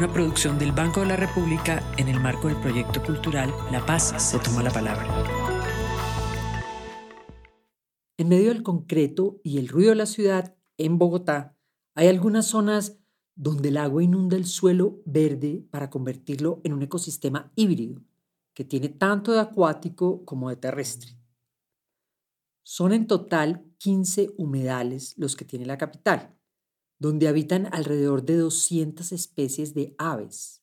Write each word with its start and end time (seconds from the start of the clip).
una 0.00 0.10
producción 0.14 0.58
del 0.58 0.72
Banco 0.72 1.00
de 1.00 1.08
la 1.08 1.16
República 1.16 1.86
en 1.98 2.08
el 2.08 2.18
marco 2.20 2.48
del 2.48 2.56
proyecto 2.56 3.02
cultural 3.02 3.52
La 3.70 3.84
Paz 3.84 4.14
se 4.16 4.38
toma 4.38 4.62
la 4.62 4.70
palabra. 4.70 5.06
En 8.16 8.30
medio 8.30 8.48
del 8.48 8.62
concreto 8.62 9.42
y 9.44 9.58
el 9.58 9.68
ruido 9.68 9.90
de 9.90 9.96
la 9.96 10.06
ciudad, 10.06 10.56
en 10.78 10.96
Bogotá, 10.96 11.54
hay 11.94 12.08
algunas 12.08 12.46
zonas 12.46 12.98
donde 13.34 13.68
el 13.68 13.76
agua 13.76 14.02
inunda 14.02 14.38
el 14.38 14.46
suelo 14.46 15.02
verde 15.04 15.66
para 15.70 15.90
convertirlo 15.90 16.62
en 16.64 16.72
un 16.72 16.80
ecosistema 16.80 17.52
híbrido, 17.54 18.00
que 18.54 18.64
tiene 18.64 18.88
tanto 18.88 19.32
de 19.32 19.40
acuático 19.40 20.24
como 20.24 20.48
de 20.48 20.56
terrestre. 20.56 21.10
Son 22.62 22.94
en 22.94 23.06
total 23.06 23.66
15 23.76 24.30
humedales 24.38 25.12
los 25.18 25.36
que 25.36 25.44
tiene 25.44 25.66
la 25.66 25.76
capital 25.76 26.39
donde 27.00 27.28
habitan 27.28 27.66
alrededor 27.72 28.24
de 28.24 28.36
200 28.36 29.10
especies 29.10 29.74
de 29.74 29.96
aves, 29.98 30.62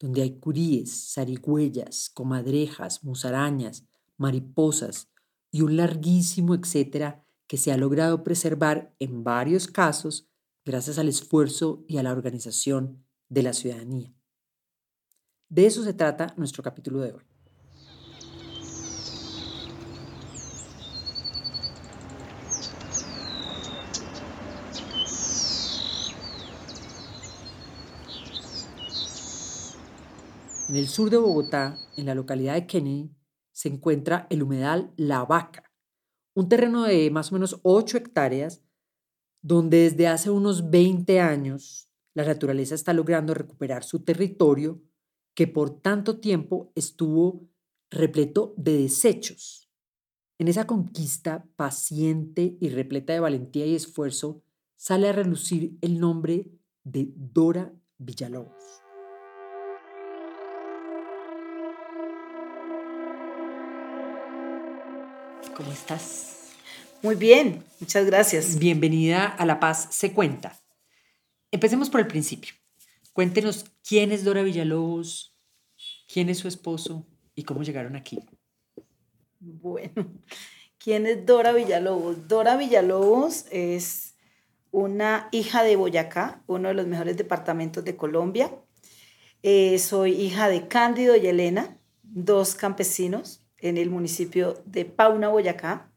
donde 0.00 0.22
hay 0.22 0.38
curíes, 0.38 1.12
zarigüeyas, 1.12 2.08
comadrejas, 2.08 3.02
musarañas, 3.02 3.84
mariposas 4.16 5.10
y 5.50 5.62
un 5.62 5.76
larguísimo 5.76 6.54
etcétera 6.54 7.26
que 7.48 7.56
se 7.56 7.72
ha 7.72 7.76
logrado 7.76 8.22
preservar 8.22 8.94
en 9.00 9.24
varios 9.24 9.66
casos 9.66 10.30
gracias 10.64 10.98
al 10.98 11.08
esfuerzo 11.08 11.84
y 11.88 11.98
a 11.98 12.02
la 12.02 12.12
organización 12.12 13.04
de 13.28 13.42
la 13.42 13.52
ciudadanía. 13.52 14.14
De 15.48 15.66
eso 15.66 15.82
se 15.82 15.94
trata 15.94 16.32
nuestro 16.36 16.62
capítulo 16.62 17.00
de 17.00 17.12
hoy. 17.12 17.33
En 30.74 30.80
el 30.80 30.88
sur 30.88 31.08
de 31.08 31.18
Bogotá, 31.18 31.78
en 31.96 32.06
la 32.06 32.16
localidad 32.16 32.54
de 32.54 32.66
Kennedy, 32.66 33.14
se 33.52 33.68
encuentra 33.68 34.26
el 34.28 34.42
humedal 34.42 34.92
La 34.96 35.24
Vaca, 35.24 35.72
un 36.34 36.48
terreno 36.48 36.82
de 36.82 37.12
más 37.12 37.30
o 37.30 37.36
menos 37.36 37.60
8 37.62 37.98
hectáreas, 37.98 38.64
donde 39.40 39.88
desde 39.88 40.08
hace 40.08 40.30
unos 40.30 40.70
20 40.70 41.20
años 41.20 41.88
la 42.12 42.24
naturaleza 42.24 42.74
está 42.74 42.92
logrando 42.92 43.34
recuperar 43.34 43.84
su 43.84 44.02
territorio 44.02 44.82
que 45.36 45.46
por 45.46 45.80
tanto 45.80 46.18
tiempo 46.18 46.72
estuvo 46.74 47.48
repleto 47.88 48.52
de 48.56 48.76
desechos. 48.76 49.70
En 50.40 50.48
esa 50.48 50.66
conquista 50.66 51.46
paciente 51.54 52.56
y 52.60 52.68
repleta 52.70 53.12
de 53.12 53.20
valentía 53.20 53.64
y 53.64 53.76
esfuerzo 53.76 54.42
sale 54.74 55.08
a 55.08 55.12
relucir 55.12 55.78
el 55.82 56.00
nombre 56.00 56.50
de 56.82 57.12
Dora 57.14 57.72
Villalobos. 57.96 58.83
¿Cómo 65.56 65.70
estás? 65.70 66.50
Muy 67.00 67.14
bien, 67.14 67.62
muchas 67.78 68.06
gracias. 68.06 68.58
Bienvenida 68.58 69.26
a 69.26 69.46
La 69.46 69.60
Paz 69.60 69.86
se 69.92 70.12
cuenta. 70.12 70.58
Empecemos 71.52 71.90
por 71.90 72.00
el 72.00 72.08
principio. 72.08 72.54
Cuéntenos 73.12 73.64
quién 73.86 74.10
es 74.10 74.24
Dora 74.24 74.42
Villalobos, 74.42 75.36
quién 76.12 76.28
es 76.28 76.38
su 76.38 76.48
esposo 76.48 77.06
y 77.36 77.44
cómo 77.44 77.62
llegaron 77.62 77.94
aquí. 77.94 78.18
Bueno, 79.38 80.12
¿quién 80.78 81.06
es 81.06 81.24
Dora 81.24 81.52
Villalobos? 81.52 82.26
Dora 82.26 82.56
Villalobos 82.56 83.46
es 83.52 84.16
una 84.72 85.28
hija 85.30 85.62
de 85.62 85.76
Boyacá, 85.76 86.42
uno 86.48 86.66
de 86.66 86.74
los 86.74 86.88
mejores 86.88 87.16
departamentos 87.16 87.84
de 87.84 87.94
Colombia. 87.94 88.50
Eh, 89.44 89.78
soy 89.78 90.14
hija 90.14 90.48
de 90.48 90.66
Cándido 90.66 91.14
y 91.14 91.28
Elena, 91.28 91.78
dos 92.02 92.56
campesinos 92.56 93.43
en 93.64 93.78
el 93.78 93.88
municipio 93.88 94.62
de 94.66 94.84
Pauna, 94.84 95.28
Boyacá. 95.28 95.90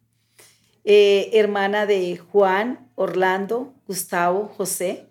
Eh, 0.85 1.31
hermana 1.33 1.85
de 1.85 2.17
Juan, 2.17 2.89
Orlando, 2.95 3.75
Gustavo, 3.85 4.47
José, 4.55 5.09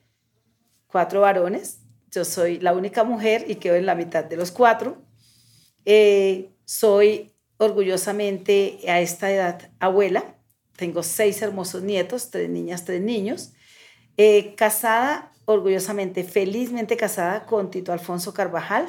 cuatro 0.87 1.21
varones. 1.21 1.81
Yo 2.11 2.25
soy 2.25 2.59
la 2.59 2.73
única 2.73 3.05
mujer 3.05 3.45
y 3.47 3.57
quedo 3.57 3.75
en 3.75 3.85
la 3.85 3.95
mitad 3.95 4.25
de 4.25 4.39
los 4.39 4.53
cuatro. 4.53 4.97
Eh, 5.85 6.51
soy 6.65 7.35
orgullosamente 7.59 8.79
a 8.89 9.01
esta 9.01 9.31
edad 9.31 9.71
abuela. 9.79 10.25
Tengo 10.77 11.03
seis 11.03 11.43
hermosos 11.43 11.83
nietos, 11.83 12.31
tres 12.31 12.49
niñas, 12.49 12.87
tres 12.87 13.03
niños. 13.03 13.53
Eh, 14.17 14.55
casada, 14.55 15.31
orgullosamente, 15.45 16.25
felizmente 16.25 16.97
casada 16.97 17.45
con 17.45 17.71
Tito 17.71 17.93
Alfonso 17.93 18.33
Carvajal 18.33 18.89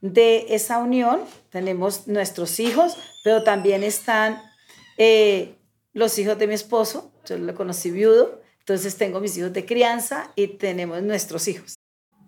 de 0.00 0.54
esa 0.54 0.78
unión 0.78 1.20
tenemos 1.50 2.06
nuestros 2.08 2.60
hijos, 2.60 2.96
pero 3.22 3.42
también 3.42 3.82
están 3.82 4.40
eh, 4.98 5.54
los 5.92 6.18
hijos 6.18 6.38
de 6.38 6.46
mi 6.46 6.54
esposo, 6.54 7.10
yo 7.26 7.38
lo 7.38 7.54
conocí 7.54 7.90
viudo, 7.90 8.42
entonces 8.58 8.96
tengo 8.96 9.20
mis 9.20 9.36
hijos 9.38 9.52
de 9.52 9.64
crianza 9.64 10.30
y 10.36 10.48
tenemos 10.48 11.02
nuestros 11.02 11.48
hijos. 11.48 11.76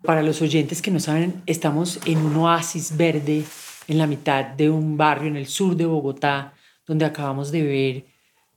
Para 0.03 0.23
los 0.23 0.41
oyentes 0.41 0.83
que 0.83 0.91
no 0.91 1.01
saben, 1.01 1.43
estamos 1.47 2.01
en 2.07 2.19
un 2.19 2.37
oasis 2.37 2.97
verde 2.97 3.45
en 3.89 3.99
la 3.99 4.07
mitad 4.07 4.45
de 4.45 4.71
un 4.71 4.97
barrio 4.97 5.29
en 5.29 5.37
el 5.37 5.47
sur 5.47 5.77
de 5.77 5.87
Bogotá, 5.87 6.55
donde 6.87 7.05
acabamos 7.05 7.51
de 7.51 7.63
ver 7.63 8.05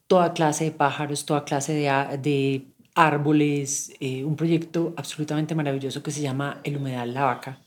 toda 0.07 0.33
clase 0.33 0.65
de 0.65 0.71
pájaros, 0.71 1.25
toda 1.25 1.43
clase 1.45 1.73
de, 1.73 2.65
árboles, 2.95 3.93
eh, 3.99 4.23
un 4.25 4.35
proyecto 4.35 4.93
absolutamente 4.97 5.55
maravilloso 5.55 6.03
que 6.03 6.11
se 6.11 6.21
llama 6.21 6.59
El 6.63 6.77
Humedal 6.77 7.13
La 7.13 7.23
Vaca 7.23 7.59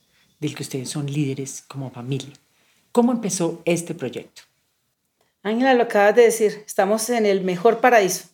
del 0.43 0.57
que 0.57 0.65
ustedes 0.65 0.91
son 0.91 1.07
líderes 1.07 1.63
como 1.69 1.91
familia. 1.91 2.33
¿Cómo 2.91 3.13
empezó 3.13 3.63
este 3.65 3.95
proyecto? 3.95 4.43
Ángela, 5.45 5.75
lo 5.75 5.85
acabas 5.85 6.17
de 6.17 6.23
decir, 6.23 6.65
estamos 6.67 7.09
en 7.11 7.27
el 7.27 7.43
mejor 7.43 7.81
paraíso, 7.81 8.25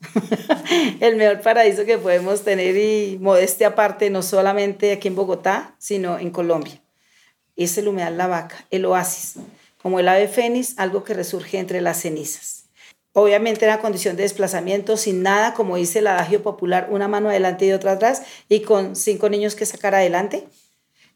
el 1.00 1.16
mejor 1.16 1.40
paraíso 1.42 1.84
que 1.84 1.98
podemos 1.98 2.42
tener 2.42 2.76
y 2.76 3.18
modestia 3.18 3.68
aparte, 3.68 4.10
no 4.10 4.22
solamente 4.22 4.92
aquí 4.92 5.08
en 5.08 5.16
Bogotá, 5.16 5.74
sino 5.78 6.18
en 6.18 6.30
Colombia. 6.30 6.80
Es 7.56 7.76
el 7.78 7.88
humedal 7.88 8.16
La 8.16 8.26
Vaca, 8.26 8.66
el 8.70 8.84
oasis, 8.86 9.36
como 9.82 10.00
el 10.00 10.08
ave 10.08 10.28
fénix, 10.28 10.78
algo 10.78 11.04
que 11.04 11.14
resurge 11.14 11.58
entre 11.58 11.80
las 11.82 12.00
cenizas. 12.00 12.64
Obviamente 13.12 13.64
en 13.64 13.70
la 13.70 13.80
condición 13.80 14.16
de 14.16 14.22
desplazamiento, 14.22 14.96
sin 14.96 15.22
nada, 15.22 15.54
como 15.54 15.76
dice 15.76 15.98
el 15.98 16.06
adagio 16.06 16.42
popular, 16.42 16.88
una 16.90 17.08
mano 17.08 17.28
adelante 17.28 17.66
y 17.66 17.72
otra 17.72 17.92
atrás, 17.92 18.22
y 18.48 18.60
con 18.60 18.96
cinco 18.96 19.28
niños 19.28 19.54
que 19.54 19.66
sacar 19.66 19.94
adelante. 19.94 20.46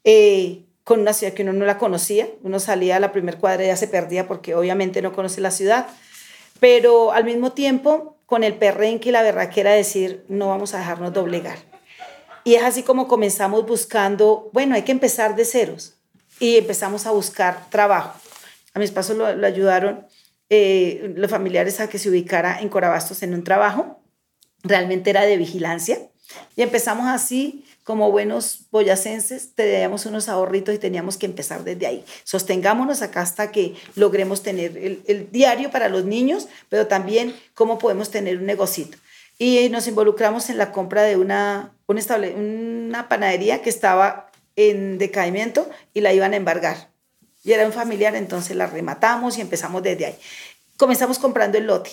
Eh, 0.04 0.64
con 0.84 1.00
una 1.00 1.12
ciudad 1.12 1.32
que 1.32 1.43
uno 1.43 1.53
no 1.53 1.65
la 1.65 1.78
conocía. 1.78 2.28
Uno 2.43 2.59
salía 2.59 2.97
a 2.97 3.00
la 3.00 3.12
primer 3.12 3.38
cuadra 3.38 3.65
y 3.65 3.69
ya 3.69 3.76
se 3.76 3.88
perdía 3.88 4.26
porque 4.26 4.54
obviamente 4.54 5.03
no 5.03 5.12
conoce 5.12 5.41
la 5.41 5.50
ciudad. 5.50 5.87
Pero 6.60 7.12
al 7.12 7.25
mismo 7.25 7.53
tiempo, 7.53 8.16
con 8.26 8.44
el 8.44 8.54
perrenque 8.54 9.09
y 9.09 9.12
la 9.12 9.22
berraquera 9.22 9.71
de 9.72 9.78
decir, 9.78 10.25
no 10.28 10.48
vamos 10.48 10.75
a 10.75 10.78
dejarnos 10.78 11.12
doblegar. 11.12 11.59
Y 12.44 12.54
es 12.54 12.62
así 12.62 12.83
como 12.83 13.07
comenzamos 13.07 13.66
buscando, 13.66 14.51
bueno, 14.53 14.74
hay 14.74 14.83
que 14.83 14.92
empezar 14.92 15.36
de 15.36 15.45
ceros. 15.45 15.95
Y 16.41 16.57
empezamos 16.57 17.07
a 17.07 17.12
buscar 17.12 17.68
trabajo. 17.71 18.18
A 18.74 18.78
mi 18.78 18.84
esposo 18.84 19.15
lo, 19.15 19.27
ayudaron 19.47 20.07
eh, 20.48 21.12
los 21.16 21.30
familiares 21.30 21.78
a 21.80 21.89
que 21.89 21.98
se 21.98 22.09
ubicara 22.09 22.60
en 22.60 22.68
Corabastos 22.68 23.22
en 23.22 23.34
un 23.34 23.45
trabajo. 23.45 24.01
Realmente 24.62 25.10
era 25.10 25.22
de 25.22 25.36
vigilancia. 25.36 25.98
Y 26.57 26.62
empezamos 26.62 27.07
así 27.07 27.65
como 27.84 28.13
buenos 28.13 28.67
boyacenses, 28.71 29.55
teníamos 29.55 30.07
unos 30.07 30.29
ahorritos 30.29 30.75
y 30.75 30.79
teníamos 30.79 31.17
que 31.17 31.27
empezar 31.27 31.65
desde 31.65 31.87
ahí. 31.87 32.05
Sostengámonos 32.25 33.03
acá 33.03 33.23
hasta 33.23 33.51
que 33.51 33.75
logremos 33.97 34.43
tener 34.43 34.77
el, 34.77 35.29
diario 35.33 35.71
para 35.71 35.89
los 35.89 36.05
niños, 36.05 36.49
pero 36.69 36.87
también 36.87 37.34
cómo 37.55 37.79
podemos 37.79 38.11
tener 38.11 38.39
un 38.39 38.47
negocito. 38.47 38.99
Y 39.39 39.69
nos 39.71 39.89
involucramos 39.89 40.51
en 40.51 40.59
la 40.59 40.71
compra 40.71 41.03
de 41.03 41.17
una, 41.17 41.73
una 41.89 43.09
panadería 43.09 43.63
que 43.63 43.71
estaba 43.71 44.31
en 44.55 44.99
decaimiento 44.99 45.69
y 45.93 46.03
la 46.03 46.13
iban 46.13 46.34
a 46.34 46.37
embargar. 46.37 46.91
Y 47.43 47.53
era 47.53 47.67
un 47.67 47.73
familiar, 47.73 48.15
entonces 48.15 48.57
la 48.57 48.67
rematamos 48.67 49.39
y 49.39 49.41
empezamos 49.41 49.83
desde 49.83 50.07
ahí. 50.07 50.19
Comenzamos 50.77 51.19
comprando 51.19 51.59
el 51.59 51.67
lote. 51.67 51.91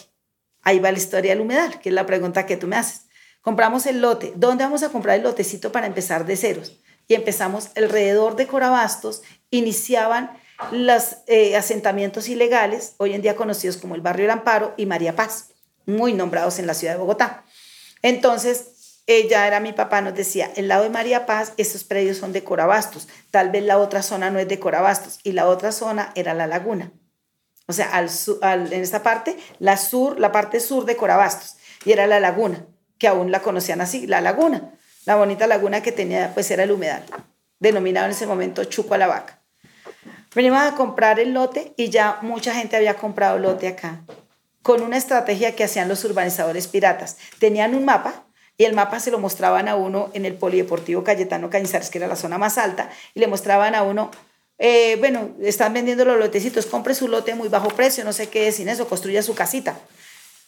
Ahí 0.62 0.80
va 0.80 0.92
la 0.92 0.98
historia 0.98 1.32
del 1.32 1.42
humedal, 1.42 1.80
que 1.80 1.90
es 1.90 1.96
la 1.96 2.06
pregunta 2.06 2.46
que 2.46 2.58
tú 2.58 2.68
me 2.68 2.76
haces. 2.76 3.09
Compramos 3.42 3.86
el 3.86 4.02
lote. 4.02 4.34
¿Dónde 4.36 4.64
vamos 4.64 4.84
a 4.84 4.90
comprar 4.90 5.18
el 5.18 5.24
lotecito 5.24 5.72
para 5.72 5.88
empezar 5.88 6.26
de 6.26 6.38
ceros? 6.38 6.80
y 7.10 7.16
empezamos 7.16 7.72
alrededor 7.76 8.38
de 8.38 8.48
Corabastos, 8.48 9.24
iniciaban 9.50 10.32
los 10.72 11.18
eh, 11.26 11.58
asentamientos 11.58 12.30
ilegales, 12.30 12.94
hoy 12.98 13.14
en 13.14 13.24
día 13.24 13.36
conocidos 13.36 13.78
como 13.78 13.96
el 13.96 14.02
Barrio 14.02 14.26
del 14.26 14.32
Amparo 14.32 14.76
y 14.78 14.86
María 14.86 15.16
Paz, 15.16 15.50
muy 15.88 16.14
nombrados 16.14 16.60
en 16.60 16.68
la 16.68 16.76
ciudad 16.76 16.94
de 16.94 17.00
Bogotá. 17.00 17.44
Entonces, 18.04 19.02
ella 19.08 19.48
era 19.48 19.60
mi 19.60 19.74
papá, 19.74 20.02
nos 20.02 20.14
decía, 20.14 20.52
el 20.56 20.68
lado 20.68 20.84
de 20.84 20.92
María 20.92 21.26
Paz, 21.26 21.54
esos 21.58 21.84
predios 21.84 22.18
son 22.18 22.32
de 22.32 22.44
Corabastos, 22.44 23.08
tal 23.32 23.50
vez 23.50 23.64
la 23.64 23.80
otra 23.80 24.04
zona 24.04 24.30
no 24.30 24.38
es 24.38 24.48
de 24.48 24.60
Corabastos, 24.60 25.20
y 25.24 25.32
la 25.32 25.48
otra 25.48 25.72
zona 25.72 26.12
era 26.14 26.36
la 26.36 26.46
laguna. 26.46 26.92
O 27.66 27.74
sea, 27.74 27.90
en 28.00 28.74
esta 28.74 29.02
parte, 29.02 29.36
la 29.58 29.78
sur, 29.78 30.20
la 30.20 30.32
parte 30.32 30.60
sur 30.60 30.86
de 30.86 30.96
Corabastos, 30.96 31.56
y 31.86 31.92
era 31.92 32.06
la 32.06 32.20
laguna, 32.20 32.68
que 33.00 33.08
aún 33.08 33.32
la 33.32 33.42
conocían 33.42 33.82
así, 33.82 34.06
la 34.06 34.22
laguna, 34.22 34.74
la 35.06 35.16
bonita 35.16 35.48
laguna 35.48 35.82
que 35.82 35.92
tenía, 35.92 36.34
pues 36.34 36.52
era 36.52 36.64
el 36.64 36.72
humedal, 36.72 37.04
denominado 37.60 38.06
en 38.06 38.12
ese 38.12 38.28
momento 38.28 38.66
Chuco 38.66 38.94
a 38.94 38.98
la 39.00 39.08
Vaca. 39.08 39.42
Venimos 40.36 40.60
a 40.62 40.76
comprar 40.76 41.20
el 41.20 41.34
lote 41.34 41.74
y 41.76 41.90
ya 41.90 42.20
mucha 42.22 42.54
gente 42.54 42.76
había 42.76 42.94
comprado 42.94 43.40
lote 43.40 43.68
acá, 43.68 44.02
con 44.62 44.84
una 44.84 44.98
estrategia 44.98 45.56
que 45.56 45.64
hacían 45.64 45.88
los 45.88 46.04
urbanizadores 46.04 46.68
piratas. 46.68 47.18
Tenían 47.40 47.74
un 47.74 47.86
mapa 47.86 48.26
y 48.58 48.66
el 48.66 48.74
mapa 48.74 49.00
se 49.00 49.10
lo 49.10 49.18
mostraban 49.18 49.68
a 49.70 49.76
uno 49.76 50.12
en 50.14 50.26
el 50.26 50.36
Polideportivo 50.36 51.04
Cayetano 51.04 51.50
Cañizares, 51.50 51.90
que 51.90 51.98
era 51.98 52.08
la 52.08 52.18
zona 52.18 52.38
más 52.38 52.58
alta, 52.58 52.90
y 53.16 53.22
le 53.22 53.28
mostraban 53.28 53.74
a 53.74 53.84
uno, 53.84 54.12
eh, 54.58 54.98
bueno, 55.00 55.30
están 55.42 55.74
vendiendo 55.74 56.04
los 56.04 56.20
lotecitos, 56.20 56.66
compre 56.66 56.94
su 56.94 57.08
lote 57.08 57.34
muy 57.36 57.48
bajo 57.48 57.70
precio, 57.70 58.04
no 58.04 58.12
sé 58.12 58.28
qué, 58.28 58.52
sin 58.52 58.68
eso, 58.68 58.88
construya 58.88 59.24
su 59.24 59.34
casita. 59.34 59.80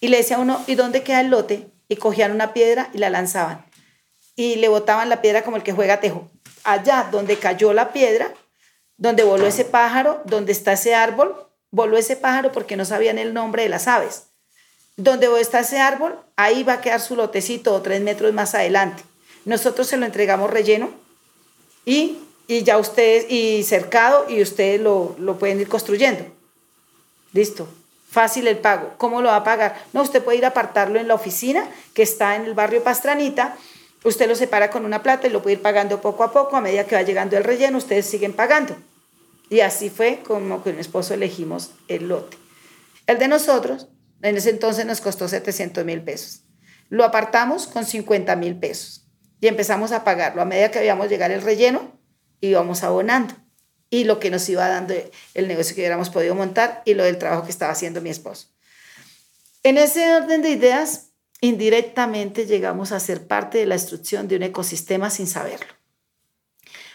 Y 0.01 0.09
le 0.09 0.17
decía 0.17 0.35
a 0.35 0.39
uno, 0.41 0.61
¿y 0.67 0.75
dónde 0.75 1.03
queda 1.03 1.21
el 1.21 1.29
lote? 1.29 1.69
Y 1.91 1.97
cogían 1.97 2.31
una 2.31 2.53
piedra 2.53 2.89
y 2.93 2.99
la 2.99 3.09
lanzaban. 3.09 3.65
Y 4.37 4.55
le 4.55 4.69
botaban 4.69 5.09
la 5.09 5.21
piedra 5.21 5.43
como 5.43 5.57
el 5.57 5.63
que 5.63 5.73
juega 5.73 5.99
tejo. 5.99 6.31
Allá 6.63 7.09
donde 7.11 7.35
cayó 7.35 7.73
la 7.73 7.91
piedra, 7.91 8.33
donde 8.95 9.25
voló 9.25 9.45
ese 9.45 9.65
pájaro, 9.65 10.21
donde 10.23 10.53
está 10.53 10.71
ese 10.71 10.95
árbol, 10.95 11.35
voló 11.69 11.97
ese 11.97 12.15
pájaro 12.15 12.53
porque 12.53 12.77
no 12.77 12.85
sabían 12.85 13.19
el 13.19 13.33
nombre 13.33 13.63
de 13.63 13.67
las 13.67 13.89
aves. 13.89 14.27
Donde 14.95 15.27
está 15.41 15.59
ese 15.59 15.81
árbol, 15.81 16.17
ahí 16.37 16.63
va 16.63 16.75
a 16.75 16.81
quedar 16.81 17.01
su 17.01 17.17
lotecito 17.17 17.73
o 17.73 17.81
tres 17.81 17.99
metros 17.99 18.31
más 18.31 18.55
adelante. 18.55 19.03
Nosotros 19.43 19.85
se 19.85 19.97
lo 19.97 20.05
entregamos 20.05 20.49
relleno 20.49 20.91
y, 21.83 22.19
y 22.47 22.63
ya 22.63 22.77
ustedes, 22.77 23.29
y 23.29 23.63
cercado, 23.63 24.27
y 24.29 24.41
ustedes 24.41 24.79
lo, 24.79 25.13
lo 25.19 25.37
pueden 25.37 25.59
ir 25.59 25.67
construyendo. 25.67 26.23
Listo. 27.33 27.67
Fácil 28.11 28.45
el 28.47 28.57
pago. 28.57 28.93
¿Cómo 28.97 29.21
lo 29.21 29.29
va 29.29 29.37
a 29.37 29.43
pagar? 29.45 29.81
No, 29.93 30.01
usted 30.01 30.21
puede 30.21 30.39
ir 30.39 30.43
a 30.43 30.49
apartarlo 30.49 30.99
en 30.99 31.07
la 31.07 31.13
oficina 31.13 31.65
que 31.93 32.03
está 32.03 32.35
en 32.35 32.43
el 32.43 32.53
barrio 32.53 32.83
Pastranita. 32.83 33.55
Usted 34.03 34.27
lo 34.27 34.35
separa 34.35 34.69
con 34.69 34.83
una 34.83 35.01
plata 35.01 35.27
y 35.27 35.29
lo 35.29 35.41
puede 35.41 35.55
ir 35.55 35.61
pagando 35.61 36.01
poco 36.01 36.25
a 36.25 36.33
poco. 36.33 36.57
A 36.57 36.61
medida 36.61 36.85
que 36.85 36.95
va 36.95 37.03
llegando 37.03 37.37
el 37.37 37.45
relleno, 37.45 37.77
ustedes 37.77 38.05
siguen 38.05 38.33
pagando. 38.33 38.75
Y 39.49 39.61
así 39.61 39.89
fue 39.89 40.23
como 40.27 40.61
con 40.61 40.75
mi 40.75 40.81
esposo 40.81 41.13
elegimos 41.13 41.71
el 41.87 42.09
lote. 42.09 42.35
El 43.07 43.17
de 43.17 43.29
nosotros, 43.29 43.87
en 44.21 44.35
ese 44.35 44.49
entonces 44.49 44.85
nos 44.85 44.99
costó 44.99 45.29
700 45.29 45.85
mil 45.85 46.01
pesos. 46.01 46.43
Lo 46.89 47.05
apartamos 47.05 47.65
con 47.65 47.85
50 47.85 48.35
mil 48.35 48.57
pesos 48.57 49.07
y 49.39 49.47
empezamos 49.47 49.93
a 49.93 50.03
pagarlo. 50.03 50.41
A 50.41 50.45
medida 50.45 50.69
que 50.69 50.79
habíamos 50.79 51.07
llegar 51.07 51.31
el 51.31 51.41
relleno, 51.41 51.97
íbamos 52.41 52.83
abonando. 52.83 53.35
Y 53.91 54.05
lo 54.05 54.19
que 54.19 54.31
nos 54.31 54.49
iba 54.49 54.67
dando 54.67 54.95
el 55.35 55.47
negocio 55.47 55.75
que 55.75 55.81
hubiéramos 55.81 56.09
podido 56.09 56.33
montar 56.33 56.81
y 56.85 56.95
lo 56.95 57.03
del 57.03 57.19
trabajo 57.19 57.43
que 57.43 57.51
estaba 57.51 57.73
haciendo 57.73 58.01
mi 58.01 58.09
esposo. 58.09 58.47
En 59.61 59.77
ese 59.77 60.15
orden 60.15 60.41
de 60.41 60.49
ideas, 60.49 61.11
indirectamente 61.41 62.47
llegamos 62.47 62.91
a 62.91 62.99
ser 62.99 63.27
parte 63.27 63.59
de 63.59 63.67
la 63.67 63.75
destrucción 63.75 64.27
de 64.27 64.37
un 64.37 64.43
ecosistema 64.43 65.11
sin 65.11 65.27
saberlo 65.27 65.67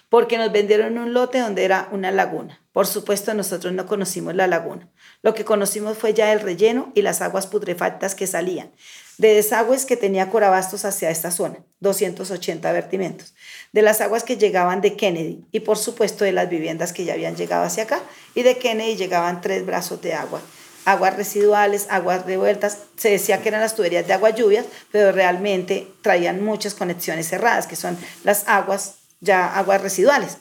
porque 0.09 0.39
nos 0.39 0.53
vendieron 0.53 0.99
un 0.99 1.13
lote 1.13 1.41
donde 1.41 1.65
era 1.65 1.89
una 1.91 2.11
laguna. 2.11 2.61
Por 2.73 2.87
supuesto, 2.87 3.35
nosotros 3.35 3.73
no 3.73 3.87
conocimos 3.87 4.35
la 4.35 4.47
laguna. 4.47 4.89
Lo 5.23 5.35
que 5.35 5.45
conocimos 5.45 5.99
fue 5.99 6.15
ya 6.15 6.33
el 6.33 6.41
relleno 6.41 6.93
y 6.95 7.03
las 7.03 7.23
aguas 7.23 7.47
putrefactas 7.47 8.15
que 8.15 8.27
salían 8.27 8.71
de 9.19 9.35
desagües 9.35 9.87
que 9.87 9.97
tenía 9.97 10.31
Corabastos 10.31 10.85
hacia 10.85 11.11
esta 11.11 11.31
zona, 11.31 11.59
280 11.81 12.71
vertimentos, 12.73 13.35
de 13.73 13.83
las 13.83 14.01
aguas 14.01 14.25
que 14.25 14.37
llegaban 14.37 14.81
de 14.81 14.97
Kennedy 14.97 15.45
y 15.53 15.61
por 15.61 15.79
supuesto 15.79 16.25
de 16.25 16.33
las 16.33 16.49
viviendas 16.49 16.93
que 16.93 17.05
ya 17.05 17.15
habían 17.15 17.37
llegado 17.37 17.65
hacia 17.65 17.85
acá 17.85 18.01
y 18.35 18.43
de 18.43 18.59
Kennedy 18.59 18.97
llegaban 18.97 19.41
tres 19.41 19.65
brazos 19.65 20.03
de 20.03 20.15
agua, 20.15 20.41
aguas 20.85 21.17
residuales, 21.17 21.87
aguas 21.91 22.27
revueltas, 22.27 22.79
se 22.97 23.11
decía 23.11 23.43
que 23.43 23.49
eran 23.49 23.61
las 23.61 23.75
tuberías 23.75 24.07
de 24.07 24.13
agua 24.13 24.31
lluvias, 24.31 24.67
pero 24.93 25.13
realmente 25.13 25.89
traían 26.03 26.45
muchas 26.45 26.75
conexiones 26.75 27.29
cerradas, 27.29 27.67
que 27.67 27.77
son 27.77 27.99
las 28.23 28.47
aguas 28.47 28.97
ya 29.21 29.57
aguas 29.57 29.81
residuales. 29.81 30.39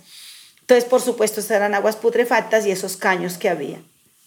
Entonces, 0.62 0.86
por 0.86 1.02
supuesto, 1.02 1.42
eran 1.54 1.76
aguas 1.76 1.96
putrefactas 1.96 2.66
y 2.66 2.72
esos 2.72 2.98
caños 2.98 3.38
que 3.38 3.50
había. 3.50 3.80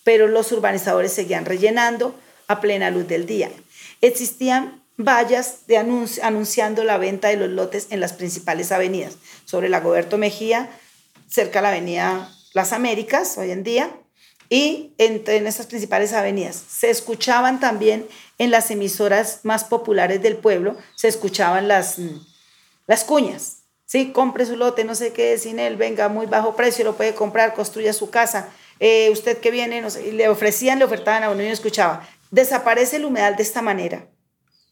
Pero 0.04 0.28
los 0.28 0.52
urbanizadores 0.52 1.12
seguían 1.12 1.44
rellenando 1.44 2.14
a 2.46 2.60
plena 2.60 2.90
luz 2.90 3.06
del 3.08 3.26
día. 3.26 3.50
Existían 4.00 4.82
vallas 4.96 5.60
anunciando 6.22 6.84
la 6.84 6.98
venta 6.98 7.28
de 7.28 7.36
los 7.36 7.48
lotes 7.48 7.88
en 7.90 8.00
las 8.00 8.12
principales 8.12 8.72
avenidas, 8.72 9.16
sobre 9.44 9.68
la 9.68 9.80
Goberto 9.80 10.18
Mejía, 10.18 10.70
cerca 11.28 11.58
de 11.58 11.62
la 11.62 11.68
avenida 11.70 12.32
Las 12.52 12.72
Américas, 12.72 13.38
hoy 13.38 13.50
en 13.50 13.62
día, 13.62 13.90
y 14.50 14.94
en, 14.98 15.22
en 15.26 15.46
esas 15.46 15.66
principales 15.66 16.12
avenidas. 16.12 16.56
Se 16.56 16.90
escuchaban 16.90 17.60
también 17.60 18.06
en 18.38 18.50
las 18.50 18.70
emisoras 18.70 19.40
más 19.42 19.64
populares 19.64 20.22
del 20.22 20.36
pueblo, 20.36 20.76
se 20.96 21.08
escuchaban 21.08 21.68
las, 21.68 21.96
las 22.86 23.04
cuñas, 23.04 23.58
Sí, 23.88 24.12
compre 24.12 24.44
su 24.44 24.54
lote, 24.54 24.84
no 24.84 24.94
sé 24.94 25.14
qué, 25.14 25.38
sin 25.38 25.58
él, 25.58 25.76
venga, 25.76 26.10
muy 26.10 26.26
bajo 26.26 26.54
precio, 26.54 26.84
lo 26.84 26.94
puede 26.94 27.14
comprar, 27.14 27.54
construya 27.54 27.94
su 27.94 28.10
casa. 28.10 28.50
Eh, 28.80 29.08
usted 29.10 29.38
que 29.38 29.50
viene, 29.50 29.80
no 29.80 29.88
le 30.12 30.28
ofrecían, 30.28 30.78
le 30.78 30.84
ofertaban 30.84 31.24
a 31.24 31.30
uno 31.30 31.42
y 31.42 31.46
no 31.46 31.52
escuchaba. 31.54 32.06
Desaparece 32.30 32.96
el 32.96 33.04
humedal 33.04 33.36
de 33.36 33.42
esta 33.42 33.62
manera, 33.62 34.06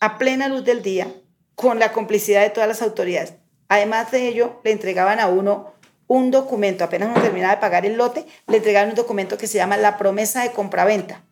a 0.00 0.19
plena 0.19 0.49
luz 0.49 0.64
del 0.64 0.82
día, 0.82 1.08
con 1.55 1.79
la 1.79 1.93
complicidad 1.93 2.43
de 2.43 2.50
todas 2.50 2.69
las 2.69 2.82
autoridades. 2.82 3.35
Además 3.69 4.11
de 4.11 4.29
ello, 4.29 4.61
le 4.62 4.73
entregaban 4.73 5.20
a 5.20 5.29
uno 5.29 5.73
un 6.06 6.31
documento, 6.31 6.85
apenas 6.85 7.08
uno 7.08 7.23
terminaba 7.23 7.55
de 7.55 7.61
pagar 7.61 7.87
el 7.87 7.97
lote, 7.97 8.26
le 8.47 8.58
entregaban 8.58 8.91
un 8.91 8.94
documento 8.94 9.38
que 9.38 9.47
se 9.47 9.58
llama 9.58 9.76
la 9.76 9.97
promesa 9.97 10.43
de 10.43 10.53
compraventa. 10.53 11.25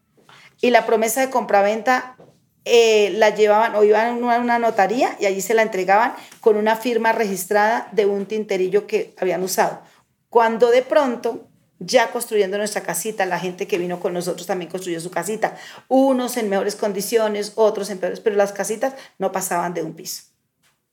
Y 0.61 0.71
la 0.71 0.87
promesa 0.87 1.21
de 1.21 1.31
compraventa 1.31 2.17
eh, 2.65 3.11
la 3.17 3.31
llevaban 3.31 3.75
o 3.75 3.85
iban 3.85 4.25
a 4.25 4.38
una 4.38 4.59
notaría 4.59 5.17
y 5.21 5.26
allí 5.26 5.43
se 5.43 5.53
la 5.53 5.62
entregaban 5.62 6.15
con 6.41 6.56
una 6.56 6.76
firma 6.76 7.12
registrada 7.12 7.88
de 7.93 8.06
un 8.06 8.25
tinterillo 8.26 8.87
que 8.87 9.14
habían 9.19 9.43
usado. 9.43 9.83
Cuando 10.31 10.71
de 10.71 10.83
pronto, 10.83 11.47
ya 11.78 12.11
construyendo 12.11 12.57
nuestra 12.59 12.83
casita, 12.83 13.26
la 13.26 13.38
gente 13.38 13.66
que 13.66 13.78
vino 13.78 14.00
con 14.00 14.12
nosotros 14.12 14.47
también 14.47 14.71
construyó 14.71 15.00
su 15.00 15.11
casita, 15.11 15.57
unos 15.88 16.37
en 16.37 16.49
mejores 16.49 16.76
condiciones, 16.76 17.52
otros 17.57 17.90
en 17.90 17.99
peores, 17.99 18.21
pero 18.21 18.37
las 18.37 18.52
casitas 18.52 18.95
no 19.19 19.33
pasaban 19.33 19.75
de 19.75 19.83
un 19.83 19.95
piso. 19.95 20.25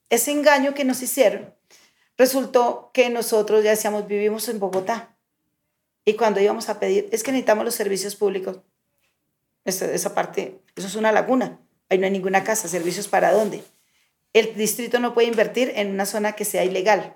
Ese 0.10 0.32
engaño 0.32 0.74
que 0.74 0.84
nos 0.84 1.02
hicieron 1.02 1.54
resultó 2.18 2.92
que 2.94 3.10
nosotros 3.10 3.64
ya 3.64 3.72
decíamos, 3.72 4.08
vivimos 4.08 4.50
en 4.50 4.60
Bogotá. 4.60 5.16
Y 6.04 6.16
cuando 6.16 6.40
íbamos 6.40 6.68
a 6.70 6.80
pedir, 6.80 7.08
es 7.12 7.24
que 7.24 7.32
necesitamos 7.32 7.64
los 7.64 7.76
servicios 7.76 8.16
públicos, 8.16 8.60
esa, 9.64 10.14
parte, 10.16 10.60
eso 10.76 10.88
es 10.88 10.96
una 10.96 11.12
laguna. 11.12 11.60
Ahí 11.90 11.98
no 11.98 12.06
hay 12.06 12.12
ninguna 12.12 12.44
casa. 12.44 12.68
¿Servicios 12.68 13.08
para 13.08 13.32
dónde? 13.32 13.64
El 14.34 14.56
distrito 14.56 15.00
no 15.00 15.14
puede 15.14 15.28
invertir 15.28 15.72
en 15.76 15.92
una 15.92 16.06
zona 16.06 16.34
que 16.34 16.46
sea 16.46 16.64
ilegal. 16.64 17.16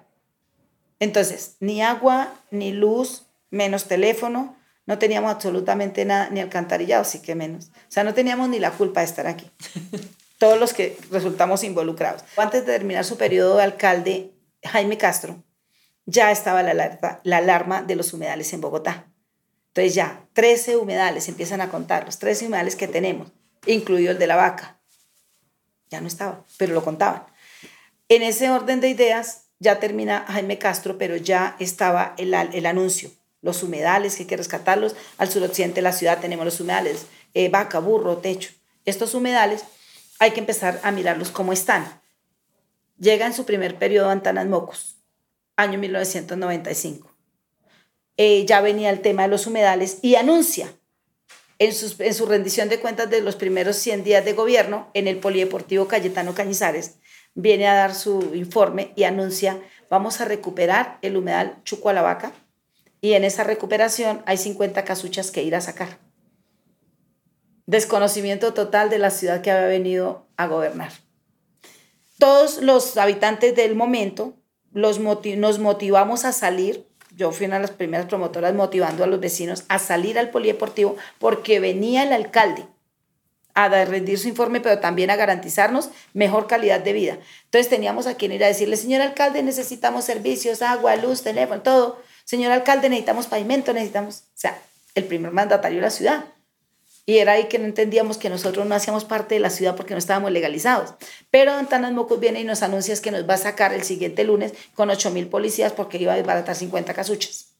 Entonces, 1.00 1.58
ni 1.60 1.82
agua, 1.82 2.34
ni 2.52 2.72
luz, 2.72 3.25
menos 3.56 3.86
teléfono, 3.86 4.56
no 4.86 5.00
teníamos 5.00 5.32
absolutamente 5.32 6.06
nada, 6.06 6.30
ni 6.30 6.40
alcantarillado, 6.40 7.04
sí 7.06 7.22
que 7.22 7.34
menos. 7.34 7.68
O 7.68 7.90
sea, 7.92 8.04
no 8.04 8.14
teníamos 8.14 8.50
ni 8.50 8.60
la 8.60 8.72
culpa 8.72 9.00
de 9.00 9.08
estar 9.08 9.26
aquí. 9.26 9.50
Todos 10.38 10.60
los 10.60 10.74
que 10.74 10.98
resultamos 11.10 11.64
involucrados. 11.64 12.24
Antes 12.38 12.66
de 12.66 12.74
terminar 12.74 13.06
su 13.06 13.18
periodo 13.18 13.58
de 13.58 13.64
alcalde, 13.64 14.32
Jaime 14.64 14.98
Castro, 14.98 15.42
ya 16.06 16.32
estaba 16.32 16.62
la 16.62 16.72
alarma, 16.72 17.22
la 17.24 17.38
alarma 17.38 17.82
de 17.82 17.96
los 17.96 18.14
humedales 18.14 18.54
en 18.54 18.62
Bogotá. 18.62 19.08
Entonces 19.70 19.96
ya, 19.96 20.28
13 20.34 20.78
humedales, 20.78 21.28
empiezan 21.30 21.62
a 21.62 21.70
contar, 21.70 22.06
los 22.06 22.20
13 22.20 22.48
humedales 22.48 22.76
que 22.76 22.88
tenemos, 22.88 23.32
incluido 23.66 24.12
el 24.12 24.20
de 24.20 24.28
la 24.28 24.36
vaca. 24.36 24.80
Ya 25.90 26.02
no 26.02 26.08
estaba, 26.08 26.44
pero 26.58 26.74
lo 26.74 26.84
contaban. 26.84 27.24
En 28.08 28.22
ese 28.22 28.52
orden 28.52 28.82
de 28.82 28.90
ideas, 28.90 29.46
ya 29.60 29.80
termina 29.80 30.26
Jaime 30.28 30.60
Castro, 30.60 30.98
pero 30.98 31.16
ya 31.16 31.56
estaba 31.60 32.14
el, 32.18 32.34
el 32.34 32.66
anuncio. 32.66 33.10
Los 33.46 33.62
humedales, 33.62 34.16
que 34.16 34.24
hay 34.24 34.28
que 34.28 34.38
rescatarlos. 34.38 34.96
Al 35.20 35.30
suroccidente 35.30 35.76
de 35.76 35.84
la 35.84 35.92
ciudad 35.92 36.20
tenemos 36.20 36.46
los 36.46 36.60
humedales, 36.60 37.06
eh, 37.36 37.48
vaca, 37.50 37.78
burro, 37.78 38.18
techo. 38.18 38.50
Estos 38.86 39.14
humedales 39.14 39.64
hay 40.18 40.32
que 40.32 40.40
empezar 40.40 40.80
a 40.82 40.92
mirarlos 40.92 41.30
cómo 41.30 41.54
están. 41.54 42.02
Llega 42.98 43.28
en 43.28 43.34
su 43.34 43.46
primer 43.46 43.78
periodo 43.78 44.10
Antanas 44.10 44.48
Mocos, 44.48 44.96
año 45.58 45.78
1995. 45.78 47.16
Eh, 48.18 48.46
ya 48.48 48.62
venía 48.62 48.90
el 48.90 49.02
tema 49.02 49.22
de 49.22 49.28
los 49.28 49.46
humedales 49.46 50.00
y 50.02 50.16
anuncia 50.16 50.74
en, 51.60 51.72
en, 52.00 52.14
su 52.16 52.26
rendición 52.26 52.68
de 52.68 52.80
cuentas 52.80 53.12
de 53.12 53.22
los 53.22 53.36
primeros 53.36 53.76
100 53.76 54.04
días 54.04 54.26
de 54.26 54.34
gobierno 54.34 54.90
en 54.96 55.08
el 55.08 55.18
Polideportivo 55.20 55.88
Cayetano 55.88 56.34
Cañizares, 56.34 56.96
viene 57.36 57.68
a 57.68 57.76
dar 57.76 57.94
su 57.94 58.34
informe 58.34 58.92
y 58.96 59.04
anuncia 59.04 59.60
vamos 59.88 60.20
a 60.20 60.26
recuperar 60.26 60.98
el 61.04 61.16
humedal 61.16 61.58
Chuco 61.64 61.90
a 61.90 61.94
la 61.94 62.02
Vaca 62.02 62.34
y 63.06 63.14
en 63.14 63.24
esa 63.24 63.44
recuperación 63.44 64.24
hay 64.26 64.38
50 64.38 64.84
casuchas 64.84 65.30
que 65.30 65.44
ir 65.44 65.54
a 65.54 65.62
sacar. 65.62 66.00
Desconocimiento 67.68 68.56
total 68.56 68.90
de 68.90 68.98
la 68.98 69.12
ciudad 69.12 69.44
que 69.44 69.52
había 69.52 69.68
venido 69.68 70.26
a 70.38 70.48
gobernar. 70.48 70.92
Todos 72.18 72.64
los 72.64 72.98
habitantes 72.98 73.56
del 73.56 73.76
momento 73.76 74.34
los 74.72 75.00
nos 75.00 75.60
motivamos 75.60 76.26
a 76.26 76.32
salir. 76.32 76.88
Yo 77.16 77.32
fui 77.32 77.46
una 77.46 77.58
de 77.58 77.62
las 77.62 77.72
primeras 77.72 78.08
promotoras 78.08 78.56
motivando 78.56 79.04
a 79.04 79.08
los 79.08 79.20
vecinos 79.20 79.66
a 79.68 79.78
salir 79.78 80.18
al 80.18 80.32
polideportivo 80.32 80.96
porque 81.20 81.60
venía 81.60 82.02
el 82.02 82.12
alcalde 82.12 82.66
a 83.54 83.70
rendir 83.86 84.18
su 84.18 84.30
informe, 84.30 84.62
pero 84.62 84.80
también 84.80 85.12
a 85.12 85.16
garantizarnos 85.16 85.92
mejor 86.14 86.48
calidad 86.48 86.80
de 86.80 86.94
vida. 86.94 87.20
Entonces 87.44 87.70
teníamos 87.70 88.08
a 88.08 88.16
quien 88.16 88.32
ir 88.32 88.44
a 88.44 88.48
decirle, 88.48 88.78
señor 88.78 89.04
alcalde, 89.04 89.44
necesitamos 89.44 90.06
servicios, 90.06 90.64
agua, 90.64 90.96
luz, 90.96 91.22
teléfono, 91.22 91.62
todo. 91.62 92.04
Señor 92.26 92.52
alcalde, 92.52 92.90
necesitamos 92.90 93.28
pavimento, 93.28 93.72
necesitamos, 93.72 94.24
o 94.28 94.38
sea, 94.38 94.60
el 94.96 95.06
primer 95.06 95.32
mandatario 95.32 95.78
de 95.78 95.84
la 95.84 95.92
ciudad. 95.92 96.26
Y 97.06 97.20
era 97.20 97.34
ahí 97.34 97.46
que 97.46 97.60
no 97.60 97.66
entendíamos 97.66 98.18
que 98.18 98.30
nosotros 98.30 98.66
no 98.66 98.74
hacíamos 98.74 99.06
parte 99.06 99.36
de 99.36 99.40
la 99.40 99.52
ciudad 99.52 99.76
porque 99.76 99.94
no 99.94 100.00
estábamos 100.00 100.32
legalizados. 100.32 100.96
Pero 101.30 101.54
Antanas 101.54 101.92
Mocos 101.92 102.20
viene 102.20 102.42
y 102.42 102.44
nos 102.44 102.64
anuncia 102.64 103.00
que 103.00 103.12
nos 103.12 103.30
va 103.30 103.36
a 103.36 103.38
sacar 103.38 103.74
el 103.74 103.84
siguiente 103.84 104.24
lunes 104.24 104.54
con 104.74 104.90
8 104.90 105.12
mil 105.12 105.28
policías 105.28 105.72
porque 105.72 106.00
iba 106.00 106.14
a 106.14 106.16
desbaratar 106.16 106.56
50 106.56 106.96
casuchas. 106.96 107.52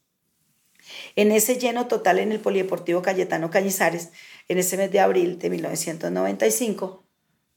En 1.14 1.30
ese 1.30 1.58
lleno 1.58 1.86
total 1.86 2.18
en 2.18 2.32
el 2.32 2.40
Polideportivo 2.40 3.02
Cayetano 3.02 3.50
Cañizares, 3.50 4.10
en 4.48 4.58
ese 4.58 4.76
mes 4.76 4.90
de 4.90 5.00
abril 5.00 5.38
de 5.38 5.48
1995, 5.48 7.04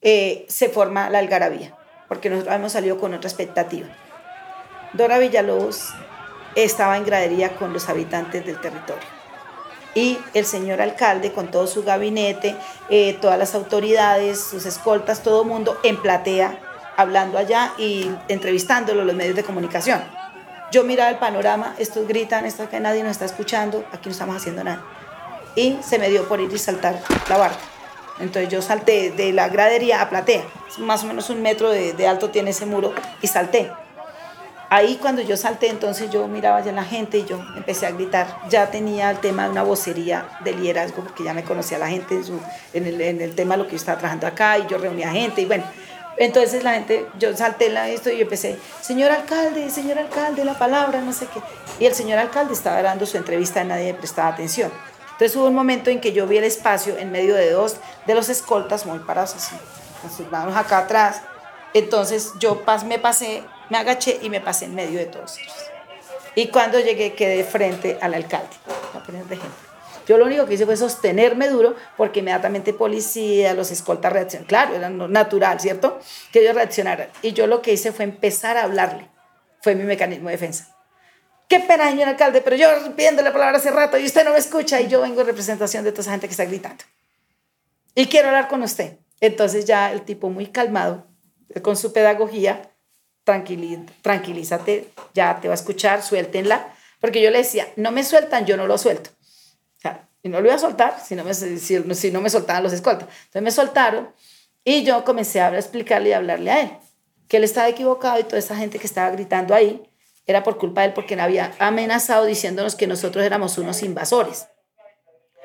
eh, 0.02 0.46
se 0.48 0.70
forma 0.70 1.10
la 1.10 1.20
algarabía, 1.20 1.76
porque 2.08 2.30
nosotros 2.30 2.56
hemos 2.56 2.72
salido 2.72 3.00
con 3.00 3.14
otra 3.14 3.28
expectativa. 3.28 3.88
Dora 4.94 5.20
Villalobos 5.20 5.90
estaba 6.56 6.98
en 6.98 7.06
gradería 7.06 7.56
con 7.56 7.74
los 7.74 7.90
habitantes 7.90 8.46
del 8.46 8.60
territorio. 8.60 9.04
Y 9.96 10.20
el 10.34 10.46
señor 10.46 10.82
alcalde, 10.82 11.32
con 11.32 11.50
todo 11.50 11.68
su 11.68 11.84
gabinete, 11.84 12.56
eh, 12.90 13.18
todas 13.20 13.40
las 13.40 13.56
autoridades, 13.56 14.40
sus 14.40 14.66
escoltas, 14.66 15.24
todo 15.24 15.44
mundo 15.44 15.80
en 15.84 15.98
platea, 16.02 16.60
hablando 16.96 17.38
allá 17.38 17.74
y 17.78 18.12
entrevistándolo 18.28 19.04
los 19.04 19.16
medios 19.16 19.36
de 19.36 19.44
comunicación. 19.44 20.04
Yo 20.72 20.84
miraba 20.84 21.10
el 21.10 21.18
panorama, 21.18 21.74
estos 21.80 22.08
gritan, 22.08 22.46
esto 22.46 22.70
que 22.70 22.80
nadie 22.80 23.02
nos 23.04 23.14
está 23.14 23.26
escuchando, 23.26 23.84
aquí 23.92 24.10
no 24.10 24.12
estamos 24.12 24.36
haciendo 24.36 24.64
nada 24.64 24.84
y 25.56 25.78
se 25.82 26.00
me 26.00 26.10
dio 26.10 26.28
por 26.28 26.40
ir 26.40 26.52
y 26.54 26.58
saltar 26.58 27.02
la 27.28 27.38
barca. 27.38 27.60
Entonces 28.20 28.50
yo 28.50 28.62
salté 28.62 29.12
de 29.12 29.32
la 29.32 29.50
gradería 29.50 30.02
a 30.02 30.10
platea, 30.10 30.44
más 30.80 31.04
o 31.04 31.08
menos 31.08 31.30
un 31.30 31.42
metro 31.42 31.70
de, 31.70 32.08
alto 32.08 32.30
tiene 32.30 32.52
ese 32.52 32.66
muro, 32.66 32.94
y 33.22 33.28
salté. 33.28 33.72
Ahí 34.72 34.98
cuando 35.02 35.22
yo 35.24 35.36
salté, 35.36 35.68
entonces 35.68 36.12
yo 36.12 36.28
miraba 36.28 36.62
ya 36.62 36.72
la 36.72 36.84
gente 36.84 37.18
y 37.18 37.26
yo 37.26 37.40
empecé 37.56 37.88
a 37.88 37.92
gritar. 37.92 38.40
Ya 38.50 38.70
tenía 38.70 39.10
el 39.10 39.18
tema 39.18 39.46
de 39.46 39.50
una 39.50 39.64
vocería 39.64 40.30
de 40.44 40.54
liderazgo, 40.54 41.04
porque 41.04 41.24
ya 41.24 41.34
me 41.34 41.44
conocía 41.44 41.80
la 41.80 41.88
gente 41.88 42.16
en, 42.16 42.24
su, 42.24 42.40
en, 42.74 42.86
el, 42.86 43.02
en 43.02 43.22
el 43.22 43.34
tema 43.34 43.56
de 43.56 43.64
lo 43.64 43.66
que 43.66 43.72
yo 43.72 43.78
estaba 43.78 43.98
trabajando 43.98 44.28
acá 44.28 44.60
y 44.60 44.68
yo 44.68 44.78
reunía 44.78 45.10
gente 45.12 45.42
y 45.42 45.46
bueno. 45.46 45.64
Entonces 46.18 46.64
la 46.64 46.74
gente, 46.74 47.08
yo 47.18 47.36
salté 47.36 47.70
la, 47.70 47.88
esto 47.88 48.12
y 48.12 48.22
empecé, 48.22 48.60
señor 48.82 49.10
alcalde, 49.10 49.70
señor 49.70 49.98
alcalde, 49.98 50.44
la 50.44 50.60
palabra, 50.60 51.00
no 51.00 51.14
sé 51.14 51.28
qué. 51.34 51.42
Y 51.80 51.86
el 51.86 51.96
señor 51.96 52.20
alcalde 52.20 52.54
estaba 52.54 52.82
dando 52.82 53.06
su 53.06 53.16
entrevista 53.16 53.64
y 53.64 53.68
nadie 53.68 53.94
prestaba 53.94 54.28
atención. 54.28 54.70
Entonces 55.14 55.36
hubo 55.38 55.48
un 55.48 55.56
momento 55.56 55.90
en 55.90 56.02
que 56.02 56.12
yo 56.12 56.28
vi 56.28 56.38
el 56.38 56.44
espacio 56.44 56.98
en 56.98 57.12
medio 57.12 57.36
de 57.36 57.52
dos 57.52 57.78
de 58.06 58.16
los 58.16 58.30
escoltas 58.30 58.86
muy 58.86 59.00
parados 59.00 59.34
así, 59.36 59.56
con 60.02 60.12
sus 60.12 60.30
manos 60.30 60.56
acá 60.56 60.80
atrás. 60.80 61.22
Entonces 61.74 62.32
yo 62.40 62.62
me 62.86 63.00
pasé, 63.00 63.44
me 63.70 63.78
agaché 63.78 64.20
y 64.22 64.30
me 64.30 64.42
pasé 64.42 64.66
en 64.66 64.76
medio 64.76 65.00
de 65.00 65.06
todos 65.06 65.38
ellos. 65.38 65.56
Y 66.36 66.48
cuando 66.48 66.80
llegué 66.80 67.14
quedé 67.14 67.44
frente 67.44 67.98
al 68.02 68.14
alcalde, 68.14 68.56
a 68.94 69.04
poner 69.04 69.26
de 69.26 69.36
ejemplo. 69.36 69.70
Yo 70.08 70.18
lo 70.18 70.26
único 70.26 70.48
que 70.48 70.56
hice 70.56 70.66
fue 70.66 70.76
sostenerme 70.76 71.50
duro 71.50 71.76
porque 71.96 72.22
inmediatamente 72.22 72.74
policía, 72.74 73.54
los 73.54 73.70
escoltas 73.70 74.12
reaccionaron. 74.12 74.48
Claro, 74.48 74.76
era 74.76 74.90
natural, 74.90 75.60
¿cierto? 75.60 76.00
Que 76.32 76.40
ellos 76.40 76.56
reaccionaran. 76.56 77.10
Y 77.22 77.34
yo 77.34 77.46
lo 77.46 77.62
que 77.62 77.74
hice 77.74 77.92
fue 77.92 78.06
empezar 78.06 78.58
a 78.58 78.64
hablarle. 78.64 79.08
Fue 79.62 79.76
mi 79.76 79.84
mecanismo 79.84 80.30
de 80.30 80.36
defensa. 80.36 80.76
Qué 81.48 81.60
pena, 81.60 81.90
señor 81.90 82.08
alcalde, 82.08 82.42
pero 82.42 82.56
yo 82.56 82.70
pidiendo 82.96 83.22
la 83.22 83.32
palabra 83.32 83.58
hace 83.58 83.70
rato 83.70 84.00
y 84.00 84.06
usted 84.06 84.24
no 84.24 84.32
me 84.32 84.40
escucha 84.40 84.82
y 84.82 84.88
yo 84.88 85.02
vengo 85.02 85.22
en 85.22 85.28
representación 85.28 85.84
de 85.84 85.92
toda 85.92 86.02
esa 86.02 86.12
gente 86.12 86.28
que 86.28 86.32
está 86.32 86.46
gritando. 86.46 86.84
Y 87.94 88.08
quiero 88.08 88.30
hablar 88.30 88.48
con 88.48 88.64
usted. 88.64 88.98
Entonces 89.20 89.66
ya 89.66 89.92
el 89.92 90.02
tipo 90.04 90.30
muy 90.30 90.48
calmado, 90.48 91.06
con 91.62 91.76
su 91.76 91.94
pedagogía, 91.94 92.69
tranquilízate, 94.02 94.90
ya 95.14 95.40
te 95.40 95.48
va 95.48 95.54
a 95.54 95.56
escuchar, 95.56 96.02
suéltenla. 96.04 96.74
Porque 97.00 97.22
yo 97.22 97.30
le 97.32 97.40
decía, 97.40 97.68
no 97.76 97.92
me 97.92 98.04
sueltan, 98.04 98.46
yo 98.46 98.58
no 98.58 98.68
lo 98.68 98.78
suelto. 98.78 99.10
O 99.78 99.82
sea, 99.82 100.08
y 100.22 100.30
no 100.30 100.42
lo 100.42 100.48
iba 100.48 100.56
a 100.56 100.60
soltar 100.60 101.00
si 101.04 101.16
no 101.16 101.24
me, 101.24 101.34
si, 101.34 102.12
no 102.12 102.22
me 102.22 102.30
soltaban 102.30 102.64
los 102.64 102.74
escoltas. 102.74 103.08
Entonces 103.10 103.42
me 103.42 103.52
soltaron 103.52 104.10
y 104.64 104.84
yo 104.84 105.04
comencé 105.06 105.40
a 105.42 105.56
explicarle 105.56 106.10
y 106.10 106.14
hablarle 106.14 106.52
a 106.52 106.62
él, 106.62 106.72
que 107.28 107.38
él 107.38 107.44
estaba 107.44 107.70
equivocado 107.70 108.20
y 108.20 108.24
toda 108.24 108.40
esa 108.40 108.56
gente 108.56 108.80
que 108.80 108.88
estaba 108.88 109.10
gritando 109.12 109.56
ahí 109.56 109.82
era 110.26 110.44
por 110.44 110.58
culpa 110.58 110.82
de 110.82 110.88
él 110.88 110.94
porque 110.94 111.20
había 111.20 111.54
amenazado 111.60 112.26
diciéndonos 112.26 112.76
que 112.76 112.86
nosotros 112.86 113.26
éramos 113.26 113.58
unos 113.58 113.82
invasores. 113.82 114.48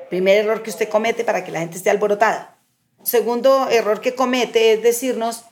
Primer 0.09 0.37
error 0.37 0.61
que 0.61 0.69
usted 0.69 0.89
comete 0.89 1.23
para 1.23 1.43
que 1.43 1.51
la 1.51 1.59
gente 1.59 1.77
esté 1.77 1.89
alborotada. 1.89 2.59
Segundo 3.03 3.69
error 3.69 4.01
que 4.01 4.13
comete 4.13 4.73
es 4.73 4.83
decirnos 4.83 5.45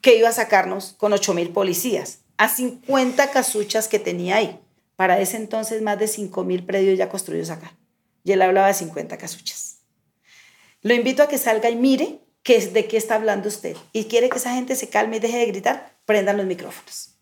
que 0.00 0.16
iba 0.16 0.28
a 0.28 0.32
sacarnos 0.32 0.94
con 0.96 1.12
8 1.12 1.34
mil 1.34 1.50
policías 1.50 2.20
a 2.36 2.48
50 2.48 3.30
casuchas 3.30 3.88
que 3.88 3.98
tenía 3.98 4.36
ahí. 4.36 4.60
Para 4.96 5.20
ese 5.20 5.36
entonces 5.36 5.82
más 5.82 5.98
de 5.98 6.08
5 6.08 6.44
mil 6.44 6.64
predios 6.64 6.98
ya 6.98 7.08
construidos 7.08 7.50
acá. 7.50 7.76
Y 8.24 8.32
él 8.32 8.42
hablaba 8.42 8.68
de 8.68 8.74
50 8.74 9.16
casuchas. 9.18 9.78
Lo 10.82 10.94
invito 10.94 11.22
a 11.22 11.28
que 11.28 11.38
salga 11.38 11.70
y 11.70 11.76
mire 11.76 12.20
qué 12.42 12.58
de 12.66 12.86
qué 12.86 12.96
está 12.96 13.16
hablando 13.16 13.48
usted. 13.48 13.76
Y 13.92 14.04
quiere 14.04 14.28
que 14.28 14.38
esa 14.38 14.54
gente 14.54 14.76
se 14.76 14.88
calme 14.88 15.16
y 15.16 15.20
deje 15.20 15.38
de 15.38 15.46
gritar, 15.46 15.96
prendan 16.04 16.36
los 16.36 16.46
micrófonos. 16.46 17.14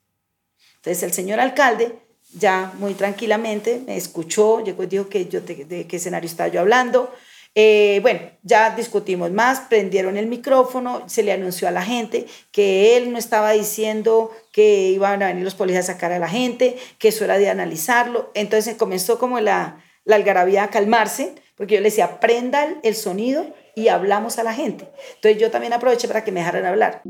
Entonces 0.76 1.02
el 1.02 1.12
señor 1.12 1.40
alcalde 1.40 1.98
ya 2.32 2.72
muy 2.78 2.94
tranquilamente 2.94 3.82
me 3.86 3.96
escuchó, 3.96 4.62
llegó 4.62 4.82
y 4.82 4.86
dijo 4.86 5.08
que 5.08 5.26
yo 5.26 5.40
de, 5.40 5.86
qué 5.86 5.96
escenario 5.96 6.28
estaba 6.28 6.48
yo 6.48 6.60
hablando. 6.60 7.12
Eh, 7.58 8.00
bueno, 8.02 8.20
ya 8.42 8.76
discutimos 8.76 9.30
más, 9.30 9.60
prendieron 9.60 10.18
el 10.18 10.26
micrófono, 10.26 11.08
se 11.08 11.22
le 11.22 11.32
anunció 11.32 11.66
a 11.66 11.70
la 11.70 11.80
gente 11.80 12.26
que 12.52 12.98
él 12.98 13.10
no 13.12 13.18
estaba 13.18 13.52
diciendo 13.52 14.30
que 14.52 14.90
iban 14.90 15.22
a 15.22 15.28
venir 15.28 15.42
los 15.42 15.54
policías 15.54 15.88
a 15.88 15.94
sacar 15.94 16.12
a 16.12 16.18
la 16.18 16.28
gente, 16.28 16.76
que 16.98 17.08
eso 17.08 17.24
era 17.24 17.38
de 17.38 17.48
analizarlo. 17.48 18.30
Entonces 18.34 18.76
comenzó 18.76 19.18
como 19.18 19.40
la, 19.40 19.82
la 20.04 20.16
algarabía 20.16 20.64
a 20.64 20.70
calmarse, 20.70 21.34
porque 21.56 21.76
yo 21.76 21.80
le 21.80 21.88
decía, 21.88 22.20
prendan 22.20 22.78
el 22.82 22.94
sonido 22.94 23.46
y 23.74 23.88
hablamos 23.88 24.38
a 24.38 24.42
la 24.42 24.52
gente. 24.52 24.86
Entonces 25.14 25.40
yo 25.40 25.50
también 25.50 25.72
aproveché 25.72 26.08
para 26.08 26.24
que 26.24 26.32
me 26.32 26.40
dejaran 26.40 26.66
hablar. 26.66 27.00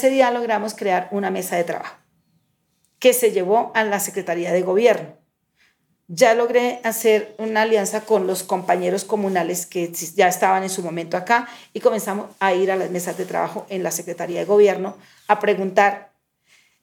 Ese 0.00 0.08
día 0.08 0.30
logramos 0.30 0.72
crear 0.72 1.08
una 1.10 1.30
mesa 1.30 1.56
de 1.56 1.64
trabajo 1.64 1.94
que 2.98 3.12
se 3.12 3.32
llevó 3.32 3.70
a 3.74 3.84
la 3.84 4.00
Secretaría 4.00 4.50
de 4.50 4.62
Gobierno. 4.62 5.18
Ya 6.08 6.32
logré 6.32 6.80
hacer 6.84 7.34
una 7.36 7.60
alianza 7.60 8.06
con 8.06 8.26
los 8.26 8.42
compañeros 8.42 9.04
comunales 9.04 9.66
que 9.66 9.92
ya 10.14 10.26
estaban 10.26 10.62
en 10.62 10.70
su 10.70 10.82
momento 10.82 11.18
acá 11.18 11.48
y 11.74 11.80
comenzamos 11.80 12.30
a 12.40 12.54
ir 12.54 12.70
a 12.70 12.76
las 12.76 12.88
mesas 12.88 13.18
de 13.18 13.26
trabajo 13.26 13.66
en 13.68 13.82
la 13.82 13.90
Secretaría 13.90 14.40
de 14.40 14.46
Gobierno 14.46 14.96
a 15.28 15.38
preguntar 15.38 16.12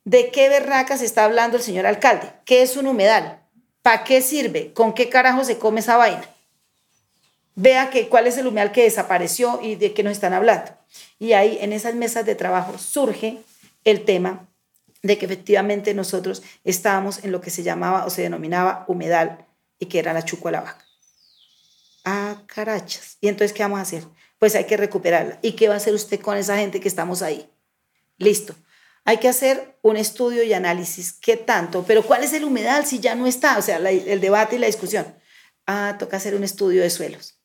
de 0.05 0.29
qué 0.29 0.47
berracas 0.49 1.01
está 1.01 1.25
hablando 1.25 1.57
el 1.57 1.63
señor 1.63 1.87
alcalde, 1.87 2.31
qué 2.45 2.61
es 2.61 2.77
un 2.77 2.85
humedal, 2.85 3.41
¿Para 3.81 4.03
qué 4.03 4.21
sirve? 4.21 4.73
¿Con 4.73 4.93
qué 4.93 5.09
carajo 5.09 5.43
se 5.43 5.57
come 5.57 5.79
esa 5.79 5.97
vaina? 5.97 6.29
Vea 7.55 7.89
que, 7.89 8.09
cuál 8.09 8.27
es 8.27 8.37
el 8.37 8.45
humedal 8.45 8.71
que 8.71 8.83
desapareció 8.83 9.59
y 9.63 9.73
de 9.73 9.95
qué 9.95 10.03
nos 10.03 10.13
están 10.13 10.33
hablando. 10.33 10.76
Y 11.19 11.33
ahí 11.33 11.57
en 11.61 11.73
esas 11.73 11.95
mesas 11.95 12.25
de 12.25 12.35
trabajo 12.35 12.77
surge 12.77 13.41
el 13.83 14.05
tema 14.05 14.47
de 15.01 15.17
que 15.17 15.25
efectivamente 15.25 15.93
nosotros 15.93 16.43
estábamos 16.63 17.23
en 17.23 17.31
lo 17.31 17.41
que 17.41 17.49
se 17.49 17.63
llamaba 17.63 18.05
o 18.05 18.09
se 18.09 18.23
denominaba 18.23 18.85
humedal 18.87 19.45
y 19.79 19.85
que 19.87 19.99
era 19.99 20.13
la 20.13 20.25
chuco 20.25 20.49
a 20.49 20.51
la 20.51 20.61
vaca. 20.61 20.85
Ah, 22.03 22.41
carachas. 22.47 23.17
¿Y 23.21 23.27
entonces 23.27 23.55
qué 23.55 23.63
vamos 23.63 23.79
a 23.79 23.83
hacer? 23.83 24.03
Pues 24.39 24.55
hay 24.55 24.65
que 24.65 24.77
recuperarla. 24.77 25.39
¿Y 25.41 25.53
qué 25.53 25.67
va 25.67 25.75
a 25.75 25.77
hacer 25.77 25.93
usted 25.93 26.19
con 26.19 26.37
esa 26.37 26.57
gente 26.57 26.79
que 26.79 26.87
estamos 26.87 27.21
ahí? 27.21 27.49
Listo. 28.17 28.55
Hay 29.03 29.17
que 29.17 29.29
hacer 29.29 29.77
un 29.81 29.97
estudio 29.97 30.43
y 30.43 30.53
análisis. 30.53 31.13
¿Qué 31.13 31.37
tanto? 31.37 31.83
Pero 31.87 32.03
¿cuál 32.03 32.23
es 32.23 32.33
el 32.33 32.43
humedal 32.43 32.85
si 32.85 32.99
ya 32.99 33.15
no 33.15 33.25
está? 33.25 33.57
O 33.57 33.61
sea, 33.61 33.77
el 33.77 34.21
debate 34.21 34.57
y 34.57 34.59
la 34.59 34.67
discusión. 34.67 35.15
Ah, 35.65 35.95
toca 35.97 36.17
hacer 36.17 36.35
un 36.35 36.43
estudio 36.43 36.81
de 36.81 36.89
suelos. 36.89 37.39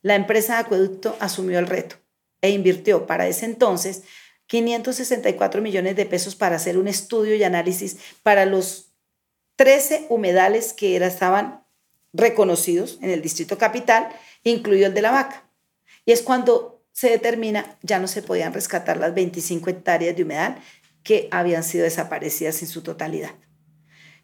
La 0.00 0.14
empresa 0.14 0.54
de 0.54 0.60
acueducto 0.60 1.16
asumió 1.20 1.58
el 1.58 1.66
reto 1.66 2.01
e 2.42 2.50
invirtió 2.50 3.06
para 3.06 3.26
ese 3.26 3.46
entonces 3.46 4.02
564 4.48 5.62
millones 5.62 5.96
de 5.96 6.04
pesos 6.04 6.34
para 6.36 6.56
hacer 6.56 6.76
un 6.76 6.88
estudio 6.88 7.34
y 7.34 7.42
análisis 7.42 7.96
para 8.22 8.44
los 8.44 8.92
13 9.56 10.06
humedales 10.10 10.74
que 10.74 10.96
era, 10.96 11.06
estaban 11.06 11.64
reconocidos 12.12 12.98
en 13.00 13.10
el 13.10 13.22
distrito 13.22 13.56
capital, 13.56 14.08
incluido 14.44 14.88
el 14.88 14.94
de 14.94 15.02
la 15.02 15.10
vaca. 15.10 15.48
Y 16.04 16.12
es 16.12 16.20
cuando 16.20 16.84
se 16.92 17.08
determina, 17.08 17.78
ya 17.82 17.98
no 17.98 18.08
se 18.08 18.22
podían 18.22 18.52
rescatar 18.52 18.98
las 18.98 19.14
25 19.14 19.70
hectáreas 19.70 20.16
de 20.16 20.24
humedal 20.24 20.58
que 21.02 21.28
habían 21.30 21.64
sido 21.64 21.84
desaparecidas 21.84 22.60
en 22.60 22.68
su 22.68 22.82
totalidad. 22.82 23.30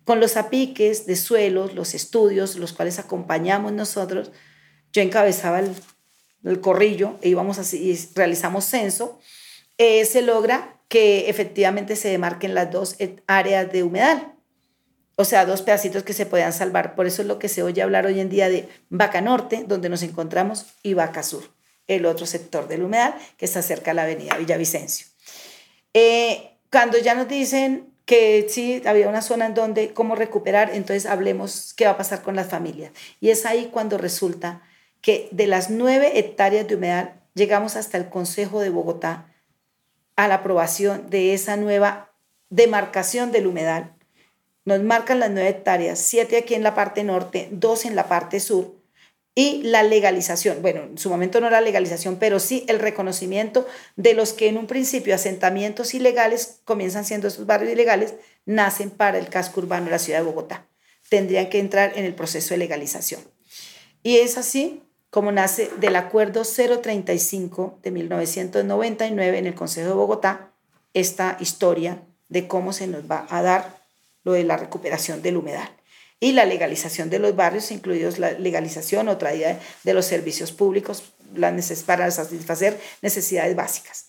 Con 0.05 0.21
los 0.21 0.37
apiques 0.37 1.07
de 1.07 1.17
suelos, 1.17 1.75
los 1.75 1.95
estudios, 1.95 2.57
los 2.57 2.73
cuales 2.73 2.99
acompañamos 2.99 3.73
nosotros, 3.73 4.33
yo 4.93 5.03
encabezaba 5.03 5.61
el, 5.61 5.75
corrillo 6.61 7.19
e 7.23 7.29
íbamos 7.29 7.59
así, 7.59 7.91
y 7.91 8.15
realizamos 8.15 8.65
censo, 8.65 9.19
eh, 9.77 10.05
se 10.05 10.23
logra 10.23 10.77
que 10.89 11.29
efectivamente 11.29 11.97
se 11.97 12.09
demarquen 12.09 12.55
las 12.55 12.71
dos 12.71 12.97
áreas 13.27 13.71
de 13.71 13.83
humedal. 13.83 14.35
O 15.17 15.25
sea, 15.25 15.45
dos 15.45 15.63
pedacitos 15.63 16.05
que 16.05 16.13
se 16.13 16.27
puedan 16.27 16.53
salvar. 16.53 16.95
Por 16.95 17.07
eso 17.07 17.23
es 17.23 17.29
lo 17.29 17.39
que 17.39 17.49
se 17.49 17.63
oye 17.63 17.83
hablar 17.83 18.07
hoy 18.07 18.21
en 18.21 18.29
día 18.29 18.49
de 18.49 18.69
Vaca 18.89 19.21
Norte, 19.21 19.65
donde 19.67 19.89
nos 19.89 20.03
encontramos, 20.03 20.67
y 20.83 20.95
Vaca 20.95 21.23
Sur, 21.23 21.43
el 21.89 22.07
otro 22.07 22.25
sector 22.25 22.69
del 22.69 22.85
humedal 22.85 23.15
que 23.37 23.45
está 23.45 23.61
cerca 23.61 23.91
de 23.91 23.97
la 23.97 24.03
avenida 24.05 24.37
Villavicencio. 24.37 25.07
Eh, 25.93 26.53
cuando 26.71 26.99
ya 26.99 27.15
nos 27.15 27.29
dicen 27.29 27.93
que 28.05 28.47
sí, 28.49 28.81
había 28.87 29.09
una 29.09 29.21
zona 29.21 29.47
en 29.47 29.55
donde 29.55 29.93
cómo 29.93 30.15
recuperar, 30.15 30.71
entonces 30.73 31.05
hablemos 31.05 31.75
qué 31.75 31.85
va 31.85 31.93
a 31.93 31.97
pasar 31.97 32.23
con 32.23 32.37
las 32.37 32.49
familias. 32.49 32.93
Y 33.21 33.31
es 33.31 33.45
ahí 33.45 33.71
cuando 33.73 33.99
resulta 33.99 34.63
que 35.01 35.29
de 35.31 35.47
las 35.47 35.71
nueve 35.71 36.19
hectáreas 36.19 36.67
de 36.69 36.77
humedal 36.77 37.21
llegamos 37.35 37.77
hasta 37.77 37.99
el 37.99 38.09
Consejo 38.09 38.61
de 38.61 38.71
Bogotá 38.71 39.33
a 40.17 40.29
la 40.29 40.37
aprobación 40.37 41.09
de 41.11 41.35
esa 41.35 41.57
nueva 41.57 42.13
demarcación 42.51 43.31
del 43.31 43.47
humedal. 43.47 43.95
Nos 44.65 44.83
marcan 44.83 45.21
las 45.21 45.31
nueve 45.31 45.49
hectáreas, 45.49 45.99
siete 45.99 46.37
aquí 46.37 46.55
en 46.55 46.63
la 46.63 46.75
parte 46.75 47.05
norte, 47.05 47.49
dos 47.53 47.85
en 47.85 47.95
la 47.95 48.09
parte 48.09 48.41
sur, 48.41 48.79
y 49.39 49.63
la 49.63 49.85
legalización. 49.85 50.63
Bueno, 50.63 50.83
en 50.83 50.99
su 50.99 51.09
momento 51.09 51.41
no 51.41 51.49
la 51.49 51.61
legalización, 51.61 52.17
pero 52.17 52.41
sí 52.41 52.65
el 52.67 52.81
reconocimiento 52.81 53.69
de 53.95 54.13
los 54.15 54.33
que 54.33 54.49
en 54.49 54.59
un 54.59 54.67
principio 54.67 55.15
asentamientos 55.15 55.95
ilegales 55.95 56.59
comienzan 56.65 57.05
siendo 57.05 57.29
esos 57.29 57.47
barrios 57.47 57.73
ilegales, 57.73 58.15
nacen 58.47 58.91
para 58.91 59.17
el 59.17 59.29
casco 59.29 59.61
urbano 59.61 59.85
de 59.85 59.93
la 59.93 60.01
ciudad 60.01 60.19
de 60.19 60.25
Bogotá. 60.25 60.67
Tendrían 61.09 61.51
que 61.51 61.61
entrar 61.61 61.93
en 61.95 62.05
el 62.05 62.17
proceso 62.17 62.49
de 62.53 62.59
legalización. 62.59 63.21
Y 64.03 64.17
es 64.17 64.37
así 64.39 64.83
como 65.11 65.33
nace 65.33 65.71
del 65.81 65.97
Acuerdo 65.97 66.43
035 66.45 67.79
de 67.83 67.91
1999 67.91 69.39
en 69.39 69.47
el 69.47 69.55
Consejo 69.55 69.89
de 69.89 69.95
Bogotá 69.95 70.51
esta 70.95 71.37
historia 71.41 72.03
de 72.29 72.47
cómo 72.47 72.73
se 72.73 72.87
nos 72.87 73.11
va 73.11 73.27
a 73.31 73.43
dar 73.43 73.79
lo 74.25 74.33
de 74.33 74.45
la 74.45 74.57
recuperación 74.57 75.23
del 75.23 75.37
humedal 75.37 75.69
y 76.21 76.33
la 76.33 76.45
legalización 76.45 77.11
de 77.11 77.21
los 77.21 77.37
barrios, 77.37 77.71
incluidos 77.71 78.19
la 78.19 78.33
legalización 78.33 79.09
otra 79.09 79.35
idea 79.35 79.61
de 79.85 79.95
los 79.95 80.05
servicios 80.05 80.53
públicos 80.53 81.05
para 81.87 82.11
satisfacer 82.11 82.79
necesidades 83.03 83.55
básicas. 83.55 84.07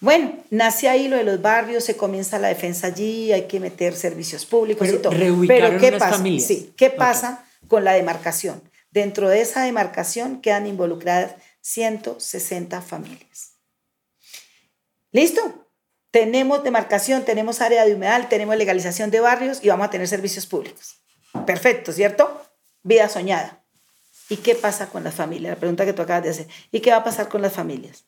Bueno, 0.00 0.38
nace 0.50 0.88
ahí 0.88 1.08
lo 1.08 1.16
de 1.16 1.24
los 1.24 1.40
barrios, 1.40 1.84
se 1.84 1.96
comienza 1.96 2.38
la 2.38 2.48
defensa 2.48 2.88
allí, 2.88 3.32
hay 3.32 3.42
que 3.42 3.60
meter 3.60 3.94
servicios 3.94 4.44
públicos 4.44 4.88
y 4.88 4.98
todo. 4.98 5.14
Pero 5.46 5.78
¿qué 5.78 5.92
pasa? 5.92 6.22
Sí, 6.40 6.72
¿qué 6.76 6.90
pasa 6.90 7.46
con 7.68 7.84
la 7.84 7.92
demarcación? 7.92 8.60
Dentro 8.94 9.28
de 9.28 9.40
esa 9.40 9.64
demarcación 9.64 10.40
quedan 10.40 10.68
involucradas 10.68 11.34
160 11.62 12.80
familias. 12.80 13.54
¿Listo? 15.10 15.68
Tenemos 16.12 16.62
demarcación, 16.62 17.24
tenemos 17.24 17.60
área 17.60 17.84
de 17.84 17.96
humedal, 17.96 18.28
tenemos 18.28 18.56
legalización 18.56 19.10
de 19.10 19.18
barrios 19.18 19.58
y 19.64 19.68
vamos 19.68 19.88
a 19.88 19.90
tener 19.90 20.06
servicios 20.06 20.46
públicos. 20.46 21.02
Perfecto, 21.44 21.90
¿cierto? 21.90 22.40
Vida 22.84 23.08
soñada. 23.08 23.64
¿Y 24.28 24.36
qué 24.36 24.54
pasa 24.54 24.88
con 24.88 25.02
las 25.02 25.14
familias? 25.14 25.54
La 25.54 25.58
pregunta 25.58 25.84
que 25.84 25.92
tú 25.92 26.02
acabas 26.02 26.22
de 26.22 26.30
hacer. 26.30 26.46
¿Y 26.70 26.78
qué 26.78 26.92
va 26.92 26.98
a 26.98 27.04
pasar 27.04 27.28
con 27.28 27.42
las 27.42 27.52
familias? 27.52 28.04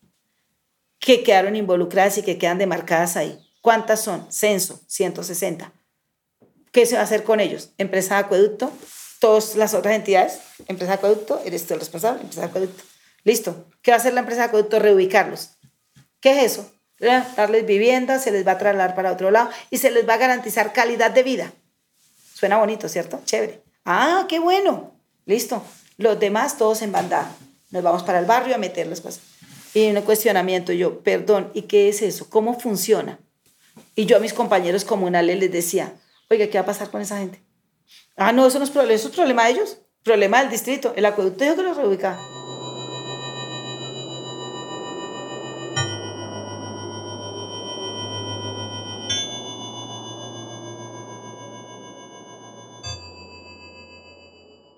Que 1.01 1.25
quedaron 1.25 1.57
involucradas 1.57 2.17
y 2.19 2.23
que 2.23 2.39
quedan 2.39 2.59
demarcadas 2.59 3.17
ahí. 3.17 3.45
¿Cuántas 3.61 4.03
son? 4.03 4.31
Censo, 4.31 4.81
160. 4.87 5.73
¿Qué 6.71 6.87
se 6.87 6.95
va 6.95 7.01
a 7.01 7.05
hacer 7.05 7.25
con 7.25 7.41
ellos? 7.41 7.73
Empresa 7.77 8.15
de 8.15 8.21
acueducto, 8.21 8.71
todas 9.19 9.57
las 9.57 9.75
otras 9.75 9.95
entidades, 9.95 10.41
empresa 10.69 10.93
de 10.93 10.99
acueducto, 10.99 11.41
eres 11.45 11.67
tú 11.67 11.75
el 11.75 11.81
responsable, 11.81 12.23
empresa 12.23 12.43
de 12.43 12.47
acueducto. 12.47 12.83
Listo. 13.25 13.67
¿Qué 13.83 13.91
va 13.91 13.97
a 13.97 14.01
hacer 14.01 14.15
la 14.15 14.21
empresa 14.21 14.43
de 14.43 14.47
acueducto? 14.49 14.79
Reubicarlos. 14.79 15.51
¿Qué 16.21 16.39
es 16.39 16.53
eso? 16.53 16.71
Darles 16.99 17.67
vivienda, 17.67 18.19
se 18.19 18.31
les 18.31 18.47
va 18.47 18.53
a 18.53 18.59
trasladar 18.59 18.95
para 18.95 19.13
otro 19.13 19.31
lado 19.31 19.51
y 19.71 19.79
se 19.79 19.91
les 19.91 20.09
va 20.09 20.15
a 20.15 20.19
garantizar 20.19 20.73
calidad 20.73 21.11
de 21.11 21.23
vida. 21.23 21.53
Suena 22.35 22.59
bonito, 22.59 22.89
¿cierto? 22.89 23.21
Chévere. 23.25 23.63
Ah, 23.85 24.27
qué 24.29 24.39
bueno. 24.39 24.93
Listo. 25.25 25.63
Los 25.99 26.21
demás 26.21 26.59
todos 26.59 26.83
en 26.83 26.93
bandada. 26.93 27.35
Nos 27.71 27.83
vamos 27.83 28.03
para 28.03 28.19
el 28.19 28.27
barrio 28.27 28.55
a 28.55 28.59
meter 28.59 28.87
las 28.87 29.01
cosas. 29.01 29.23
Y 29.75 29.91
un 29.91 30.01
cuestionamiento, 30.03 30.73
yo, 30.73 31.01
perdón, 31.01 31.51
¿y 31.53 31.63
qué 31.63 31.89
es 31.89 32.03
eso? 32.03 32.31
¿Cómo 32.31 32.59
funciona? 32.59 33.19
Y 33.95 34.07
yo 34.07 34.17
a 34.17 34.21
mis 34.21 34.33
compañeros 34.33 34.85
comunales 34.85 35.39
les 35.39 35.53
decía, 35.53 35.93
oiga, 36.31 36.47
¿qué 36.47 36.59
va 36.59 36.63
a 36.63 36.67
pasar 36.67 36.91
con 36.91 37.01
esa 37.03 37.19
gente? 37.19 37.41
Ah, 38.19 38.33
no, 38.33 38.47
eso 38.47 38.59
no 38.59 38.65
es 38.65 38.71
problema, 38.71 38.95
eso 38.95 39.09
es 39.09 39.15
problema 39.15 39.45
de 39.45 39.51
ellos, 39.51 39.79
problema 40.03 40.41
del 40.41 40.51
distrito. 40.51 40.95
El 40.97 41.05
acueducto 41.05 41.45
dijo 41.45 41.57
que 41.57 41.63
lo 41.63 41.75
reubica. 41.75 42.19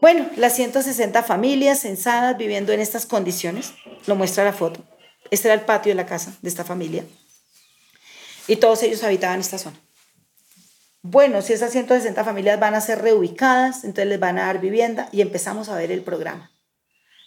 Bueno, 0.01 0.29
las 0.37 0.57
160 0.57 1.23
familias 1.23 1.81
censadas 1.81 2.37
viviendo 2.37 2.73
en 2.73 2.81
estas 2.81 3.07
condiciones, 3.07 3.73
lo 4.07 4.17
muestra 4.17 4.43
la 4.43 4.53
foto. 4.53 4.81
Este 5.31 5.47
era 5.47 5.55
el 5.55 5.61
patio 5.61 5.91
de 5.91 5.97
la 5.97 6.07
casa 6.07 6.37
de 6.43 6.49
esta 6.49 6.65
familia. 6.65 7.05
Y 8.49 8.57
todos 8.57 8.83
ellos 8.83 9.05
habitaban 9.05 9.39
esta 9.39 9.59
zona 9.59 9.79
bueno, 11.11 11.41
si 11.41 11.55
esas 11.55 11.73
160 11.73 12.23
familias 12.23 12.61
van 12.61 12.75
a 12.75 12.83
ser 12.83 13.01
reubicadas, 13.01 13.85
entonces 13.85 14.09
les 14.09 14.21
van 14.21 14.39
a 14.39 14.47
dar 14.47 14.61
vivienda 14.61 15.09
y 15.11 15.23
empezamos 15.23 15.71
a 15.71 15.77
ver 15.77 15.91
el 15.91 16.03
programa. 16.03 16.53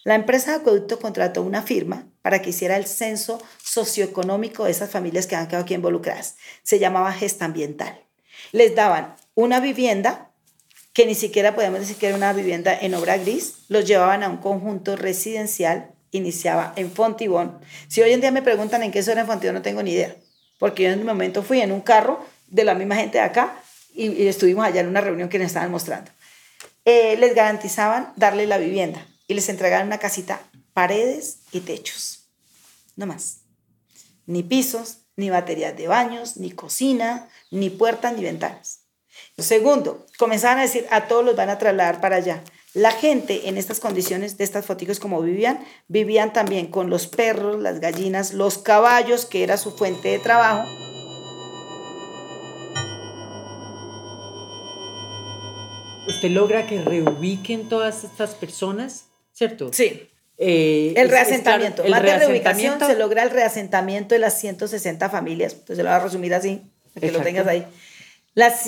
La 0.04 0.14
empresa 0.14 0.52
de 0.52 0.58
acueducto 0.58 1.00
contrató 1.00 1.42
una 1.42 1.64
firma 1.64 2.08
para 2.22 2.44
que 2.44 2.52
hiciera 2.52 2.78
el 2.78 2.86
censo 2.86 3.42
socioeconómico 3.64 4.66
de 4.66 4.72
esas 4.72 4.92
familias 4.92 5.26
que 5.26 5.36
han 5.36 5.48
quedado 5.48 5.64
aquí 5.64 5.74
involucradas. 5.74 6.36
Se 6.62 6.78
llamaba 6.78 7.12
Gesta 7.12 7.46
Ambiental. 7.46 8.00
Les 8.52 8.76
daban 8.76 9.16
una 9.34 9.60
vivienda, 9.60 10.32
que 10.94 11.08
ni 11.08 11.16
siquiera 11.16 11.56
podemos 11.56 11.80
decir 11.80 11.96
que 11.96 12.08
era 12.08 12.16
una 12.16 12.34
vivienda 12.34 12.78
en 12.80 12.94
obra 12.94 13.18
gris, 13.18 13.66
los 13.68 13.86
llevaban 13.86 14.22
a 14.22 14.30
un 14.30 14.38
conjunto 14.38 14.96
residencial, 14.96 15.92
iniciaba 16.12 16.74
en 16.76 16.92
Fontibón. 16.92 17.60
Si 17.88 18.02
hoy 18.02 18.12
en 18.12 18.22
día 18.22 18.32
me 18.32 18.44
preguntan 18.44 18.84
en 18.84 18.92
qué 18.92 19.02
zona 19.02 19.22
en 19.22 19.28
Fontibón, 19.28 19.56
no 19.56 19.64
tengo 19.64 19.82
ni 19.82 19.94
idea, 19.94 20.16
porque 20.60 20.84
yo 20.84 20.90
en 20.90 21.00
un 21.00 21.06
momento 21.08 21.42
fui 21.42 21.62
en 21.62 21.72
un 21.72 21.82
carro 21.82 22.24
de 22.48 22.64
la 22.64 22.76
misma 22.76 22.96
gente 22.96 23.18
de 23.18 23.24
acá 23.24 23.61
y, 23.94 24.28
estuvimos 24.28 24.66
allá 24.66 24.82
en 24.82 24.88
una 24.88 25.02
reunión 25.02 25.30
que 25.30 25.38
nos 25.38 25.48
estaban 25.48 25.72
mostrando. 25.72 26.12
Eh, 26.86 27.16
les 27.18 27.36
garantizaban 27.36 28.14
darle 28.16 28.48
la 28.48 28.58
vivienda 28.58 29.06
y 29.28 29.34
les 29.34 29.50
entregaban 29.50 29.88
una 29.88 30.00
casita, 30.00 30.42
paredes 30.74 31.40
y 31.52 31.62
techos. 31.62 32.30
No 32.96 33.06
más. 33.06 33.42
Ni 34.26 34.44
pisos, 34.44 35.00
ni 35.16 35.30
baterías 35.30 35.76
de 35.78 35.88
baños, 35.88 36.38
ni 36.38 36.52
cocina, 36.52 37.30
ni 37.50 37.70
puertas, 37.70 38.14
ni 38.16 38.24
ventanas. 38.24 38.82
Segundo, 39.38 40.06
comenzaban 40.18 40.60
a 40.60 40.64
decir, 40.64 40.88
a 40.90 41.08
todos 41.08 41.26
los 41.26 41.36
van 41.36 41.50
a 41.50 41.58
trasladar 41.58 42.02
para 42.02 42.18
allá. 42.18 42.44
La 42.74 42.92
gente 42.92 43.50
en 43.50 43.58
estas 43.58 43.80
condiciones, 43.80 44.38
de 44.38 44.46
estas 44.46 44.66
fotos 44.66 45.00
como 45.00 45.22
vivían, 45.22 45.66
vivían 45.88 46.32
también 46.32 46.68
con 46.68 46.90
los 46.90 47.08
perros, 47.08 47.62
las 47.62 47.82
gallinas, 47.82 48.34
los 48.34 48.58
caballos, 48.58 49.26
que 49.26 49.44
era 49.44 49.58
su 49.58 49.72
fuente 49.72 50.10
de 50.10 50.20
trabajo, 50.20 50.70
usted 56.12 56.30
logra 56.30 56.68
que 56.68 56.82
reubiquen 56.82 57.68
todas 57.68 58.04
estas 58.04 58.36
personas, 58.36 59.06
¿cierto? 59.34 59.72
Sí. 59.74 60.08
Eh, 60.38 60.94
el 60.98 61.10
reasentamiento. 61.10 61.84
Más 61.88 62.02
de 62.02 62.18
reubicación 62.18 62.80
se 62.80 62.96
logra 62.96 63.24
el 63.24 63.30
reasentamiento 63.30 64.16
de 64.16 64.20
las 64.20 64.40
160 64.40 65.10
familias. 65.10 65.54
Entonces 65.54 65.78
lo 65.78 65.84
voy 65.84 66.00
a 66.00 66.00
resumir 66.00 66.34
así, 66.34 66.62
para 66.94 67.08
que 67.08 67.14
lo 67.14 67.22
tengas 67.22 67.48
ahí. 67.48 67.66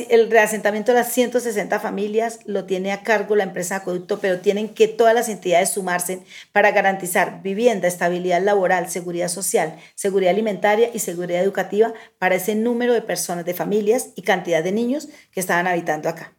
el 0.09 0.29
reasentamiento 0.29 0.91
de 0.91 0.99
las 0.99 1.11
160 1.11 1.79
familias 1.79 2.39
lo 2.45 2.65
tiene 2.65 2.91
a 2.91 3.01
cargo 3.01 3.35
la 3.35 3.43
empresa 3.43 3.77
Acueducto, 3.77 4.19
pero 4.19 4.39
tienen 4.39 4.69
que 4.69 4.87
todas 4.87 5.15
las 5.15 5.29
entidades 5.29 5.69
sumarse 5.69 6.19
para 6.51 6.71
garantizar 6.71 7.41
vivienda, 7.41 7.87
estabilidad 7.87 8.41
laboral, 8.41 8.89
seguridad 8.89 9.29
social, 9.29 9.75
seguridad 9.95 10.31
alimentaria 10.31 10.91
y 10.93 10.99
seguridad 10.99 11.41
educativa 11.41 11.93
para 12.19 12.35
ese 12.35 12.53
número 12.55 12.93
de 12.93 13.01
personas, 13.01 13.45
de 13.45 13.53
familias 13.53 14.09
y 14.15 14.21
cantidad 14.21 14.63
de 14.63 14.73
niños 14.73 15.09
que 15.31 15.39
estaban 15.39 15.65
habitando 15.65 16.07
acá. 16.07 16.33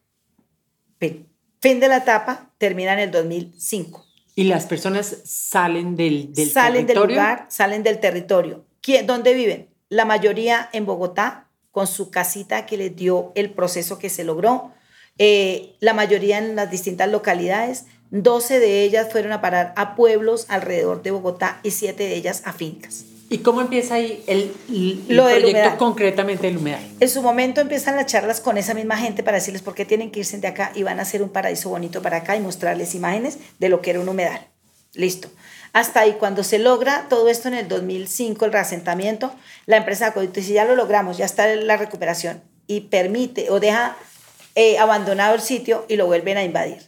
Fin 1.60 1.80
de 1.80 1.88
la 1.88 1.98
etapa, 1.98 2.50
termina 2.58 2.92
en 2.92 2.98
el 2.98 3.10
2005. 3.10 4.04
¿Y 4.36 4.44
las 4.44 4.66
personas 4.66 5.16
salen 5.24 5.96
del, 5.96 6.32
del 6.32 6.50
salen 6.50 6.86
del 6.86 6.98
lugar, 6.98 7.46
salen 7.48 7.82
del 7.82 8.00
territorio. 8.00 8.64
¿Dónde 9.06 9.32
viven? 9.32 9.68
La 9.88 10.04
mayoría 10.04 10.68
en 10.72 10.86
Bogotá 10.86 11.48
con 11.70 11.86
su 11.86 12.10
casita 12.10 12.66
que 12.66 12.76
les 12.76 12.94
dio 12.94 13.32
el 13.34 13.50
proceso 13.50 13.98
que 13.98 14.10
se 14.10 14.24
logró. 14.24 14.72
Eh, 15.18 15.74
la 15.80 15.94
mayoría 15.94 16.38
en 16.38 16.56
las 16.56 16.70
distintas 16.70 17.08
localidades, 17.10 17.86
12 18.10 18.60
de 18.60 18.82
ellas 18.82 19.08
fueron 19.10 19.32
a 19.32 19.40
parar 19.40 19.72
a 19.76 19.96
pueblos 19.96 20.46
alrededor 20.48 21.02
de 21.02 21.12
Bogotá 21.12 21.60
y 21.62 21.70
7 21.70 22.02
de 22.02 22.14
ellas 22.14 22.42
a 22.44 22.52
fincas. 22.52 23.06
¿Y 23.30 23.38
cómo 23.38 23.60
empieza 23.60 23.94
ahí 23.94 24.22
el, 24.26 24.54
el 24.68 25.16
proyecto 25.16 25.78
concretamente 25.78 26.46
del 26.46 26.58
humedal? 26.58 26.82
En 27.00 27.08
su 27.08 27.22
momento 27.22 27.60
empiezan 27.60 27.96
las 27.96 28.06
charlas 28.06 28.40
con 28.40 28.58
esa 28.58 28.74
misma 28.74 28.96
gente 28.96 29.22
para 29.22 29.38
decirles 29.38 29.62
por 29.62 29.74
qué 29.74 29.84
tienen 29.84 30.10
que 30.10 30.20
irse 30.20 30.38
de 30.38 30.48
acá 30.48 30.72
y 30.74 30.82
van 30.82 30.98
a 30.98 31.02
hacer 31.02 31.22
un 31.22 31.30
paraíso 31.30 31.70
bonito 31.70 32.02
para 32.02 32.18
acá 32.18 32.36
y 32.36 32.40
mostrarles 32.40 32.94
imágenes 32.94 33.38
de 33.58 33.68
lo 33.68 33.80
que 33.80 33.90
era 33.90 34.00
un 34.00 34.08
humedal. 34.08 34.46
Listo. 34.92 35.28
Hasta 35.72 36.00
ahí, 36.00 36.16
cuando 36.20 36.44
se 36.44 36.60
logra 36.60 37.06
todo 37.08 37.28
esto 37.28 37.48
en 37.48 37.54
el 37.54 37.66
2005, 37.66 38.44
el 38.44 38.52
reasentamiento, 38.52 39.34
la 39.66 39.78
empresa 39.78 40.14
dice, 40.32 40.52
ya 40.52 40.64
lo 40.64 40.76
logramos, 40.76 41.16
ya 41.16 41.24
está 41.24 41.48
la 41.56 41.76
recuperación 41.76 42.42
y 42.66 42.82
permite 42.82 43.50
o 43.50 43.58
deja 43.58 43.96
eh, 44.54 44.78
abandonado 44.78 45.34
el 45.34 45.40
sitio 45.40 45.84
y 45.88 45.96
lo 45.96 46.06
vuelven 46.06 46.36
a 46.36 46.44
invadir. 46.44 46.78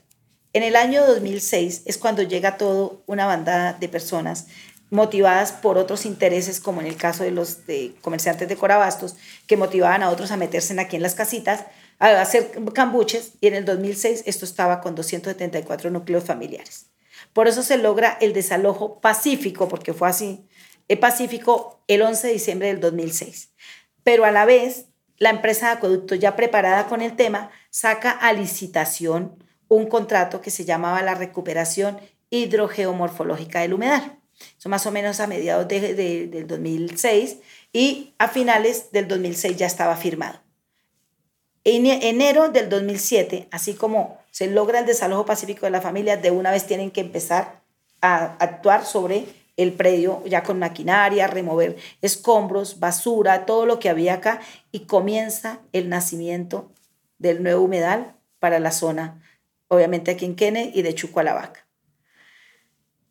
En 0.52 0.62
el 0.62 0.76
año 0.76 1.04
2006 1.04 1.82
es 1.84 1.98
cuando 1.98 2.22
llega 2.22 2.56
todo 2.56 3.02
una 3.06 3.26
banda 3.26 3.76
de 3.78 3.88
personas 3.88 4.46
motivadas 4.90 5.52
por 5.52 5.78
otros 5.78 6.06
intereses, 6.06 6.60
como 6.60 6.80
en 6.80 6.86
el 6.86 6.96
caso 6.96 7.24
de 7.24 7.30
los 7.30 7.58
comerciantes 8.00 8.48
de 8.48 8.56
Corabastos, 8.56 9.16
que 9.46 9.56
motivaban 9.56 10.02
a 10.02 10.10
otros 10.10 10.30
a 10.30 10.36
meterse 10.36 10.78
aquí 10.80 10.96
en 10.96 11.02
las 11.02 11.14
casitas, 11.14 11.64
a 11.98 12.20
hacer 12.20 12.52
cambuches, 12.72 13.32
y 13.40 13.48
en 13.48 13.54
el 13.54 13.64
2006 13.64 14.24
esto 14.26 14.44
estaba 14.44 14.80
con 14.80 14.94
274 14.94 15.90
núcleos 15.90 16.24
familiares. 16.24 16.86
Por 17.32 17.48
eso 17.48 17.62
se 17.62 17.78
logra 17.78 18.16
el 18.20 18.32
desalojo 18.32 19.00
pacífico, 19.00 19.68
porque 19.68 19.92
fue 19.92 20.08
así, 20.08 20.46
el 20.88 20.98
pacífico 20.98 21.80
el 21.88 22.02
11 22.02 22.26
de 22.28 22.32
diciembre 22.32 22.68
del 22.68 22.80
2006. 22.80 23.50
Pero 24.04 24.24
a 24.24 24.30
la 24.30 24.44
vez, 24.44 24.86
la 25.18 25.30
empresa 25.30 25.66
de 25.66 25.72
acueducto, 25.72 26.14
ya 26.14 26.36
preparada 26.36 26.86
con 26.86 27.02
el 27.02 27.16
tema, 27.16 27.50
saca 27.70 28.10
a 28.10 28.32
licitación 28.32 29.42
un 29.68 29.86
contrato 29.86 30.40
que 30.40 30.50
se 30.50 30.64
llamaba 30.64 31.02
la 31.02 31.14
recuperación 31.14 31.98
hidrogeomorfológica 32.30 33.60
del 33.60 33.74
humedal. 33.74 34.18
Eso 34.58 34.68
más 34.68 34.86
o 34.86 34.92
menos 34.92 35.20
a 35.20 35.26
mediados 35.26 35.66
de, 35.68 35.94
del 36.28 36.46
2006 36.46 37.38
y 37.72 38.14
a 38.18 38.28
finales 38.28 38.90
del 38.92 39.08
2006 39.08 39.56
ya 39.56 39.66
estaba 39.66 39.96
firmado. 39.96 40.40
En 41.64 41.86
enero 41.86 42.48
del 42.48 42.68
2007, 42.68 43.48
así 43.50 43.74
como 43.74 44.18
se 44.30 44.46
logra 44.46 44.78
el 44.78 44.86
desalojo 44.86 45.26
pacífico 45.26 45.66
de 45.66 45.70
la 45.70 45.80
familia, 45.80 46.16
de 46.16 46.30
una 46.30 46.52
vez 46.52 46.66
tienen 46.66 46.90
que 46.90 47.00
empezar 47.00 47.60
a 48.00 48.36
actuar 48.38 48.86
sobre 48.86 49.26
el 49.56 49.72
predio 49.72 50.22
ya 50.26 50.42
con 50.42 50.58
maquinaria, 50.58 51.26
remover 51.26 51.76
escombros, 52.02 52.78
basura, 52.78 53.46
todo 53.46 53.66
lo 53.66 53.78
que 53.78 53.88
había 53.88 54.14
acá 54.14 54.40
y 54.70 54.80
comienza 54.80 55.60
el 55.72 55.88
nacimiento 55.88 56.70
del 57.18 57.42
nuevo 57.42 57.64
humedal 57.64 58.14
para 58.38 58.60
la 58.60 58.70
zona, 58.70 59.22
obviamente 59.68 60.12
aquí 60.12 60.24
en 60.24 60.36
Kene 60.36 60.70
y 60.74 60.82
de 60.82 60.94
Chuco 60.94 61.20
a 61.20 61.24
la 61.24 61.34
Vaca. 61.34 61.66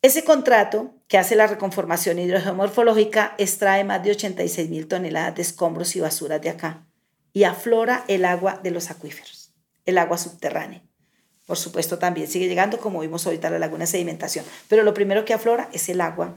Ese 0.02 0.24
contrato 0.24 0.94
que 1.08 1.18
hace 1.18 1.36
la 1.36 1.46
reconformación 1.46 2.18
hidrogeomorfológica 2.18 3.34
extrae 3.38 3.84
más 3.84 4.02
de 4.02 4.10
86 4.12 4.70
mil 4.70 4.88
toneladas 4.88 5.34
de 5.36 5.42
escombros 5.42 5.94
y 5.96 6.00
basuras 6.00 6.40
de 6.40 6.50
acá 6.50 6.86
y 7.32 7.44
aflora 7.44 8.04
el 8.08 8.24
agua 8.24 8.58
de 8.62 8.70
los 8.70 8.90
acuíferos, 8.90 9.52
el 9.84 9.98
agua 9.98 10.18
subterránea. 10.18 10.82
Por 11.46 11.56
supuesto, 11.56 11.98
también 11.98 12.26
sigue 12.26 12.48
llegando, 12.48 12.78
como 12.78 13.00
vimos 13.00 13.24
ahorita, 13.24 13.50
la 13.50 13.60
laguna 13.60 13.84
de 13.84 13.86
sedimentación. 13.86 14.44
Pero 14.68 14.82
lo 14.82 14.94
primero 14.94 15.24
que 15.24 15.32
aflora 15.32 15.68
es 15.72 15.88
el 15.88 16.00
agua 16.00 16.34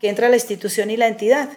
que 0.00 0.08
entra 0.08 0.28
la 0.28 0.36
institución 0.36 0.90
y 0.90 0.96
la 0.96 1.06
entidad. 1.06 1.50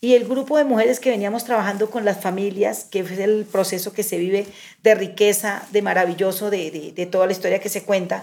Y 0.00 0.14
el 0.14 0.28
grupo 0.28 0.58
de 0.58 0.64
mujeres 0.64 1.00
que 1.00 1.10
veníamos 1.10 1.44
trabajando 1.44 1.90
con 1.90 2.04
las 2.04 2.20
familias, 2.20 2.84
que 2.84 3.00
es 3.00 3.10
el 3.12 3.46
proceso 3.50 3.92
que 3.92 4.02
se 4.02 4.18
vive 4.18 4.46
de 4.82 4.94
riqueza, 4.94 5.66
de 5.72 5.82
maravilloso, 5.82 6.50
de, 6.50 6.92
de, 6.94 7.06
toda 7.06 7.26
la 7.26 7.32
historia 7.32 7.60
que 7.60 7.70
se 7.70 7.82
cuenta, 7.82 8.22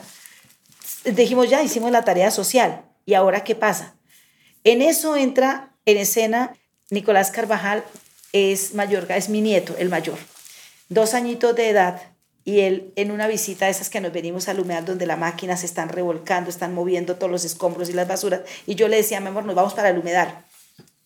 dijimos 1.04 1.50
ya, 1.50 1.64
hicimos 1.64 1.92
la 1.92 2.06
tarea 2.06 2.30
social. 2.30 2.86
¿Y 3.06 3.16
ahora 3.16 3.44
qué 3.44 3.56
pasa? 3.56 3.96
En 4.64 4.82
eso 4.82 5.18
entra 5.18 5.76
en 5.86 5.98
escena 5.98 6.56
Nicolás 6.92 7.32
Carvajal, 7.32 7.84
es 8.32 8.76
mayor, 8.76 9.08
es 9.12 9.30
mi 9.30 9.42
nieto, 9.42 9.76
el 9.78 9.90
mayor. 9.90 10.18
Dos 10.90 11.16
añitos 11.16 11.56
de 11.56 11.70
edad, 11.70 12.13
y 12.46 12.62
él 12.62 12.92
en 12.96 13.12
una 13.12 13.28
visita 13.28 13.66
de 13.66 13.72
esas 13.72 13.90
que 13.90 14.02
nos 14.02 14.12
venimos 14.12 14.48
al 14.48 14.60
humedal 14.60 14.86
donde 14.86 15.06
las 15.06 15.18
máquinas 15.18 15.62
se 15.62 15.66
están 15.66 15.90
revolcando, 15.90 16.50
están 16.50 16.74
moviendo 16.74 17.16
todos 17.16 17.32
los 17.32 17.46
escombros 17.46 17.90
y 17.90 17.94
las 17.94 18.08
basuras, 18.08 18.42
y 18.66 18.76
yo 18.76 18.88
le 18.88 18.98
decía, 18.98 19.20
mi 19.20 19.28
amor, 19.28 19.46
nos 19.46 19.56
vamos 19.56 19.74
para 19.74 19.90
el 19.90 19.98
humedal, 19.98 20.44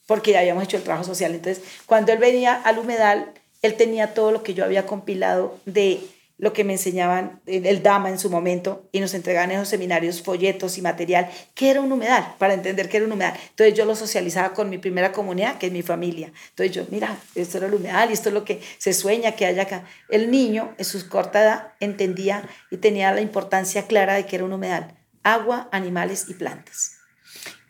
porque 0.06 0.32
ya 0.32 0.40
habíamos 0.40 0.64
hecho 0.64 0.78
el 0.78 0.84
trabajo 0.84 1.06
social. 1.06 1.34
Entonces, 1.36 1.64
cuando 1.86 2.12
él 2.12 2.18
venía 2.18 2.54
al 2.54 2.80
humedal, 2.80 3.34
él 3.62 3.76
tenía 3.76 4.14
todo 4.14 4.32
lo 4.32 4.44
que 4.44 4.54
yo 4.54 4.64
había 4.64 4.86
compilado 4.86 5.58
de 5.66 6.00
lo 6.38 6.54
que 6.54 6.64
me 6.64 6.74
enseñaban 6.74 7.42
el 7.48 7.82
Dama 7.82 8.10
en 8.10 8.20
su 8.20 8.30
momento 8.30 8.88
y 8.92 9.00
nos 9.00 9.14
entregaban 9.14 9.50
en 9.50 9.58
esos 9.58 9.70
seminarios 9.70 10.22
folletos 10.22 10.78
y 10.78 10.82
material, 10.82 11.30
que 11.56 11.72
era 11.72 11.82
un 11.82 11.92
humedal, 11.92 12.36
para 12.38 12.54
entender 12.54 12.90
que 12.90 12.98
era 12.98 13.06
un 13.06 13.12
humedal. 13.12 13.34
Entonces 13.50 13.74
yo 13.74 13.86
lo 13.86 13.96
socializaba 13.96 14.54
con 14.54 14.70
mi 14.70 14.78
primera 14.78 15.12
comunidad, 15.12 15.58
que 15.58 15.68
es 15.68 15.74
mi 15.74 15.82
familia. 15.82 16.32
Entonces 16.50 16.76
yo, 16.76 16.86
mira, 16.90 17.18
esto 17.34 17.58
era 17.58 17.68
el 17.68 17.74
humedal 17.74 18.12
y 18.12 18.14
esto 18.14 18.30
es 18.30 18.36
lo 18.36 18.46
que 18.46 18.62
se 18.78 18.94
sueña 18.94 19.32
que 19.32 19.46
haya 19.46 19.64
acá. 19.64 19.86
El 20.10 20.30
niño, 20.30 20.76
en 20.78 20.86
su 20.86 21.10
corta 21.10 21.42
edad, 21.42 21.68
entendía 21.80 22.48
y 22.70 22.78
tenía 22.78 23.12
la 23.14 23.22
importancia 23.22 23.88
clara 23.88 24.14
de 24.14 24.26
que 24.26 24.36
era 24.36 24.46
un 24.46 24.54
humedal. 24.54 24.96
Agua, 25.24 25.70
animales 25.72 26.26
y 26.30 26.36
plantas. 26.36 26.94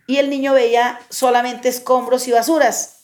Y 0.07 0.17
el 0.17 0.29
niño 0.29 0.53
veía 0.53 0.99
solamente 1.09 1.69
escombros 1.69 2.27
y 2.27 2.31
basuras 2.31 2.96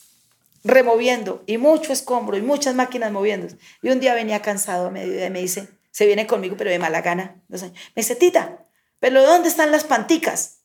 removiendo 0.63 1.43
y 1.45 1.57
mucho 1.57 1.93
escombro 1.93 2.37
y 2.37 2.41
muchas 2.41 2.75
máquinas 2.75 3.11
moviendo. 3.11 3.53
Y 3.81 3.89
un 3.89 3.99
día 3.99 4.13
venía 4.13 4.41
cansado 4.41 4.87
a 4.87 4.91
mediodía 4.91 5.27
y 5.27 5.29
me 5.29 5.41
dice, 5.41 5.67
se 5.91 6.05
viene 6.05 6.27
conmigo 6.27 6.55
pero 6.57 6.69
de 6.69 6.79
mala 6.79 7.01
gana. 7.01 7.41
Me 7.47 7.59
dice, 7.95 8.15
tita, 8.15 8.65
pero 8.99 9.23
¿dónde 9.23 9.49
están 9.49 9.71
las 9.71 9.83
planticas? 9.83 10.61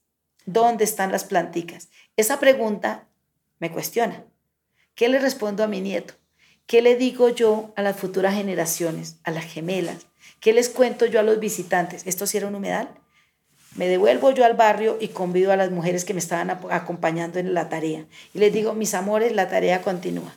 ¿Dónde 0.46 0.84
están 0.84 1.12
las 1.12 1.24
planticas? 1.24 1.88
Esa 2.16 2.40
pregunta 2.40 3.08
me 3.58 3.70
cuestiona. 3.70 4.24
¿Qué 4.94 5.08
le 5.08 5.18
respondo 5.18 5.62
a 5.62 5.68
mi 5.68 5.80
nieto? 5.80 6.14
¿Qué 6.66 6.82
le 6.82 6.96
digo 6.96 7.28
yo 7.30 7.72
a 7.76 7.82
las 7.82 7.96
futuras 7.96 8.34
generaciones, 8.34 9.16
a 9.24 9.30
las 9.30 9.44
gemelas? 9.44 10.06
¿Qué 10.40 10.52
les 10.52 10.68
cuento 10.68 11.06
yo 11.06 11.20
a 11.20 11.22
los 11.22 11.40
visitantes? 11.40 12.06
¿Esto 12.06 12.26
sí 12.26 12.36
era 12.36 12.46
un 12.46 12.54
humedal? 12.54 12.88
Me 13.74 13.88
devuelvo 13.88 14.30
yo 14.32 14.44
al 14.44 14.54
barrio 14.54 14.96
y 15.00 15.08
convido 15.08 15.52
a 15.52 15.56
las 15.56 15.70
mujeres 15.70 16.04
que 16.04 16.14
me 16.14 16.20
estaban 16.20 16.50
acompañando 16.50 17.38
en 17.38 17.54
la 17.54 17.68
tarea. 17.68 18.04
Y 18.34 18.38
les 18.38 18.52
digo, 18.52 18.72
mis 18.72 18.94
amores, 18.94 19.32
la 19.32 19.48
tarea 19.48 19.82
continúa. 19.82 20.36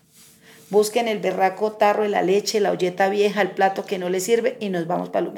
Busquen 0.70 1.08
el 1.08 1.20
berraco 1.20 1.74
tarro 1.74 2.04
de 2.04 2.10
la 2.10 2.22
leche, 2.22 2.60
la 2.60 2.72
olleta 2.72 3.10
vieja, 3.10 3.41
el 3.41 3.52
plato 3.52 3.86
que 3.86 3.98
no 3.98 4.10
les 4.10 4.24
sirve 4.24 4.58
y 4.60 4.70
nos 4.70 4.88
vamos 4.88 5.10
para. 5.10 5.32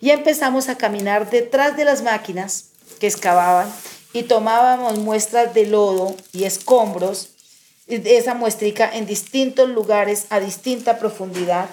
Y 0.00 0.10
empezamos 0.10 0.68
a 0.68 0.76
caminar 0.76 1.30
detrás 1.30 1.76
de 1.76 1.84
las 1.84 2.02
máquinas 2.02 2.70
que 2.98 3.06
excavaban 3.06 3.70
y 4.12 4.24
tomábamos 4.24 4.98
muestras 4.98 5.54
de 5.54 5.66
lodo 5.66 6.16
y 6.32 6.44
escombros, 6.44 7.30
esa 7.86 8.34
muestrica 8.34 8.90
en 8.92 9.06
distintos 9.06 9.68
lugares 9.68 10.26
a 10.30 10.40
distinta 10.40 10.98
profundidad. 10.98 11.68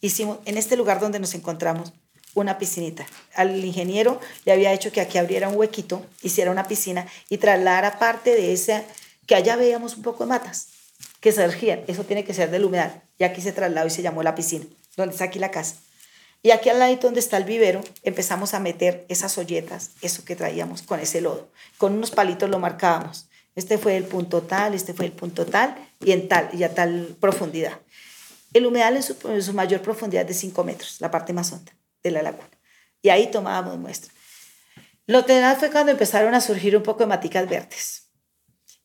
Hicimos 0.00 0.38
en 0.44 0.58
este 0.58 0.76
lugar 0.76 1.00
donde 1.00 1.20
nos 1.20 1.34
encontramos 1.34 1.92
una 2.34 2.58
piscinita. 2.58 3.06
Al 3.34 3.64
ingeniero 3.64 4.20
le 4.44 4.52
había 4.52 4.72
hecho 4.72 4.92
que 4.92 5.00
aquí 5.00 5.18
abriera 5.18 5.48
un 5.48 5.56
huequito, 5.56 6.04
hiciera 6.22 6.50
una 6.50 6.68
piscina 6.68 7.06
y 7.28 7.38
trasladara 7.38 7.98
parte 7.98 8.34
de 8.34 8.52
ese, 8.52 8.84
que 9.26 9.34
allá 9.34 9.56
veíamos 9.56 9.96
un 9.96 10.02
poco 10.02 10.24
de 10.24 10.30
matas 10.30 10.68
que 11.20 11.32
surgían. 11.32 11.82
Eso 11.86 12.04
tiene 12.04 12.24
que 12.24 12.34
ser 12.34 12.50
del 12.50 12.64
humedal. 12.64 13.02
Y 13.18 13.24
aquí 13.24 13.40
se 13.42 13.52
trasladó 13.52 13.86
y 13.86 13.90
se 13.90 14.02
llamó 14.02 14.22
la 14.22 14.34
piscina, 14.34 14.64
donde 14.96 15.12
está 15.12 15.24
aquí 15.24 15.38
la 15.38 15.50
casa. 15.50 15.76
Y 16.42 16.52
aquí 16.52 16.70
al 16.70 16.78
lado 16.78 16.96
donde 16.96 17.20
está 17.20 17.36
el 17.36 17.44
vivero, 17.44 17.82
empezamos 18.02 18.54
a 18.54 18.60
meter 18.60 19.04
esas 19.08 19.36
olletas, 19.36 19.90
eso 20.00 20.24
que 20.24 20.36
traíamos 20.36 20.80
con 20.82 20.98
ese 20.98 21.20
lodo. 21.20 21.48
Con 21.76 21.92
unos 21.92 22.10
palitos 22.10 22.48
lo 22.48 22.58
marcábamos. 22.58 23.26
Este 23.56 23.76
fue 23.76 23.96
el 23.96 24.04
punto 24.04 24.42
tal, 24.42 24.72
este 24.72 24.94
fue 24.94 25.04
el 25.04 25.12
punto 25.12 25.44
tal, 25.44 25.76
y 26.02 26.12
en 26.12 26.28
tal, 26.28 26.48
y 26.54 26.62
a 26.62 26.72
tal 26.74 27.14
profundidad. 27.20 27.78
El 28.54 28.64
humedal 28.64 28.96
en 28.96 29.02
su, 29.02 29.16
en 29.28 29.42
su 29.42 29.52
mayor 29.52 29.82
profundidad 29.82 30.24
de 30.24 30.32
5 30.32 30.64
metros, 30.64 30.96
la 31.00 31.10
parte 31.10 31.32
más 31.32 31.52
honda 31.52 31.72
de 32.02 32.10
la 32.10 32.22
laguna. 32.22 32.50
Y 33.02 33.08
ahí 33.08 33.30
tomábamos 33.30 33.78
muestras. 33.78 34.14
Lo 35.06 35.24
tenaz 35.24 35.58
fue 35.58 35.70
cuando 35.70 35.92
empezaron 35.92 36.34
a 36.34 36.40
surgir 36.40 36.76
un 36.76 36.82
poco 36.82 37.00
de 37.00 37.06
maticas 37.06 37.48
verdes. 37.48 38.10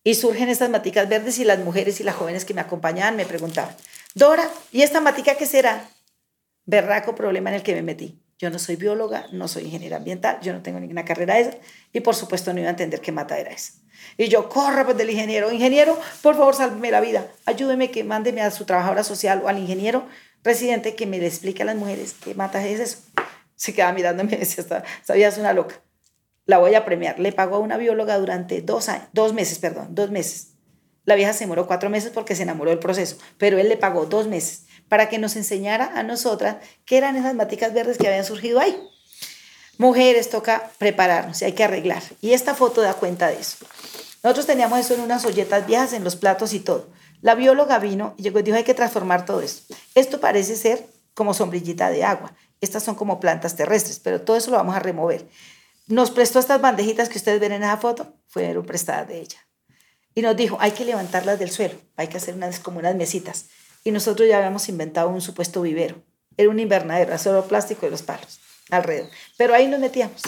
Y 0.04 0.16
surgen 0.16 0.50
estas 0.50 0.70
maticas 0.70 1.10
verdes 1.10 1.40
y 1.40 1.46
las 1.46 1.60
mujeres 1.60 2.00
y 2.00 2.04
las 2.04 2.16
jóvenes 2.16 2.46
que 2.46 2.54
me 2.54 2.62
acompañaban 2.62 3.16
me 3.16 3.26
preguntaban, 3.26 3.76
Dora, 4.14 4.50
¿y 4.72 4.82
esta 4.82 5.02
matica 5.02 5.36
qué 5.36 5.46
será? 5.46 5.90
Berraco 6.66 7.16
problema 7.16 7.50
en 7.50 7.58
el 7.58 7.64
que 7.64 7.76
me 7.76 7.82
metí. 7.82 8.22
Yo 8.38 8.50
no 8.50 8.60
soy 8.60 8.76
bióloga, 8.76 9.28
no 9.32 9.48
soy 9.48 9.64
ingeniera 9.64 9.98
ambiental, 9.98 10.40
yo 10.42 10.52
no 10.52 10.62
tengo 10.62 10.80
ninguna 10.80 11.06
carrera 11.06 11.40
esa 11.40 11.58
y 11.94 12.02
por 12.02 12.16
supuesto 12.16 12.54
no 12.54 12.60
iba 12.60 12.68
a 12.68 12.72
entender 12.72 13.00
qué 13.02 13.12
mata 13.12 13.38
era 13.38 13.52
esa. 13.52 13.74
Y 14.18 14.28
yo, 14.28 14.50
corra 14.50 14.84
pues 14.84 14.98
del 14.98 15.10
ingeniero, 15.10 15.52
ingeniero, 15.52 16.00
por 16.22 16.36
favor, 16.36 16.54
sálveme 16.54 16.92
la 16.92 17.02
vida, 17.02 17.28
ayúdeme 17.46 17.92
que 17.92 18.04
mándeme 18.04 18.42
a 18.42 18.52
su 18.52 18.66
trabajadora 18.66 19.04
social 19.04 19.42
o 19.44 19.48
al 19.48 19.60
ingeniero 19.60 20.08
residente 20.46 20.96
que 20.96 21.06
me 21.06 21.20
le 21.20 21.28
explique 21.28 21.64
a 21.64 21.66
las 21.66 21.76
mujeres 21.76 22.16
qué 22.24 22.34
mata 22.36 22.66
es 22.66 22.80
eso. 22.80 22.98
Se 23.56 23.74
quedaba 23.74 23.92
mirándome 23.92 24.36
y 24.36 24.38
decía, 24.38 24.84
sabías 25.04 25.38
una 25.38 25.52
loca. 25.52 25.82
La 26.46 26.60
voy 26.60 26.76
a 26.76 26.86
premiar. 26.86 27.20
Le 27.20 27.34
pagó 27.34 27.58
a 27.58 27.60
una 27.60 27.78
bióloga 27.78 28.18
durante 28.18 28.62
dos 28.62 28.88
años, 28.88 29.08
dos 29.12 29.34
meses, 29.34 29.60
perdón, 29.60 29.88
dos 29.96 30.12
meses. 30.12 30.52
La 31.04 31.16
vieja 31.16 31.34
se 31.34 31.44
demoró 31.44 31.68
cuatro 31.68 31.90
meses 31.90 32.12
porque 32.14 32.36
se 32.36 32.44
enamoró 32.44 32.70
del 32.70 32.80
proceso, 32.80 33.18
pero 33.38 33.60
él 33.60 33.70
le 33.70 33.78
pagó 33.78 34.06
dos 34.06 34.28
meses 34.28 34.66
para 34.88 35.10
que 35.10 35.18
nos 35.18 35.36
enseñara 35.36 35.92
a 35.96 36.04
nosotras 36.04 36.58
qué 36.86 36.98
eran 36.98 37.16
esas 37.16 37.36
maticas 37.36 37.74
verdes 37.74 37.98
que 37.98 38.08
habían 38.08 38.26
surgido 38.26 38.60
ahí. 38.60 38.76
Mujeres, 39.78 40.30
toca 40.30 40.72
prepararnos 40.78 41.42
y 41.42 41.46
hay 41.46 41.54
que 41.54 41.64
arreglar. 41.64 42.02
Y 42.22 42.34
esta 42.34 42.56
foto 42.56 42.82
da 42.82 42.94
cuenta 42.94 43.28
de 43.28 43.40
eso. 43.40 43.58
Nosotros 44.24 44.46
teníamos 44.46 44.80
eso 44.80 44.94
en 44.94 45.02
unas 45.02 45.26
olletas 45.26 45.68
viejas, 45.68 45.94
en 45.94 46.04
los 46.04 46.16
platos 46.16 46.54
y 46.54 46.60
todo. 46.60 46.88
La 47.22 47.36
bióloga 47.36 47.80
vino 47.80 48.14
y 48.18 48.24
llegó 48.24 48.40
y 48.40 48.44
dijo, 48.44 48.58
hay 48.58 48.64
que 48.64 48.74
transformar 48.74 49.26
todo 49.26 49.42
esto. 49.42 49.76
Esto 49.96 50.20
parece 50.20 50.56
ser 50.56 50.86
como 51.14 51.34
sombrillita 51.34 51.90
de 51.90 52.04
agua. 52.04 52.36
Estas 52.62 52.84
son 52.84 52.96
como 52.96 53.20
plantas 53.20 53.56
terrestres, 53.56 54.00
pero 54.00 54.22
todo 54.22 54.38
eso 54.38 54.52
lo 54.52 54.58
vamos 54.58 54.76
a 54.76 54.80
remover. 54.80 55.28
Nos 55.88 56.12
prestó 56.12 56.40
estas 56.40 56.62
bandejitas 56.62 57.10
que 57.10 57.18
ustedes 57.18 57.40
ven 57.40 57.52
en 57.52 57.64
esa 57.64 57.78
foto, 57.78 58.14
fueron 58.28 58.66
prestadas 58.66 59.08
de 59.08 59.20
ella. 59.20 59.38
Y 60.14 60.22
nos 60.22 60.36
dijo, 60.36 60.58
hay 60.60 60.72
que 60.72 60.86
levantarlas 60.86 61.38
del 61.40 61.52
suelo, 61.52 61.76
hay 61.98 62.08
que 62.08 62.18
hacer 62.18 62.36
unas, 62.36 62.60
como 62.60 62.80
unas 62.80 62.96
mesitas 62.96 63.48
y 63.86 63.92
nosotros 63.92 64.28
ya 64.28 64.38
habíamos 64.38 64.68
inventado 64.68 65.08
un 65.10 65.22
supuesto 65.22 65.62
vivero. 65.62 66.04
Era 66.36 66.50
un 66.50 66.60
invernadero, 66.60 67.18
solo 67.18 67.48
plástico 67.48 67.86
y 67.86 67.92
los 67.92 68.02
palos 68.02 68.40
alrededor. 68.72 69.10
Pero 69.38 69.54
ahí 69.54 69.68
nos 69.68 69.80
metíamos. 69.80 70.22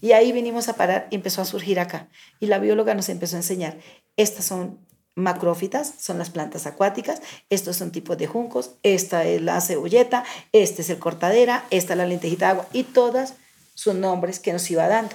Y 0.00 0.12
ahí 0.12 0.32
vinimos 0.32 0.68
a 0.68 0.74
parar 0.74 1.06
y 1.10 1.14
empezó 1.14 1.40
a 1.40 1.44
surgir 1.44 1.78
acá. 1.78 2.08
Y 2.40 2.46
la 2.46 2.58
bióloga 2.58 2.94
nos 2.94 3.08
empezó 3.08 3.36
a 3.36 3.38
enseñar, 3.38 3.78
estas 4.16 4.44
son 4.44 4.80
macrófitas, 5.18 5.94
son 5.98 6.18
las 6.18 6.30
plantas 6.30 6.66
acuáticas, 6.66 7.20
estos 7.50 7.76
son 7.76 7.90
tipos 7.90 8.16
de 8.16 8.26
juncos, 8.26 8.72
esta 8.82 9.24
es 9.24 9.42
la 9.42 9.60
cebolleta, 9.60 10.24
este 10.52 10.82
es 10.82 10.90
el 10.90 10.98
cortadera, 10.98 11.66
esta 11.70 11.94
es 11.94 11.98
la 11.98 12.06
lentejita 12.06 12.46
de 12.46 12.50
agua, 12.52 12.66
y 12.72 12.84
todas 12.84 13.34
son 13.74 14.00
nombres 14.00 14.38
que 14.40 14.52
nos 14.52 14.70
iba 14.70 14.86
dando. 14.86 15.14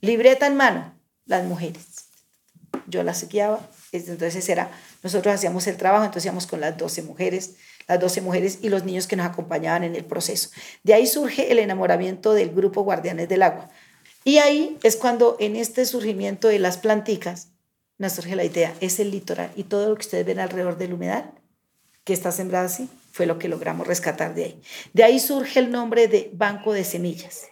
Libreta 0.00 0.46
en 0.46 0.56
mano, 0.56 0.94
las 1.24 1.44
mujeres. 1.44 2.06
Yo 2.86 3.02
las 3.02 3.26
guiaba, 3.28 3.60
entonces 3.92 4.48
era 4.48 4.70
nosotros 5.02 5.34
hacíamos 5.34 5.66
el 5.66 5.76
trabajo, 5.76 6.04
entonces 6.04 6.26
íbamos 6.26 6.46
con 6.46 6.60
las 6.60 6.76
12 6.76 7.02
mujeres, 7.02 7.54
las 7.88 7.98
12 8.00 8.20
mujeres 8.20 8.58
y 8.62 8.68
los 8.68 8.84
niños 8.84 9.06
que 9.06 9.16
nos 9.16 9.26
acompañaban 9.26 9.84
en 9.84 9.94
el 9.96 10.04
proceso. 10.04 10.50
De 10.82 10.94
ahí 10.94 11.06
surge 11.06 11.50
el 11.52 11.58
enamoramiento 11.58 12.34
del 12.34 12.50
grupo 12.50 12.82
Guardianes 12.82 13.28
del 13.28 13.42
Agua. 13.42 13.70
Y 14.24 14.38
ahí 14.38 14.76
es 14.82 14.96
cuando 14.96 15.36
en 15.38 15.56
este 15.56 15.86
surgimiento 15.86 16.48
de 16.48 16.58
las 16.58 16.78
planticas 16.78 17.48
nos 17.98 18.12
surge 18.12 18.36
la 18.36 18.44
idea, 18.44 18.74
es 18.80 19.00
el 19.00 19.10
litoral 19.10 19.50
y 19.56 19.64
todo 19.64 19.88
lo 19.88 19.94
que 19.94 20.02
ustedes 20.02 20.26
ven 20.26 20.38
alrededor 20.38 20.76
del 20.78 20.92
humedal, 20.92 21.32
que 22.04 22.12
está 22.12 22.30
sembrado 22.30 22.66
así, 22.66 22.88
fue 23.12 23.26
lo 23.26 23.38
que 23.38 23.48
logramos 23.48 23.86
rescatar 23.86 24.34
de 24.34 24.44
ahí. 24.44 24.62
De 24.92 25.04
ahí 25.04 25.18
surge 25.18 25.58
el 25.58 25.70
nombre 25.70 26.06
de 26.06 26.30
Banco 26.34 26.72
de 26.72 26.84
Semillas. 26.84 27.46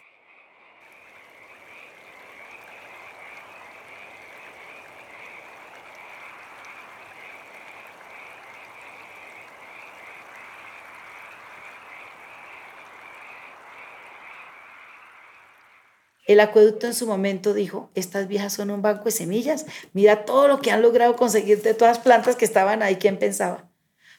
El 16.26 16.40
acueducto 16.40 16.86
en 16.86 16.94
su 16.94 17.06
momento 17.06 17.52
dijo, 17.52 17.90
estas 17.94 18.28
viejas 18.28 18.52
son 18.54 18.70
un 18.70 18.80
banco 18.80 19.04
de 19.04 19.10
semillas, 19.10 19.66
mira 19.92 20.24
todo 20.24 20.48
lo 20.48 20.60
que 20.60 20.70
han 20.70 20.80
logrado 20.80 21.16
conseguir 21.16 21.60
de 21.62 21.74
todas 21.74 21.98
las 21.98 22.04
plantas 22.04 22.36
que 22.36 22.46
estaban 22.46 22.82
ahí, 22.82 22.96
¿quién 22.96 23.18
pensaba? 23.18 23.70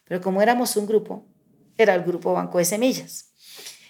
Pero 0.08 0.22
como 0.22 0.42
éramos 0.42 0.76
un 0.78 0.86
grupo, 0.86 1.26
era 1.78 1.96
el 1.96 2.04
grupo 2.04 2.34
Banco 2.34 2.60
de 2.60 2.66
Semillas. 2.66 3.32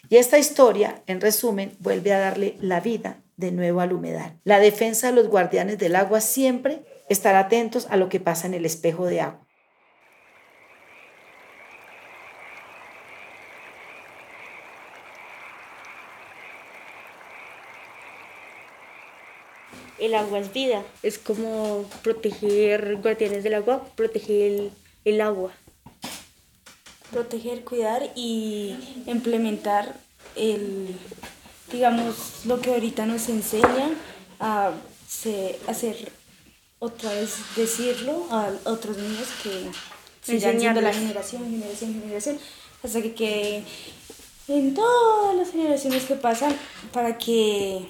Y 0.10 0.18
esta 0.18 0.38
historia, 0.38 1.04
en 1.08 1.20
resumen, 1.20 1.76
vuelve 1.80 2.14
a 2.14 2.20
darle 2.20 2.58
la 2.62 2.80
vida 2.80 3.22
de 3.38 3.52
nuevo 3.52 3.82
al 3.82 3.92
humedal. 3.92 4.40
La 4.44 4.60
defensa 4.60 5.08
de 5.08 5.14
los 5.14 5.28
guardianes 5.28 5.78
del 5.78 5.96
agua 5.96 6.22
siempre 6.22 6.86
estar 7.10 7.36
atentos 7.36 7.88
a 7.90 7.98
lo 7.98 8.08
que 8.08 8.20
pasa 8.20 8.48
en 8.48 8.54
el 8.54 8.66
espejo 8.66 9.06
de 9.08 9.22
agua. 9.22 9.45
El 20.00 20.16
agua 20.16 20.40
es 20.40 20.52
vida, 20.54 20.84
es 21.04 21.18
como 21.18 21.86
proteger 22.04 22.98
guardianes 22.98 23.44
del 23.44 23.56
agua, 23.56 23.86
proteger 23.96 24.72
el, 25.06 25.22
agua. 25.22 25.52
Proteger, 27.12 27.64
cuidar 27.64 28.12
y 28.16 28.76
implementar 29.06 29.96
el, 30.36 30.96
digamos, 31.72 32.46
lo 32.46 32.60
que 32.60 32.72
ahorita 32.72 33.06
nos 33.06 33.30
enseña 33.30 33.90
a 34.40 34.72
hacer 35.68 36.12
otra 36.80 37.12
vez 37.12 37.38
decirlo 37.56 38.28
a 38.32 38.52
otros 38.66 38.98
niños 38.98 39.28
que 39.42 39.70
sigan 40.22 40.60
siendo 40.60 40.82
la 40.82 40.94
generación, 40.94 41.50
generación, 41.50 42.02
generación, 42.02 42.40
hasta 42.84 43.02
que 43.02 43.14
quede 43.14 43.64
en 44.48 44.74
todas 44.74 45.36
las 45.36 45.52
generaciones 45.52 46.04
que 46.04 46.16
pasan 46.16 46.56
para 46.92 47.18
que 47.18 47.88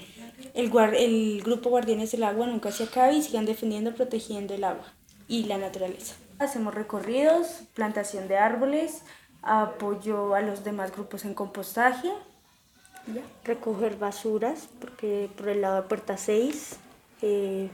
el, 0.56 0.72
el 0.96 1.42
grupo 1.44 1.70
Guardianes 1.70 2.12
del 2.12 2.24
Agua 2.24 2.48
nunca 2.48 2.72
se 2.72 2.86
acabe 2.86 3.14
y 3.14 3.22
sigan 3.22 3.46
defendiendo, 3.46 3.94
protegiendo 3.94 4.54
el 4.54 4.64
agua 4.64 4.94
y 5.28 5.44
la 5.44 5.58
naturaleza. 5.58 6.16
Hacemos 6.40 6.74
recorridos, 6.74 7.64
plantación 7.74 8.28
de 8.28 8.38
árboles, 8.38 9.02
apoyo 9.42 10.34
a 10.34 10.42
los 10.42 10.64
demás 10.64 10.92
grupos 10.92 11.26
en 11.26 11.34
compostaje. 11.34 12.10
Recoger 13.44 13.98
basuras, 13.98 14.68
porque 14.80 15.30
por 15.38 15.50
el 15.50 15.62
lado 15.62 15.76
de 15.76 15.82
Puerta 15.84 16.18
6 16.18 16.78
eh, 17.22 17.70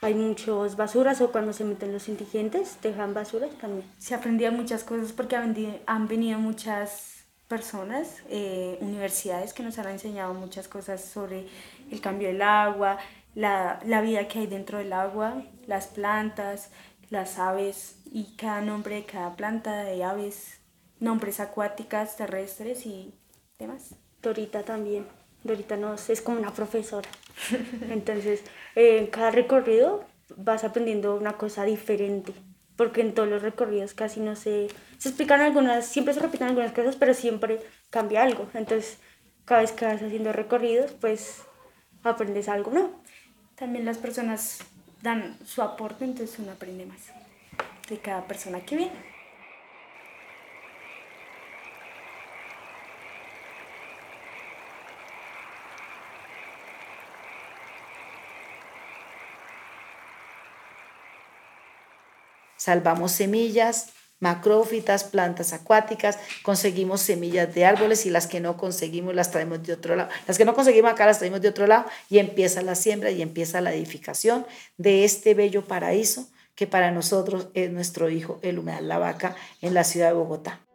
hay 0.00 0.14
muchas 0.14 0.76
basuras 0.76 1.20
o 1.20 1.32
cuando 1.32 1.52
se 1.52 1.64
meten 1.64 1.92
los 1.92 2.08
indigentes 2.08 2.78
dejan 2.82 3.12
basuras 3.12 3.50
también. 3.58 3.84
Se 3.98 4.14
aprendía 4.14 4.50
muchas 4.52 4.84
cosas 4.84 5.12
porque 5.12 5.34
han 5.34 6.08
venido 6.08 6.38
muchas 6.38 7.16
personas, 7.48 8.22
eh, 8.28 8.76
universidades 8.80 9.52
que 9.52 9.62
nos 9.62 9.78
han 9.78 9.88
enseñado 9.88 10.34
muchas 10.34 10.66
cosas 10.68 11.00
sobre 11.04 11.46
el 11.90 12.00
cambio 12.00 12.28
del 12.28 12.42
agua, 12.42 12.98
la, 13.34 13.80
la, 13.84 14.00
vida 14.00 14.28
que 14.28 14.40
hay 14.40 14.46
dentro 14.46 14.78
del 14.78 14.92
agua, 14.92 15.42
las 15.66 15.88
plantas, 15.88 16.70
las 17.10 17.38
aves 17.38 17.98
y 18.10 18.36
cada 18.36 18.60
nombre 18.60 18.96
de 18.96 19.04
cada 19.04 19.36
planta 19.36 19.84
de 19.84 20.02
aves, 20.04 20.60
nombres 21.00 21.40
acuáticas, 21.40 22.16
terrestres 22.16 22.86
y 22.86 23.14
demás. 23.58 23.94
Dorita 24.22 24.62
también. 24.62 25.06
Dorita 25.44 25.76
nos 25.76 26.10
es 26.10 26.22
como 26.22 26.40
una 26.40 26.52
profesora. 26.52 27.08
Entonces, 27.90 28.42
en 28.74 29.06
cada 29.08 29.30
recorrido 29.30 30.04
vas 30.36 30.64
aprendiendo 30.64 31.14
una 31.14 31.34
cosa 31.34 31.64
diferente 31.64 32.32
porque 32.76 33.00
en 33.00 33.14
todos 33.14 33.28
los 33.28 33.42
recorridos 33.42 33.94
casi 33.94 34.20
no 34.20 34.36
se, 34.36 34.68
se 34.98 35.08
explican 35.08 35.40
algunas, 35.40 35.86
siempre 35.86 36.14
se 36.14 36.20
repiten 36.20 36.48
algunas 36.48 36.72
cosas, 36.72 36.96
pero 36.96 37.14
siempre 37.14 37.60
cambia 37.90 38.22
algo. 38.22 38.48
Entonces, 38.54 38.98
cada 39.44 39.62
vez 39.62 39.72
que 39.72 39.86
vas 39.86 40.02
haciendo 40.02 40.32
recorridos, 40.32 40.92
pues 41.00 41.42
aprendes 42.10 42.48
algo 42.48 42.70
¿no? 42.72 42.90
También 43.56 43.84
las 43.84 43.98
personas 43.98 44.58
dan 45.02 45.38
su 45.44 45.62
aporte, 45.62 46.04
entonces 46.04 46.38
uno 46.38 46.52
aprende 46.52 46.84
más 46.86 47.00
de 47.88 47.98
cada 47.98 48.26
persona 48.26 48.60
que 48.60 48.76
viene. 48.76 49.16
Salvamos 62.56 63.12
semillas, 63.12 63.92
macrófitas, 64.20 65.04
plantas 65.04 65.52
acuáticas, 65.52 66.18
conseguimos 66.42 67.00
semillas 67.00 67.54
de 67.54 67.64
árboles 67.64 68.06
y 68.06 68.10
las 68.10 68.26
que 68.26 68.40
no 68.40 68.56
conseguimos 68.56 69.14
las 69.14 69.30
traemos 69.30 69.62
de 69.62 69.72
otro 69.72 69.96
lado. 69.96 70.10
Las 70.26 70.38
que 70.38 70.44
no 70.44 70.54
conseguimos 70.54 70.92
acá 70.92 71.06
las 71.06 71.18
traemos 71.18 71.40
de 71.40 71.48
otro 71.48 71.66
lado 71.66 71.86
y 72.08 72.18
empieza 72.18 72.62
la 72.62 72.74
siembra 72.74 73.10
y 73.10 73.22
empieza 73.22 73.60
la 73.60 73.74
edificación 73.74 74.46
de 74.76 75.04
este 75.04 75.34
bello 75.34 75.66
paraíso 75.66 76.28
que 76.54 76.66
para 76.66 76.90
nosotros 76.90 77.48
es 77.54 77.70
nuestro 77.70 78.08
hijo, 78.08 78.38
el 78.42 78.58
humedal 78.58 78.88
La 78.88 78.98
Vaca, 78.98 79.36
en 79.60 79.74
la 79.74 79.84
ciudad 79.84 80.08
de 80.08 80.14
Bogotá. 80.14 80.65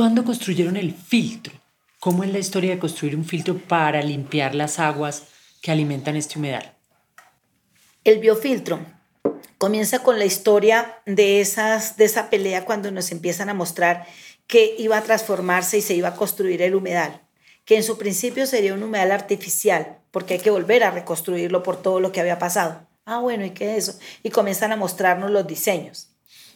Cuándo 0.00 0.24
construyeron 0.24 0.78
el 0.78 0.94
filtro? 0.94 1.52
¿Cómo 1.98 2.24
es 2.24 2.32
la 2.32 2.38
historia 2.38 2.70
de 2.70 2.78
construir 2.78 3.14
un 3.14 3.26
filtro 3.26 3.58
para 3.58 4.00
limpiar 4.00 4.54
las 4.54 4.78
aguas 4.78 5.24
que 5.60 5.70
alimentan 5.70 6.16
este 6.16 6.38
humedal? 6.38 6.74
El 8.02 8.18
biofiltro 8.18 8.80
comienza 9.58 10.02
con 10.02 10.18
la 10.18 10.24
historia 10.24 11.02
de, 11.04 11.42
esas, 11.42 11.98
de 11.98 12.06
esa 12.06 12.30
pelea 12.30 12.64
cuando 12.64 12.90
nos 12.90 13.12
empiezan 13.12 13.50
a 13.50 13.54
mostrar 13.54 14.06
que 14.46 14.74
iba 14.78 14.96
a 14.96 15.02
transformarse 15.02 15.76
y 15.76 15.82
se 15.82 15.92
iba 15.92 16.08
a 16.08 16.16
construir 16.16 16.62
el 16.62 16.74
humedal, 16.74 17.20
que 17.66 17.76
en 17.76 17.82
su 17.82 17.98
principio 17.98 18.46
sería 18.46 18.72
un 18.72 18.82
humedal 18.82 19.12
artificial, 19.12 19.98
porque 20.12 20.32
hay 20.32 20.40
que 20.40 20.48
volver 20.48 20.82
a 20.82 20.92
reconstruirlo 20.92 21.62
por 21.62 21.82
todo 21.82 22.00
lo 22.00 22.10
que 22.10 22.20
había 22.22 22.38
pasado. 22.38 22.88
Ah, 23.04 23.18
bueno, 23.18 23.44
¿y 23.44 23.50
qué 23.50 23.76
es 23.76 23.90
eso? 23.90 23.98
Y 24.22 24.30
comienzan 24.30 24.72
a 24.72 24.76
mostrarnos 24.76 25.30
los 25.30 25.46
diseños. 25.46 26.09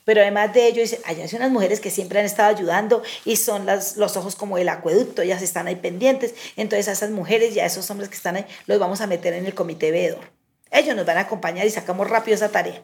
Pero 0.04 0.20
además 0.20 0.52
de 0.52 0.66
ello, 0.66 0.82
hay 1.04 1.24
unas 1.34 1.50
mujeres 1.50 1.80
que 1.80 1.90
siempre 1.90 2.18
han 2.18 2.26
estado 2.26 2.54
ayudando 2.54 3.02
y 3.24 3.36
son 3.36 3.66
las, 3.66 3.96
los 3.96 4.16
ojos 4.16 4.36
como 4.36 4.58
el 4.58 4.68
acueducto, 4.68 5.22
ellas 5.22 5.42
están 5.42 5.66
ahí 5.66 5.76
pendientes. 5.76 6.34
Entonces 6.56 6.88
a 6.88 6.92
esas 6.92 7.10
mujeres 7.10 7.56
y 7.56 7.60
a 7.60 7.66
esos 7.66 7.90
hombres 7.90 8.10
que 8.10 8.16
están 8.16 8.36
ahí 8.36 8.46
los 8.66 8.78
vamos 8.78 9.00
a 9.00 9.06
meter 9.06 9.32
en 9.32 9.46
el 9.46 9.54
comité 9.54 9.90
veedor. 9.90 10.30
Ellos 10.70 10.94
nos 10.94 11.06
van 11.06 11.16
a 11.16 11.20
acompañar 11.20 11.66
y 11.66 11.70
sacamos 11.70 12.10
rápido 12.10 12.34
esa 12.34 12.50
tarea. 12.50 12.82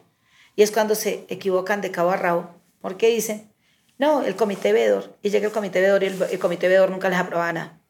Y 0.55 0.63
es 0.63 0.71
cuando 0.71 0.95
se 0.95 1.25
equivocan 1.29 1.81
de 1.81 1.91
cabo 1.91 2.11
a 2.11 2.17
rabo, 2.17 2.49
porque 2.81 3.07
dicen, 3.09 3.51
no, 3.97 4.23
el 4.23 4.35
comité 4.35 4.73
veedor. 4.73 5.15
Y 5.21 5.29
llega 5.29 5.45
el 5.45 5.53
comité 5.53 5.79
veedor 5.79 6.03
y 6.03 6.07
el, 6.07 6.39
comité 6.39 6.67
veedor 6.67 6.89
nunca 6.89 7.07
les 7.09 7.19
aprobaba 7.19 7.53
nada. 7.53 7.81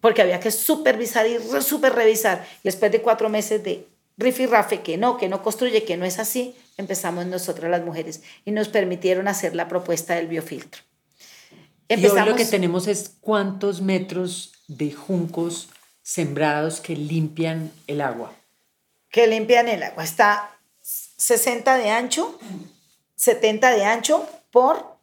Porque 0.00 0.22
había 0.22 0.40
que 0.40 0.50
supervisar 0.50 1.26
y 1.26 1.38
super 1.60 1.94
revisar. 1.94 2.46
Y 2.62 2.68
después 2.68 2.90
de 2.90 3.02
cuatro 3.02 3.28
meses 3.28 3.62
de 3.62 3.86
rifirrafe, 4.18 4.82
que 4.82 4.98
no, 4.98 5.16
que 5.16 5.28
no 5.28 5.42
construye, 5.42 5.84
que 5.84 5.96
no 5.96 6.04
es 6.04 6.18
así, 6.18 6.54
empezamos 6.76 7.26
nosotras 7.26 7.70
las 7.70 7.84
mujeres 7.84 8.22
y 8.44 8.50
nos 8.50 8.68
permitieron 8.68 9.28
hacer 9.28 9.54
la 9.54 9.68
propuesta 9.68 10.14
del 10.14 10.26
biofiltro. 10.26 10.82
Empezamos, 11.88 12.18
y 12.18 12.20
hoy 12.20 12.28
lo 12.30 12.36
que 12.36 12.44
tenemos 12.44 12.86
es 12.86 13.12
cuántos 13.20 13.80
metros 13.80 14.52
de 14.66 14.92
juncos 14.92 15.68
sembrados 16.02 16.80
que 16.80 16.94
limpian 16.94 17.72
el 17.86 18.00
agua. 18.00 18.32
Que 19.10 19.26
limpian 19.26 19.68
el 19.68 19.82
agua. 19.82 20.04
Está 20.04 20.58
60 20.82 21.76
de 21.76 21.90
ancho, 21.90 22.38
70 23.16 23.70
de 23.70 23.84
ancho 23.84 24.28
por 24.50 24.98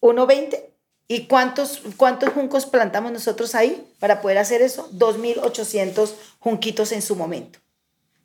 1,20. 0.00 0.64
¿Y 1.08 1.26
cuántos, 1.26 1.82
cuántos 1.96 2.30
juncos 2.30 2.66
plantamos 2.66 3.12
nosotros 3.12 3.54
ahí 3.54 3.86
para 3.98 4.22
poder 4.22 4.38
hacer 4.38 4.62
eso? 4.62 4.90
2.800 4.92 6.14
junquitos 6.38 6.92
en 6.92 7.02
su 7.02 7.16
momento, 7.16 7.58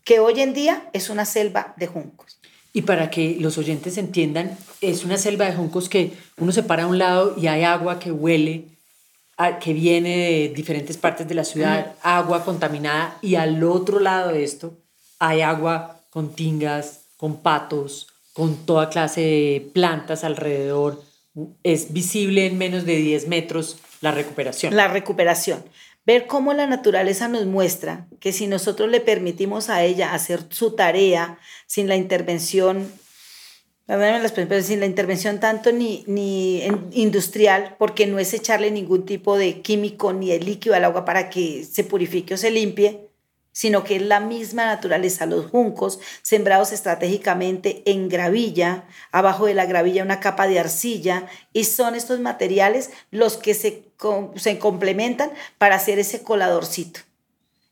que 0.08 0.20
hoy 0.22 0.40
en 0.40 0.54
día 0.54 0.90
es 0.94 1.10
una 1.10 1.26
selva 1.26 1.74
de 1.76 1.86
juncos. 1.86 2.40
Y 2.72 2.84
para 2.84 3.10
que 3.10 3.36
los 3.42 3.58
oyentes 3.58 3.98
entiendan, 3.98 4.58
es 4.80 5.04
una 5.04 5.18
selva 5.18 5.44
de 5.44 5.54
juncos 5.54 5.90
que 5.90 6.14
uno 6.38 6.54
se 6.54 6.64
para 6.64 6.84
a 6.84 6.88
un 6.88 6.98
lado 6.98 7.36
y 7.38 7.48
hay 7.48 7.64
agua 7.64 8.00
que 8.00 8.14
huele, 8.14 8.70
que 9.60 9.74
viene 9.74 10.18
de 10.18 10.54
diferentes 10.56 10.96
partes 10.96 11.28
de 11.28 11.36
la 11.36 11.44
ciudad, 11.44 11.94
agua 12.02 12.46
contaminada, 12.46 13.18
y 13.22 13.36
al 13.36 13.62
otro 13.66 14.00
lado 14.00 14.32
de 14.32 14.46
esto 14.46 14.78
hay 15.20 15.42
agua 15.42 16.00
con 16.10 16.34
tingas, 16.34 17.08
con 17.18 17.42
patos, 17.42 18.08
con 18.32 18.66
toda 18.66 18.88
clase 18.88 19.20
de 19.20 19.70
plantas 19.74 20.24
alrededor. 20.24 21.04
Es 21.64 21.92
visible 21.92 22.46
en 22.46 22.58
menos 22.58 22.86
de 22.86 22.96
10 22.96 23.28
metros 23.28 23.76
la 24.00 24.12
recuperación. 24.12 24.74
La 24.74 24.88
recuperación 24.88 25.66
ver 26.08 26.26
cómo 26.26 26.54
la 26.54 26.68
naturaleza 26.68 27.28
nos 27.28 27.46
muestra 27.46 28.08
que 28.22 28.32
si 28.32 28.48
nosotros 28.48 28.90
le 28.90 29.02
permitimos 29.02 29.70
a 29.70 29.84
ella 29.84 30.14
hacer 30.14 30.40
su 30.50 30.72
tarea 30.72 31.38
sin 31.66 31.90
la 31.90 31.98
intervención, 31.98 32.90
sin 33.86 34.80
la 34.80 34.86
intervención 34.86 35.42
tanto 35.42 35.74
ni, 35.74 36.06
ni 36.08 36.64
industrial, 36.94 37.76
porque 37.78 38.08
no 38.08 38.20
es 38.20 38.34
echarle 38.34 38.72
ningún 38.72 39.06
tipo 39.06 39.38
de 39.38 39.62
químico 39.62 40.14
ni 40.14 40.30
de 40.30 40.40
líquido 40.40 40.76
al 40.76 40.86
agua 40.86 41.04
para 41.04 41.30
que 41.30 41.66
se 41.66 41.84
purifique 41.84 42.36
o 42.36 42.38
se 42.38 42.52
limpie, 42.52 43.07
sino 43.58 43.84
que 43.84 43.96
es 43.96 44.04
la 44.04 44.20
misma 44.20 44.68
naturaleza, 44.68 45.26
los 45.26 45.50
juncos 45.50 45.98
sembrados 46.22 46.72
estratégicamente 46.74 47.82
en 47.88 48.08
gravilla, 48.08 48.84
abajo 49.12 49.48
de 49.48 49.56
la 49.56 49.66
gravilla 49.66 50.04
una 50.04 50.20
capa 50.20 50.48
de 50.48 50.60
arcilla, 50.60 51.26
y 51.54 51.64
son 51.64 51.96
estos 51.96 52.20
materiales 52.20 52.92
los 53.10 53.36
que 53.36 53.56
se, 53.56 53.86
se 54.36 54.60
complementan 54.60 55.32
para 55.58 55.74
hacer 55.74 55.98
ese 55.98 56.22
coladorcito. 56.22 57.00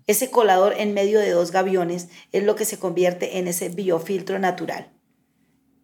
Ese 0.08 0.32
colador 0.32 0.74
en 0.76 0.96
medio 0.96 1.20
de 1.20 1.30
dos 1.30 1.52
gaviones 1.52 2.08
es 2.32 2.42
lo 2.42 2.56
que 2.56 2.66
se 2.66 2.80
convierte 2.80 3.38
en 3.38 3.48
ese 3.48 3.70
biofiltro 3.70 4.40
natural. 4.40 4.92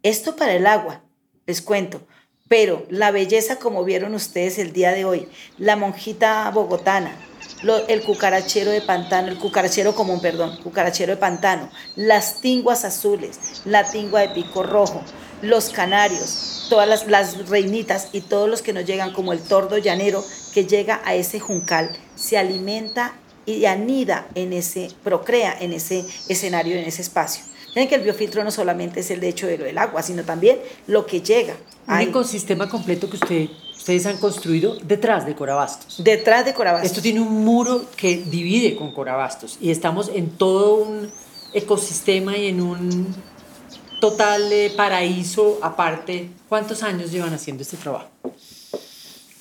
Esto 0.01 0.35
para 0.35 0.55
el 0.55 0.65
agua, 0.65 1.03
les 1.45 1.61
cuento, 1.61 2.07
pero 2.47 2.87
la 2.89 3.11
belleza 3.11 3.57
como 3.57 3.83
vieron 3.83 4.15
ustedes 4.15 4.57
el 4.57 4.73
día 4.73 4.93
de 4.93 5.05
hoy, 5.05 5.27
la 5.59 5.75
monjita 5.75 6.49
bogotana, 6.49 7.15
el 7.87 8.01
cucarachero 8.03 8.71
de 8.71 8.81
pantano, 8.81 9.27
el 9.27 9.37
cucarachero 9.37 9.93
común, 9.93 10.21
perdón, 10.21 10.57
cucarachero 10.63 11.13
de 11.13 11.17
pantano, 11.17 11.69
las 11.95 12.41
tinguas 12.41 12.85
azules, 12.85 13.61
la 13.65 13.89
tingua 13.89 14.21
de 14.21 14.29
pico 14.29 14.63
rojo, 14.63 15.01
los 15.41 15.69
canarios, 15.69 16.67
todas 16.69 16.87
las, 16.87 17.07
las 17.07 17.49
reinitas 17.49 18.09
y 18.11 18.21
todos 18.21 18.49
los 18.49 18.61
que 18.61 18.73
nos 18.73 18.85
llegan, 18.85 19.13
como 19.13 19.33
el 19.33 19.41
tordo 19.41 19.77
llanero 19.77 20.23
que 20.53 20.65
llega 20.65 21.01
a 21.05 21.15
ese 21.15 21.39
juncal, 21.39 21.91
se 22.15 22.37
alimenta 22.37 23.13
y 23.45 23.65
anida 23.65 24.27
en 24.35 24.53
ese, 24.53 24.89
procrea 25.03 25.55
en 25.59 25.73
ese 25.73 26.05
escenario, 26.29 26.77
en 26.77 26.85
ese 26.85 27.01
espacio. 27.01 27.43
Miren 27.69 27.87
que 27.87 27.95
el 27.95 28.01
biofiltro 28.01 28.43
no 28.43 28.51
solamente 28.51 28.99
es 28.99 29.11
el 29.11 29.23
hecho 29.23 29.47
de 29.47 29.57
lo 29.57 29.63
del 29.63 29.77
agua, 29.77 30.03
sino 30.03 30.23
también 30.23 30.59
lo 30.87 31.05
que 31.05 31.21
llega. 31.21 31.55
Un 31.87 31.99
ecosistema 31.99 32.67
completo 32.67 33.09
que 33.09 33.15
usted 33.15 33.49
ustedes 33.81 34.05
han 34.05 34.17
construido 34.17 34.75
detrás 34.83 35.25
de 35.25 35.33
Corabastos. 35.33 36.03
Detrás 36.03 36.45
de 36.45 36.53
Corabastos. 36.53 36.91
Esto 36.91 37.01
tiene 37.01 37.19
un 37.19 37.43
muro 37.43 37.87
que 37.97 38.17
divide 38.17 38.75
con 38.75 38.93
Corabastos 38.93 39.57
y 39.59 39.71
estamos 39.71 40.11
en 40.13 40.29
todo 40.29 40.75
un 40.75 41.11
ecosistema 41.51 42.37
y 42.37 42.47
en 42.47 42.61
un 42.61 43.15
total 43.99 44.51
paraíso 44.77 45.57
aparte. 45.63 46.29
¿Cuántos 46.47 46.83
años 46.83 47.11
llevan 47.11 47.33
haciendo 47.33 47.63
este 47.63 47.75
trabajo? 47.75 48.07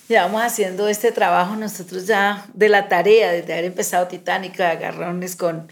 Llevamos 0.09 0.43
haciendo 0.43 0.89
este 0.89 1.13
trabajo 1.13 1.55
nosotros 1.55 2.07
ya 2.07 2.47
de 2.55 2.71
la 2.71 2.89
tarea, 2.89 3.33
desde 3.33 3.53
haber 3.53 3.67
empezado 3.67 4.09
Titánica, 4.09 4.65
de 4.65 4.71
agarrones 4.71 5.37
con, 5.37 5.69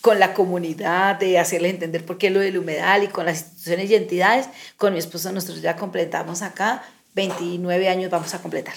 con 0.00 0.20
la 0.20 0.32
comunidad, 0.32 1.16
de 1.16 1.40
hacerles 1.40 1.74
entender 1.74 2.06
por 2.06 2.18
qué 2.18 2.30
lo 2.30 2.38
del 2.38 2.56
humedal 2.56 3.02
y 3.02 3.08
con 3.08 3.26
las 3.26 3.40
instituciones 3.40 3.90
y 3.90 3.96
entidades. 3.96 4.48
Con 4.76 4.92
mi 4.92 5.00
esposo 5.00 5.32
nosotros 5.32 5.60
ya 5.60 5.74
completamos 5.74 6.42
acá 6.42 6.84
29 7.14 7.88
años 7.88 8.10
vamos 8.10 8.34
a 8.34 8.42
completar. 8.42 8.74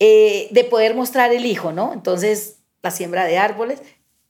Eh, 0.00 0.48
de 0.50 0.64
poder 0.64 0.94
mostrar 0.94 1.32
el 1.32 1.46
hijo, 1.46 1.72
¿no? 1.72 1.92
Entonces, 1.92 2.56
la 2.82 2.90
siembra 2.90 3.24
de 3.24 3.38
árboles 3.38 3.80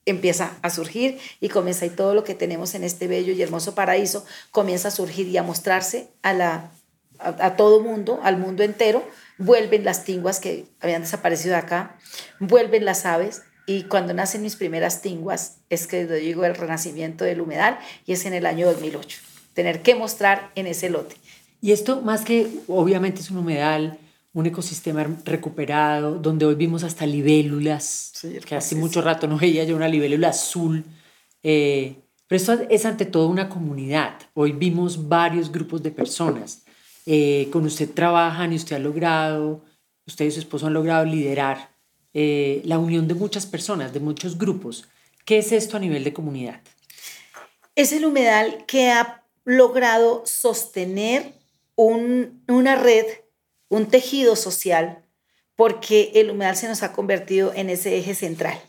empieza 0.07 0.59
a 0.63 0.71
surgir 0.71 1.19
y 1.41 1.49
comienza 1.49 1.87
y 1.87 1.91
todo 1.91 2.15
lo 2.15 2.25
que 2.25 2.35
tenemos 2.35 2.75
en 2.75 2.85
este 2.85 3.09
bello 3.09 3.33
y 3.33 3.43
hermoso 3.43 3.75
paraíso 3.75 4.25
comienza 4.51 4.89
a 4.89 4.91
surgir 4.91 5.29
y 5.29 5.39
a 5.39 5.43
mostrarse 5.43 6.09
a, 6.23 6.35
la, 6.35 6.71
a, 7.19 7.57
todo 7.57 7.81
mundo, 7.81 8.21
al 8.23 8.37
mundo 8.37 8.63
entero. 8.63 9.03
Vuelven 9.39 9.85
las 9.85 10.05
tinguas 10.05 10.39
que 10.39 10.67
habían 10.81 11.03
desaparecido 11.03 11.53
de 11.55 11.61
acá, 11.61 11.97
vuelven 12.39 12.85
las 12.85 13.07
aves, 13.07 13.43
y 13.67 13.85
cuando 13.85 14.13
nacen 14.13 14.43
mis 14.43 14.57
primeras 14.57 15.01
tinguas 15.01 15.59
es 15.71 15.87
que 15.87 16.07
digo 16.07 16.45
el 16.45 16.55
renacimiento 16.55 17.25
del 17.25 17.41
humedal 17.41 17.79
y 18.05 18.13
es 18.13 18.27
en 18.27 18.35
el 18.35 18.47
año 18.47 18.67
2008. 18.67 19.19
Tener 19.55 19.83
que 19.83 19.95
mostrar 19.95 20.51
en 20.55 20.67
ese 20.67 20.91
lote. 20.91 21.17
Y 21.65 21.73
esto, 21.73 22.03
más 22.03 22.27
que 22.27 22.47
obviamente 22.69 23.23
es 23.23 23.31
un 23.31 23.39
humedal, 23.39 23.99
un 24.35 24.45
ecosistema 24.45 25.03
recuperado, 25.25 26.17
donde 26.17 26.45
hoy 26.45 26.57
vimos 26.57 26.85
hasta 26.85 27.07
libélulas, 27.07 28.13
que 28.45 28.55
hace 28.55 28.77
mucho 28.77 29.01
rato 29.01 29.27
no 29.27 29.39
veía 29.39 29.65
yo 29.65 29.75
una 29.75 29.89
libélula 29.89 30.29
azul. 30.29 30.85
Eh, 31.43 31.97
pero 32.27 32.37
esto 32.37 32.53
es 32.69 32.85
ante 32.85 33.07
todo 33.07 33.29
una 33.29 33.49
comunidad. 33.49 34.19
Hoy 34.35 34.53
vimos 34.53 35.09
varios 35.09 35.51
grupos 35.51 35.83
de 35.83 35.91
personas. 35.91 36.65
Eh, 37.07 37.49
con 37.51 37.65
usted 37.65 37.89
trabajan 37.95 38.53
y 38.53 38.57
usted 38.57 38.77
ha 38.77 38.79
logrado, 38.79 39.65
usted 40.07 40.27
y 40.27 40.33
su 40.33 40.41
esposo 40.41 40.67
han 40.67 40.75
logrado 40.75 41.07
liderar 41.07 41.71
eh, 42.13 42.61
la 42.67 42.79
unión 42.79 43.09
de 43.09 43.15
muchas 43.15 43.47
personas, 43.47 43.95
de 43.95 44.01
muchos 44.01 44.37
grupos. 44.37 44.87
¿Qué 45.25 45.39
es 45.39 45.51
esto 45.51 45.79
a 45.79 45.81
nivel 45.81 46.05
de 46.05 46.13
comunidad? 46.13 46.61
Es 47.75 47.91
el 47.95 48.05
humedal 48.05 48.67
que 48.67 48.91
ha 48.91 49.25
logrado 49.47 50.25
sostener 50.27 51.43
una 51.77 52.77
red, 52.77 53.07
un 53.69 53.87
tejido 53.87 54.37
social, 54.37 55.05
porque 55.57 56.13
el 56.15 56.31
humedal 56.31 56.57
se 56.57 56.69
nos 56.69 56.83
ha 56.83 56.93
convertido 56.93 57.53
en 57.55 57.71
ese 57.71 57.97
eje 57.97 58.15
central. 58.15 58.61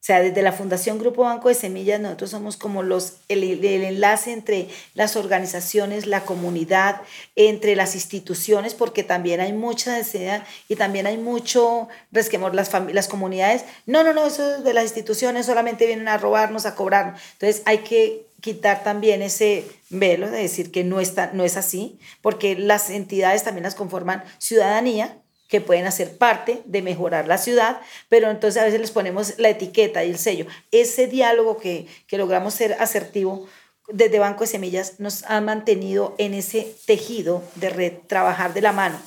O 0.00 0.04
sea, 0.08 0.20
desde 0.20 0.42
la 0.42 0.52
Fundación 0.52 0.98
Grupo 0.98 1.24
Banco 1.24 1.48
de 1.48 1.54
Semillas, 1.54 2.00
nosotros 2.00 2.30
somos 2.30 2.56
como 2.56 2.84
los, 2.84 3.14
el, 3.28 3.62
enlace 3.64 4.32
entre 4.32 4.68
las 4.94 5.16
organizaciones, 5.16 6.06
la 6.06 6.24
comunidad, 6.24 7.02
entre 7.34 7.74
las 7.74 7.94
instituciones, 7.96 8.74
porque 8.74 9.02
también 9.02 9.40
hay 9.40 9.52
mucha 9.52 9.98
necesidad 9.98 10.44
y 10.68 10.76
también 10.76 11.06
hay 11.06 11.18
mucho 11.18 11.88
resquemor. 12.12 12.54
Las, 12.54 12.72
las 12.92 13.08
comunidades, 13.08 13.64
no, 13.86 14.04
no, 14.04 14.14
no, 14.14 14.26
eso 14.26 14.62
de 14.62 14.72
las 14.72 14.84
instituciones 14.84 15.46
solamente 15.46 15.84
vienen 15.84 16.06
a 16.06 16.16
robarnos, 16.16 16.64
a 16.64 16.76
cobrarnos. 16.76 17.20
Entonces 17.32 17.62
hay 17.66 17.78
que 17.78 18.28
quitar 18.40 18.84
también 18.84 19.20
ese 19.20 19.64
velo 19.90 20.30
de 20.30 20.38
decir 20.38 20.70
que 20.70 20.84
no, 20.84 21.00
está, 21.00 21.32
no 21.32 21.44
es 21.44 21.56
así, 21.56 21.98
porque 22.22 22.54
las 22.54 22.88
entidades 22.88 23.42
también 23.42 23.64
las 23.64 23.74
conforman 23.74 24.22
ciudadanía 24.38 25.18
que 25.48 25.60
pueden 25.60 25.86
hacer 25.86 26.16
parte 26.16 26.62
de 26.66 26.82
mejorar 26.82 27.26
la 27.26 27.38
ciudad, 27.38 27.80
pero 28.08 28.30
entonces 28.30 28.62
a 28.62 28.66
veces 28.66 28.80
les 28.80 28.90
ponemos 28.90 29.38
la 29.38 29.48
etiqueta 29.48 30.04
y 30.04 30.10
el 30.10 30.18
sello. 30.18 30.46
Ese 30.70 31.06
diálogo 31.06 31.56
que, 31.56 31.86
que 32.06 32.18
logramos 32.18 32.54
ser 32.54 32.74
asertivo 32.74 33.48
desde 33.88 34.18
Banco 34.18 34.40
de 34.40 34.48
Semillas 34.48 35.00
nos 35.00 35.24
ha 35.24 35.40
mantenido 35.40 36.14
en 36.18 36.34
ese 36.34 36.74
tejido 36.86 37.42
de 37.54 37.70
red, 37.70 37.92
trabajar 38.06 38.52
de 38.52 38.60
la 38.60 38.72
mano. 38.72 39.00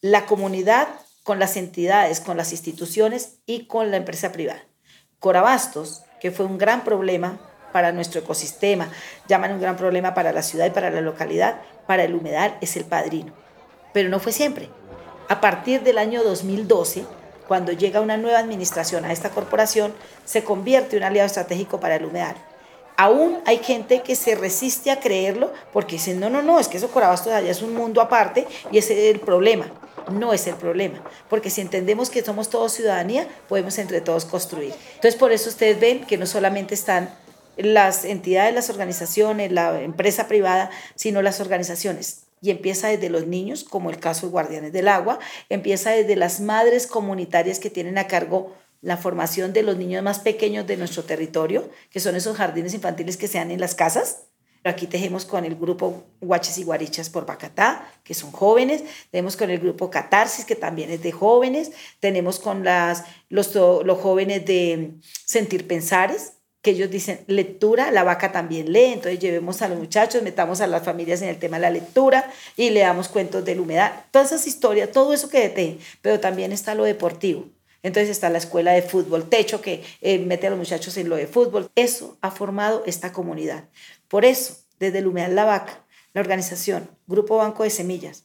La 0.00 0.24
comunidad 0.26 0.88
con 1.24 1.38
las 1.40 1.56
entidades, 1.56 2.20
con 2.20 2.36
las 2.36 2.52
instituciones 2.52 3.38
y 3.44 3.66
con 3.66 3.90
la 3.90 3.96
empresa 3.96 4.32
privada. 4.32 4.62
Corabastos, 5.18 6.04
que 6.20 6.30
fue 6.30 6.46
un 6.46 6.58
gran 6.58 6.84
problema 6.84 7.40
para 7.72 7.92
nuestro 7.92 8.20
ecosistema, 8.20 8.90
llaman 9.28 9.52
un 9.52 9.60
gran 9.60 9.76
problema 9.76 10.14
para 10.14 10.32
la 10.32 10.42
ciudad 10.42 10.66
y 10.66 10.70
para 10.70 10.90
la 10.90 11.00
localidad, 11.00 11.60
para 11.86 12.04
el 12.04 12.14
humedal 12.14 12.56
es 12.60 12.76
el 12.76 12.84
padrino. 12.84 13.32
Pero 13.92 14.08
no 14.08 14.20
fue 14.20 14.32
siempre. 14.32 14.70
A 15.30 15.40
partir 15.40 15.84
del 15.84 15.98
año 15.98 16.24
2012, 16.24 17.04
cuando 17.46 17.70
llega 17.70 18.00
una 18.00 18.16
nueva 18.16 18.40
administración 18.40 19.04
a 19.04 19.12
esta 19.12 19.30
corporación, 19.30 19.94
se 20.24 20.42
convierte 20.42 20.96
en 20.96 21.04
un 21.04 21.06
aliado 21.06 21.26
estratégico 21.28 21.78
para 21.78 21.94
el 21.94 22.04
humedal. 22.04 22.34
Aún 22.96 23.38
hay 23.46 23.58
gente 23.58 24.02
que 24.02 24.16
se 24.16 24.34
resiste 24.34 24.90
a 24.90 24.98
creerlo 24.98 25.52
porque 25.72 25.94
dicen, 25.98 26.18
no, 26.18 26.30
no, 26.30 26.42
no, 26.42 26.58
es 26.58 26.66
que 26.66 26.78
eso 26.78 26.90
Corabastos 26.90 27.32
allá 27.32 27.48
es 27.48 27.62
un 27.62 27.76
mundo 27.76 28.00
aparte 28.00 28.44
y 28.72 28.78
ese 28.78 29.08
es 29.08 29.14
el 29.14 29.20
problema. 29.20 29.66
No 30.10 30.32
es 30.32 30.48
el 30.48 30.56
problema, 30.56 31.00
porque 31.28 31.48
si 31.48 31.60
entendemos 31.60 32.10
que 32.10 32.24
somos 32.24 32.50
todos 32.50 32.72
ciudadanía, 32.72 33.28
podemos 33.48 33.78
entre 33.78 34.00
todos 34.00 34.24
construir. 34.24 34.74
Entonces, 34.96 35.14
por 35.14 35.30
eso 35.30 35.48
ustedes 35.48 35.78
ven 35.78 36.06
que 36.06 36.18
no 36.18 36.26
solamente 36.26 36.74
están 36.74 37.14
las 37.56 38.04
entidades, 38.04 38.52
las 38.52 38.68
organizaciones, 38.68 39.52
la 39.52 39.80
empresa 39.80 40.26
privada, 40.26 40.70
sino 40.96 41.22
las 41.22 41.40
organizaciones. 41.40 42.22
Y 42.40 42.50
empieza 42.50 42.88
desde 42.88 43.10
los 43.10 43.26
niños, 43.26 43.64
como 43.64 43.90
el 43.90 43.98
caso 43.98 44.26
de 44.26 44.32
Guardianes 44.32 44.72
del 44.72 44.88
Agua, 44.88 45.18
empieza 45.48 45.90
desde 45.90 46.16
las 46.16 46.40
madres 46.40 46.86
comunitarias 46.86 47.58
que 47.58 47.70
tienen 47.70 47.98
a 47.98 48.06
cargo 48.06 48.54
la 48.82 48.96
formación 48.96 49.52
de 49.52 49.62
los 49.62 49.76
niños 49.76 50.02
más 50.02 50.20
pequeños 50.20 50.66
de 50.66 50.76
nuestro 50.76 51.04
territorio, 51.04 51.68
que 51.90 52.00
son 52.00 52.16
esos 52.16 52.36
jardines 52.36 52.74
infantiles 52.74 53.16
que 53.16 53.28
se 53.28 53.38
dan 53.38 53.50
en 53.50 53.60
las 53.60 53.74
casas. 53.74 54.26
Aquí 54.62 54.86
tejemos 54.86 55.24
con 55.24 55.46
el 55.46 55.54
grupo 55.54 56.04
Guaches 56.20 56.58
y 56.58 56.64
Guarichas 56.64 57.08
por 57.08 57.24
Bacatá, 57.24 57.90
que 58.04 58.12
son 58.12 58.30
jóvenes. 58.30 58.82
Tenemos 59.10 59.36
con 59.36 59.48
el 59.48 59.58
grupo 59.58 59.88
Catarsis, 59.88 60.44
que 60.44 60.54
también 60.54 60.90
es 60.90 61.02
de 61.02 61.12
jóvenes. 61.12 61.72
Tenemos 61.98 62.38
con 62.38 62.62
las, 62.62 63.04
los, 63.30 63.54
los 63.54 63.98
jóvenes 63.98 64.44
de 64.44 64.96
Sentir 65.24 65.66
Pensares, 65.66 66.34
que 66.62 66.72
ellos 66.72 66.90
dicen 66.90 67.24
lectura, 67.26 67.90
la 67.90 68.04
vaca 68.04 68.32
también 68.32 68.72
lee, 68.72 68.92
entonces 68.92 69.18
llevemos 69.18 69.62
a 69.62 69.68
los 69.68 69.78
muchachos, 69.78 70.22
metamos 70.22 70.60
a 70.60 70.66
las 70.66 70.84
familias 70.84 71.22
en 71.22 71.28
el 71.28 71.38
tema 71.38 71.56
de 71.56 71.62
la 71.62 71.70
lectura 71.70 72.30
y 72.56 72.70
le 72.70 72.80
damos 72.80 73.08
cuentos 73.08 73.44
de 73.44 73.54
la 73.54 73.62
humedad, 73.62 74.04
todas 74.10 74.32
esas 74.32 74.46
historias, 74.46 74.92
todo 74.92 75.12
eso 75.14 75.30
que 75.30 75.40
detén, 75.40 75.78
pero 76.02 76.20
también 76.20 76.52
está 76.52 76.74
lo 76.74 76.84
deportivo. 76.84 77.46
Entonces 77.82 78.10
está 78.10 78.28
la 78.28 78.36
escuela 78.36 78.72
de 78.72 78.82
fútbol, 78.82 79.30
techo 79.30 79.62
que 79.62 79.82
eh, 80.02 80.18
mete 80.18 80.46
a 80.46 80.50
los 80.50 80.58
muchachos 80.58 80.98
en 80.98 81.08
lo 81.08 81.16
de 81.16 81.26
fútbol. 81.26 81.70
Eso 81.76 82.18
ha 82.20 82.30
formado 82.30 82.82
esta 82.84 83.10
comunidad. 83.10 83.64
Por 84.08 84.26
eso, 84.26 84.58
desde 84.78 84.98
el 84.98 85.06
Humedal 85.06 85.34
La 85.34 85.46
Vaca, 85.46 85.82
la 86.12 86.20
organización 86.20 86.90
Grupo 87.06 87.38
Banco 87.38 87.62
de 87.62 87.70
Semillas 87.70 88.24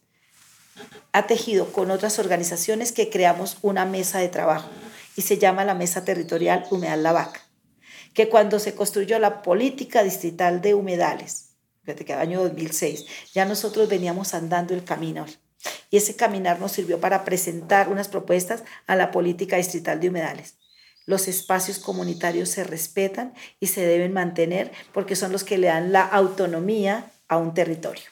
ha 1.13 1.25
tejido 1.25 1.71
con 1.71 1.89
otras 1.89 2.19
organizaciones 2.19 2.91
que 2.91 3.09
creamos 3.09 3.57
una 3.61 3.85
mesa 3.85 4.19
de 4.19 4.27
trabajo 4.27 4.69
y 5.15 5.21
se 5.21 5.37
llama 5.37 5.63
la 5.63 5.73
Mesa 5.73 6.03
Territorial 6.03 6.65
Humedal 6.69 7.03
La 7.03 7.13
Vaca 7.13 7.44
que 8.15 8.29
cuando 8.29 8.59
se 8.59 8.73
construyó 8.73 9.19
la 9.19 9.43
política 9.43 10.01
distrital 10.01 10.61
de 10.61 10.73
humedales, 10.73 11.49
fíjate 11.83 12.05
que 12.05 12.13
el 12.13 12.19
año 12.19 12.41
2006, 12.41 13.05
ya 13.33 13.45
nosotros 13.45 13.89
veníamos 13.89 14.33
andando 14.33 14.73
el 14.73 14.85
camino. 14.85 15.25
Y 15.91 15.97
ese 15.97 16.15
caminar 16.15 16.59
nos 16.59 16.71
sirvió 16.71 16.99
para 16.99 17.25
presentar 17.25 17.89
unas 17.89 18.07
propuestas 18.07 18.63
a 18.87 18.95
la 18.95 19.11
política 19.11 19.57
distrital 19.57 19.99
de 19.99 20.09
humedales. 20.09 20.55
Los 21.05 21.27
espacios 21.27 21.77
comunitarios 21.77 22.49
se 22.49 22.63
respetan 22.63 23.33
y 23.59 23.67
se 23.67 23.85
deben 23.85 24.13
mantener 24.13 24.71
porque 24.93 25.17
son 25.17 25.33
los 25.33 25.43
que 25.43 25.57
le 25.57 25.67
dan 25.67 25.91
la 25.91 26.01
autonomía 26.01 27.11
a 27.27 27.37
un 27.37 27.53
territorio. 27.53 28.05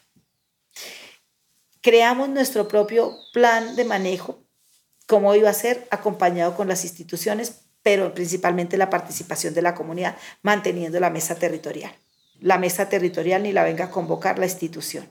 Creamos 1.82 2.28
nuestro 2.28 2.68
propio 2.68 3.16
plan 3.32 3.78
de 3.78 3.86
manejo, 3.86 4.44
como 5.08 5.34
iba 5.34 5.50
a 5.50 5.54
ser, 5.54 5.88
acompañado 5.92 6.56
con 6.56 6.68
las 6.68 6.84
instituciones 6.84 7.63
pero 7.84 8.14
principalmente 8.14 8.78
la 8.78 8.90
participación 8.90 9.54
de 9.54 9.62
la 9.62 9.76
comunidad, 9.76 10.16
manteniendo 10.42 11.00
la 11.00 11.10
mesa 11.10 11.36
territorial. 11.36 11.94
La 12.40 12.58
mesa 12.58 12.90
territorial 12.90 13.44
ni 13.44 13.52
la 13.52 13.64
venga 13.64 13.86
a 13.86 13.92
convocar 13.92 14.40
la 14.40 14.46
institución. 14.46 15.08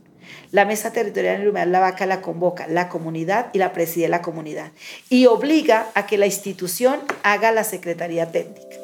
La 0.51 0.65
mesa 0.65 0.93
territorial 0.93 1.41
en 1.41 1.49
Humedal 1.49 1.73
La 1.73 1.81
Vaca 1.81 2.07
la 2.07 2.21
convoca 2.21 2.67
la 2.67 2.89
comunidad 2.89 3.51
y 3.53 3.59
la 3.59 3.73
preside 3.73 4.09
la 4.09 4.23
comunidad 4.23 4.73
y 5.09 5.27
obliga 5.27 5.87
a 5.95 6.07
que 6.07 6.19
la 6.19 6.27
institución 6.27 7.01
haga 7.23 7.53
la 7.53 7.65
secretaría 7.65 8.31
técnica. 8.33 8.82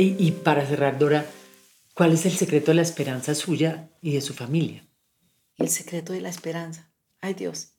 Y, 0.00 0.30
para 0.30 0.64
cerrar, 0.64 0.96
Dora, 0.96 1.26
¿cuál 1.92 2.12
es 2.12 2.24
el 2.24 2.30
secreto 2.30 2.70
de 2.70 2.76
la 2.76 2.82
esperanza 2.82 3.34
suya 3.34 3.90
y 4.00 4.12
de 4.12 4.20
su 4.20 4.32
familia? 4.32 4.86
El 5.56 5.68
secreto 5.70 6.12
de 6.12 6.20
la 6.20 6.28
esperanza. 6.28 6.88
Ay 7.20 7.34
Dios. 7.34 7.70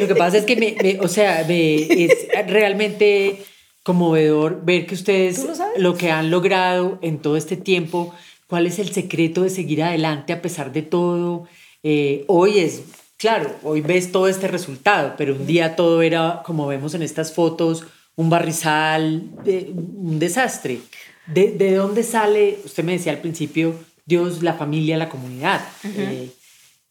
Lo 0.00 0.08
que 0.08 0.16
pasa 0.16 0.38
es 0.38 0.44
que, 0.44 0.56
me, 0.56 0.98
o 0.98 1.06
sea, 1.06 1.42
es 1.42 2.26
realmente 2.48 3.44
conmovedor 3.84 4.64
ver 4.64 4.86
que 4.86 4.96
ustedes 4.96 5.46
lo, 5.76 5.96
que 5.96 6.10
han 6.10 6.32
logrado 6.32 6.98
en 7.02 7.20
todo 7.20 7.36
este 7.36 7.56
tiempo, 7.56 8.12
cuál 8.48 8.66
es 8.66 8.80
el 8.80 8.90
secreto 8.90 9.42
de 9.42 9.50
seguir 9.50 9.80
adelante 9.80 10.32
a 10.32 10.42
pesar 10.42 10.72
de 10.72 10.82
todo. 10.82 11.46
Eh, 11.84 12.24
hoy 12.26 12.58
es, 12.58 12.82
claro, 13.16 13.54
hoy 13.62 13.80
ves 13.80 14.10
todo 14.10 14.26
este 14.26 14.48
resultado, 14.48 15.14
pero 15.16 15.36
un 15.36 15.46
día 15.46 15.76
todo 15.76 16.02
era, 16.02 16.42
como 16.44 16.66
vemos 16.66 16.94
en 16.94 17.02
estas 17.02 17.32
fotos, 17.32 17.86
un 18.16 18.30
barrizal, 18.30 19.30
un 19.44 20.18
desastre. 20.18 20.80
¿De, 21.26 21.52
¿De, 21.52 21.74
dónde 21.74 22.02
sale, 22.02 22.58
usted 22.64 22.84
me 22.84 22.92
decía 22.92 23.12
al 23.12 23.20
principio, 23.20 23.74
Dios, 24.04 24.42
la 24.42 24.54
familia, 24.54 24.96
la 24.96 25.08
comunidad? 25.08 25.66
Eh, 25.84 26.30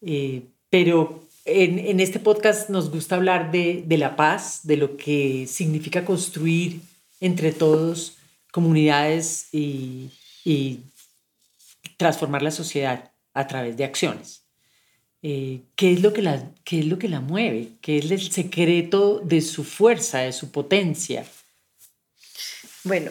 eh, 0.02 0.42
pero 0.68 1.24
en, 1.44 1.78
en, 1.78 2.00
este 2.00 2.18
podcast 2.18 2.68
nos 2.68 2.90
gusta 2.90 3.14
hablar 3.14 3.52
de, 3.52 3.84
de, 3.86 3.98
la 3.98 4.16
paz, 4.16 4.60
de 4.64 4.76
lo 4.76 4.96
que 4.96 5.46
significa 5.46 6.04
construir 6.04 6.80
entre 7.20 7.52
todos 7.52 8.16
comunidades 8.50 9.48
y, 9.52 10.10
y 10.44 10.80
transformar 11.96 12.42
la 12.42 12.50
sociedad 12.50 13.12
a 13.32 13.46
través 13.46 13.76
de 13.76 13.84
acciones. 13.84 14.43
Eh, 15.26 15.62
¿qué, 15.74 15.94
es 15.94 16.02
lo 16.02 16.12
que 16.12 16.20
la, 16.20 16.50
¿qué 16.64 16.80
es 16.80 16.84
lo 16.84 16.98
que 16.98 17.08
la 17.08 17.22
mueve? 17.22 17.70
¿Qué 17.80 17.96
es 17.96 18.10
el 18.10 18.30
secreto 18.30 19.22
de 19.24 19.40
su 19.40 19.64
fuerza, 19.64 20.18
de 20.18 20.32
su 20.32 20.50
potencia? 20.50 21.24
Bueno, 22.82 23.10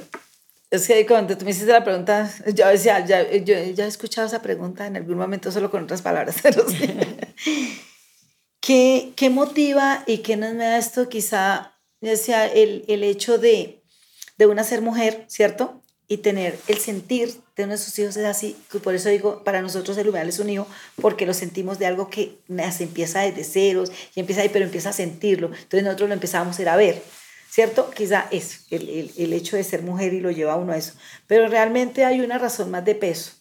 es 0.69 0.85
que 0.87 1.07
cuando 1.07 1.35
tú 1.35 1.43
me 1.43 1.49
hiciste 1.49 1.71
la 1.71 1.83
pregunta, 1.83 2.31
yo 2.53 2.67
decía, 2.67 3.03
ya, 3.03 3.23
yo 3.37 3.55
ya 3.73 3.85
he 3.85 3.87
escuchado 3.87 4.27
esa 4.27 4.43
pregunta 4.43 4.85
en 4.85 4.95
algún 4.95 5.17
momento 5.17 5.51
solo 5.51 5.71
con 5.71 5.85
otras 5.85 6.03
palabras, 6.03 6.35
pero 6.43 6.63
¿Qué, 8.61 9.13
¿Qué, 9.15 9.29
motiva 9.31 10.03
y 10.05 10.19
qué 10.19 10.37
nos 10.37 10.53
me 10.53 10.65
da 10.65 10.77
esto? 10.77 11.09
Quizá, 11.09 11.79
decía, 11.99 12.45
el, 12.45 12.85
el 12.89 13.03
hecho 13.03 13.39
de, 13.39 13.81
de 14.37 14.45
una 14.45 14.63
ser 14.63 14.83
mujer, 14.83 15.25
¿cierto? 15.27 15.82
Y 16.07 16.17
tener 16.17 16.59
el 16.67 16.77
sentir 16.77 17.33
de 17.55 17.77
sus 17.77 17.97
hijos 17.99 18.17
es 18.17 18.25
así, 18.25 18.55
que 18.71 18.79
por 18.79 18.95
eso 18.95 19.09
digo, 19.09 19.43
para 19.43 19.61
nosotros 19.61 19.97
el 19.97 20.09
humedal 20.09 20.29
es 20.29 20.39
un 20.39 20.49
hijo, 20.49 20.67
porque 21.01 21.25
lo 21.25 21.33
sentimos 21.33 21.79
de 21.79 21.85
algo 21.85 22.09
que 22.09 22.37
se 22.71 22.83
empieza 22.83 23.21
desde 23.21 23.43
ceros 23.43 23.91
y 24.15 24.19
empieza 24.19 24.41
ahí, 24.41 24.49
pero 24.49 24.65
empieza 24.65 24.89
a 24.89 24.93
sentirlo. 24.93 25.47
Entonces 25.47 25.83
nosotros 25.83 26.09
lo 26.09 26.15
empezamos 26.15 26.59
a 26.59 26.75
ver, 26.75 27.01
¿cierto? 27.49 27.89
Quizá 27.91 28.27
es 28.31 28.65
el, 28.69 28.89
el, 28.89 29.11
el, 29.17 29.33
hecho 29.33 29.55
de 29.55 29.63
ser 29.63 29.81
mujer 29.83 30.13
y 30.13 30.19
lo 30.19 30.31
lleva 30.31 30.53
a 30.53 30.57
uno 30.57 30.73
a 30.73 30.77
eso. 30.77 30.93
Pero 31.27 31.47
realmente 31.47 32.05
hay 32.05 32.21
una 32.21 32.37
razón 32.37 32.71
más 32.71 32.83
de 32.85 32.95
peso. 32.95 33.33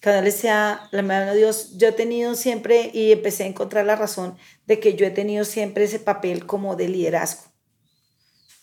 Cada 0.00 0.20
vez 0.20 0.36
sea, 0.36 0.88
la 0.92 1.02
mano 1.02 1.32
de 1.32 1.38
Dios, 1.38 1.76
yo 1.76 1.88
he 1.88 1.92
tenido 1.92 2.34
siempre 2.34 2.90
y 2.94 3.12
empecé 3.12 3.44
a 3.44 3.46
encontrar 3.46 3.84
la 3.84 3.96
razón 3.96 4.36
de 4.66 4.78
que 4.78 4.94
yo 4.94 5.06
he 5.06 5.10
tenido 5.10 5.44
siempre 5.44 5.84
ese 5.84 5.98
papel 5.98 6.46
como 6.46 6.76
de 6.76 6.88
liderazgo 6.88 7.47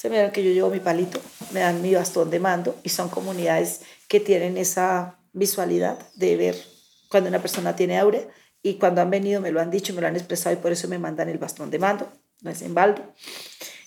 se 0.06 0.12
me 0.12 0.20
dan 0.20 0.32
que 0.32 0.43
yo 0.43 0.51
llevo 0.51 0.70
mi 0.70 0.80
palito, 0.80 1.20
me 1.51 1.62
dan 1.62 1.82
mi 1.82 1.95
bastón 1.95 2.30
de 2.30 2.39
mando 2.39 2.76
y 2.84 2.89
son 2.89 3.10
comunidades 3.10 3.82
que 4.08 4.20
tienen 4.20 4.56
esa 4.56 5.18
visualidad 5.34 5.97
de 6.14 6.36
ver 6.36 6.64
cuando 7.10 7.28
una 7.28 7.41
persona 7.41 7.76
tiene 7.76 7.97
aure 7.97 8.30
y 8.62 8.76
cuando 8.76 9.01
han 9.01 9.10
venido 9.10 9.41
me 9.41 9.49
lo 9.49 9.60
han 9.60 9.72
dicho, 9.72 9.95
me 9.95 10.01
lo 10.01 10.08
han 10.08 10.16
expresado 10.16 10.53
y 10.53 10.60
por 10.60 10.72
eso 10.72 10.88
me 10.88 10.99
mandan 10.99 11.28
el 11.28 11.39
bastón 11.39 11.72
de 11.72 11.80
mando, 11.80 12.08
no 12.43 12.51
es 12.51 12.62
en 12.62 12.76
baldo. 12.76 13.01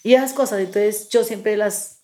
Y 0.03 0.14
esas 0.14 0.33
cosas, 0.33 0.59
entonces 0.59 1.09
yo 1.09 1.23
siempre 1.23 1.57
las 1.57 2.01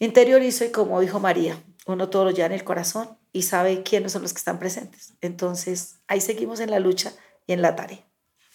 interiorizo 0.00 0.64
y 0.64 0.72
como 0.72 1.00
dijo 1.00 1.20
María, 1.20 1.62
uno 1.86 2.08
todo 2.08 2.24
lo 2.24 2.32
lleva 2.32 2.46
en 2.46 2.54
el 2.54 2.64
corazón 2.64 3.16
y 3.32 3.42
sabe 3.42 3.84
quiénes 3.84 4.10
son 4.10 4.22
los 4.22 4.32
que 4.32 4.38
están 4.38 4.58
presentes. 4.58 5.12
Entonces 5.20 6.00
ahí 6.08 6.20
seguimos 6.20 6.58
en 6.58 6.72
la 6.72 6.80
lucha 6.80 7.12
y 7.46 7.52
en 7.52 7.62
la 7.62 7.76
tarea. 7.76 8.04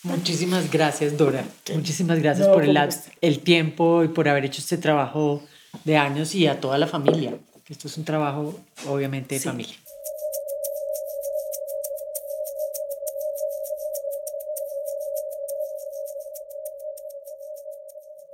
Muchísimas 0.03 0.71
gracias, 0.71 1.17
Dora. 1.17 1.43
Muchísimas 1.73 2.19
gracias 2.19 2.47
por 2.47 2.63
el, 2.63 2.77
el 3.21 3.39
tiempo 3.39 4.03
y 4.03 4.07
por 4.09 4.27
haber 4.27 4.45
hecho 4.45 4.61
este 4.61 4.77
trabajo 4.77 5.43
de 5.83 5.97
años 5.97 6.35
y 6.35 6.47
a 6.47 6.59
toda 6.59 6.77
la 6.77 6.87
familia. 6.87 7.37
Esto 7.67 7.87
es 7.87 7.97
un 7.97 8.05
trabajo, 8.05 8.59
obviamente, 8.87 9.35
de 9.35 9.41
familia. 9.41 9.75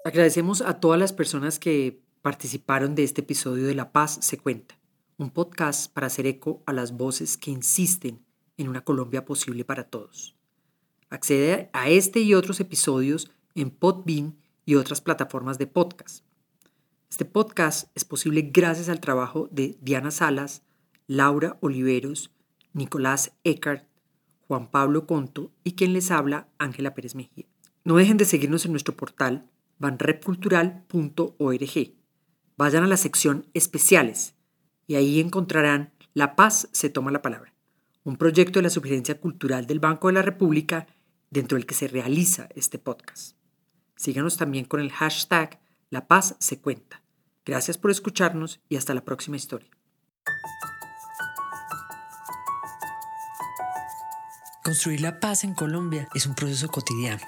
Agradecemos 0.06 0.62
a 0.62 0.82
todas 0.82 1.00
las 1.00 1.14
personas 1.14 1.60
que 1.60 2.02
participaron 2.22 2.94
de 2.94 3.04
este 3.04 3.22
episodio 3.22 3.66
de 3.66 3.74
La 3.74 3.92
Paz 3.94 4.20
se 4.22 4.38
cuenta, 4.38 4.78
un 5.18 5.32
podcast 5.32 5.92
para 5.92 6.08
hacer 6.08 6.28
eco 6.28 6.62
a 6.66 6.74
las 6.74 6.98
voces 6.98 7.38
que 7.38 7.52
insisten 7.52 8.26
en 8.58 8.68
una 8.68 8.84
Colombia 8.84 9.24
posible 9.26 9.64
para 9.64 9.86
todos. 9.86 10.36
Accede 11.14 11.70
a 11.74 11.90
este 11.90 12.22
y 12.22 12.34
otros 12.34 12.60
episodios 12.60 13.30
en 13.54 13.70
Podbean 13.70 14.36
y 14.66 14.74
otras 14.74 15.00
plataformas 15.00 15.60
de 15.60 15.68
podcast. 15.68 16.26
Este 17.08 17.24
podcast 17.24 17.92
es 17.94 18.04
posible 18.04 18.50
gracias 18.52 18.90
al 18.90 19.00
trabajo 19.00 19.48
de 19.52 19.78
Diana 19.80 20.10
Salas, 20.10 20.64
Laura 21.06 21.60
Oliveros, 21.62 22.32
Nicolás 22.74 23.34
Eckart, 23.44 23.86
Juan 24.48 24.72
Pablo 24.72 25.06
Conto 25.06 25.52
y 25.64 25.74
quien 25.74 25.94
les 25.94 26.10
habla, 26.10 26.48
Ángela 26.58 26.96
Pérez 26.96 27.14
Mejía. 27.14 27.46
No 27.84 27.98
dejen 27.98 28.18
de 28.18 28.26
seguirnos 28.26 28.66
en 28.66 28.72
nuestro 28.72 28.96
portal 28.96 29.46
banrepcultural.org. 29.78 31.94
Vayan 32.58 32.84
a 32.84 32.88
la 32.88 32.98
sección 32.98 33.46
especiales 33.54 34.34
y 34.88 34.96
ahí 34.96 35.20
encontrarán 35.20 35.94
La 36.16 36.36
Paz 36.36 36.70
se 36.72 36.90
toma 36.90 37.12
la 37.12 37.22
palabra, 37.22 37.54
un 38.04 38.18
proyecto 38.18 38.58
de 38.58 38.64
la 38.64 38.72
Sugerencia 38.72 39.22
Cultural 39.22 39.68
del 39.68 39.80
Banco 39.80 40.08
de 40.08 40.14
la 40.14 40.24
República 40.24 40.88
dentro 41.34 41.58
del 41.58 41.66
que 41.66 41.74
se 41.74 41.88
realiza 41.88 42.48
este 42.56 42.78
podcast. 42.78 43.36
Síganos 43.96 44.38
también 44.38 44.66
con 44.66 44.80
el 44.80 44.92
hashtag 44.92 45.60
La 45.90 46.08
Paz 46.08 46.36
se 46.40 46.60
cuenta. 46.62 47.02
Gracias 47.44 47.78
por 47.78 47.92
escucharnos 47.92 48.62
y 48.70 48.78
hasta 48.78 48.94
la 48.94 49.04
próxima 49.04 49.36
historia. 49.36 49.70
Construir 54.64 55.02
la 55.02 55.20
paz 55.20 55.44
en 55.44 55.56
Colombia 55.56 56.08
es 56.14 56.26
un 56.26 56.36
proceso 56.36 56.70
cotidiano. 56.70 57.22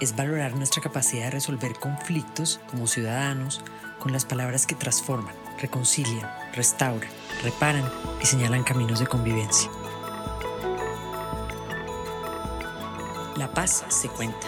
Es 0.00 0.14
valorar 0.14 0.54
nuestra 0.54 0.82
capacidad 0.82 1.24
de 1.24 1.30
resolver 1.32 1.74
conflictos 1.78 2.60
como 2.70 2.86
ciudadanos 2.86 3.62
con 3.98 4.12
las 4.12 4.24
palabras 4.24 4.66
que 4.66 4.74
transforman, 4.74 5.34
reconcilian, 5.58 6.30
restauran, 6.54 7.10
reparan 7.42 7.90
y 8.22 8.26
señalan 8.26 8.62
caminos 8.62 9.00
de 9.00 9.06
convivencia. 9.06 9.70
Paz 13.56 13.86
se 13.88 14.10
cuenta 14.10 14.46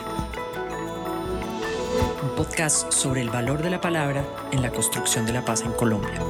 un 2.22 2.28
podcast 2.36 2.92
sobre 2.92 3.22
el 3.22 3.30
valor 3.30 3.62
de 3.62 3.70
la 3.70 3.80
palabra 3.80 4.22
en 4.52 4.60
la 4.60 4.70
construcción 4.70 5.24
de 5.24 5.32
la 5.32 5.42
paz 5.46 5.62
en 5.62 5.72
Colombia. 5.72 6.20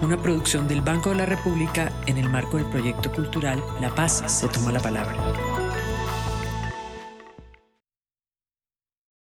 Una 0.00 0.16
producción 0.16 0.66
del 0.66 0.80
Banco 0.80 1.10
de 1.10 1.16
la 1.16 1.26
República 1.26 1.92
en 2.06 2.16
el 2.16 2.30
marco 2.30 2.56
del 2.56 2.64
proyecto 2.64 3.12
cultural 3.12 3.62
La 3.82 3.94
Paz 3.94 4.24
se 4.28 4.48
toma 4.48 4.72
la 4.72 4.80
palabra. 4.80 5.14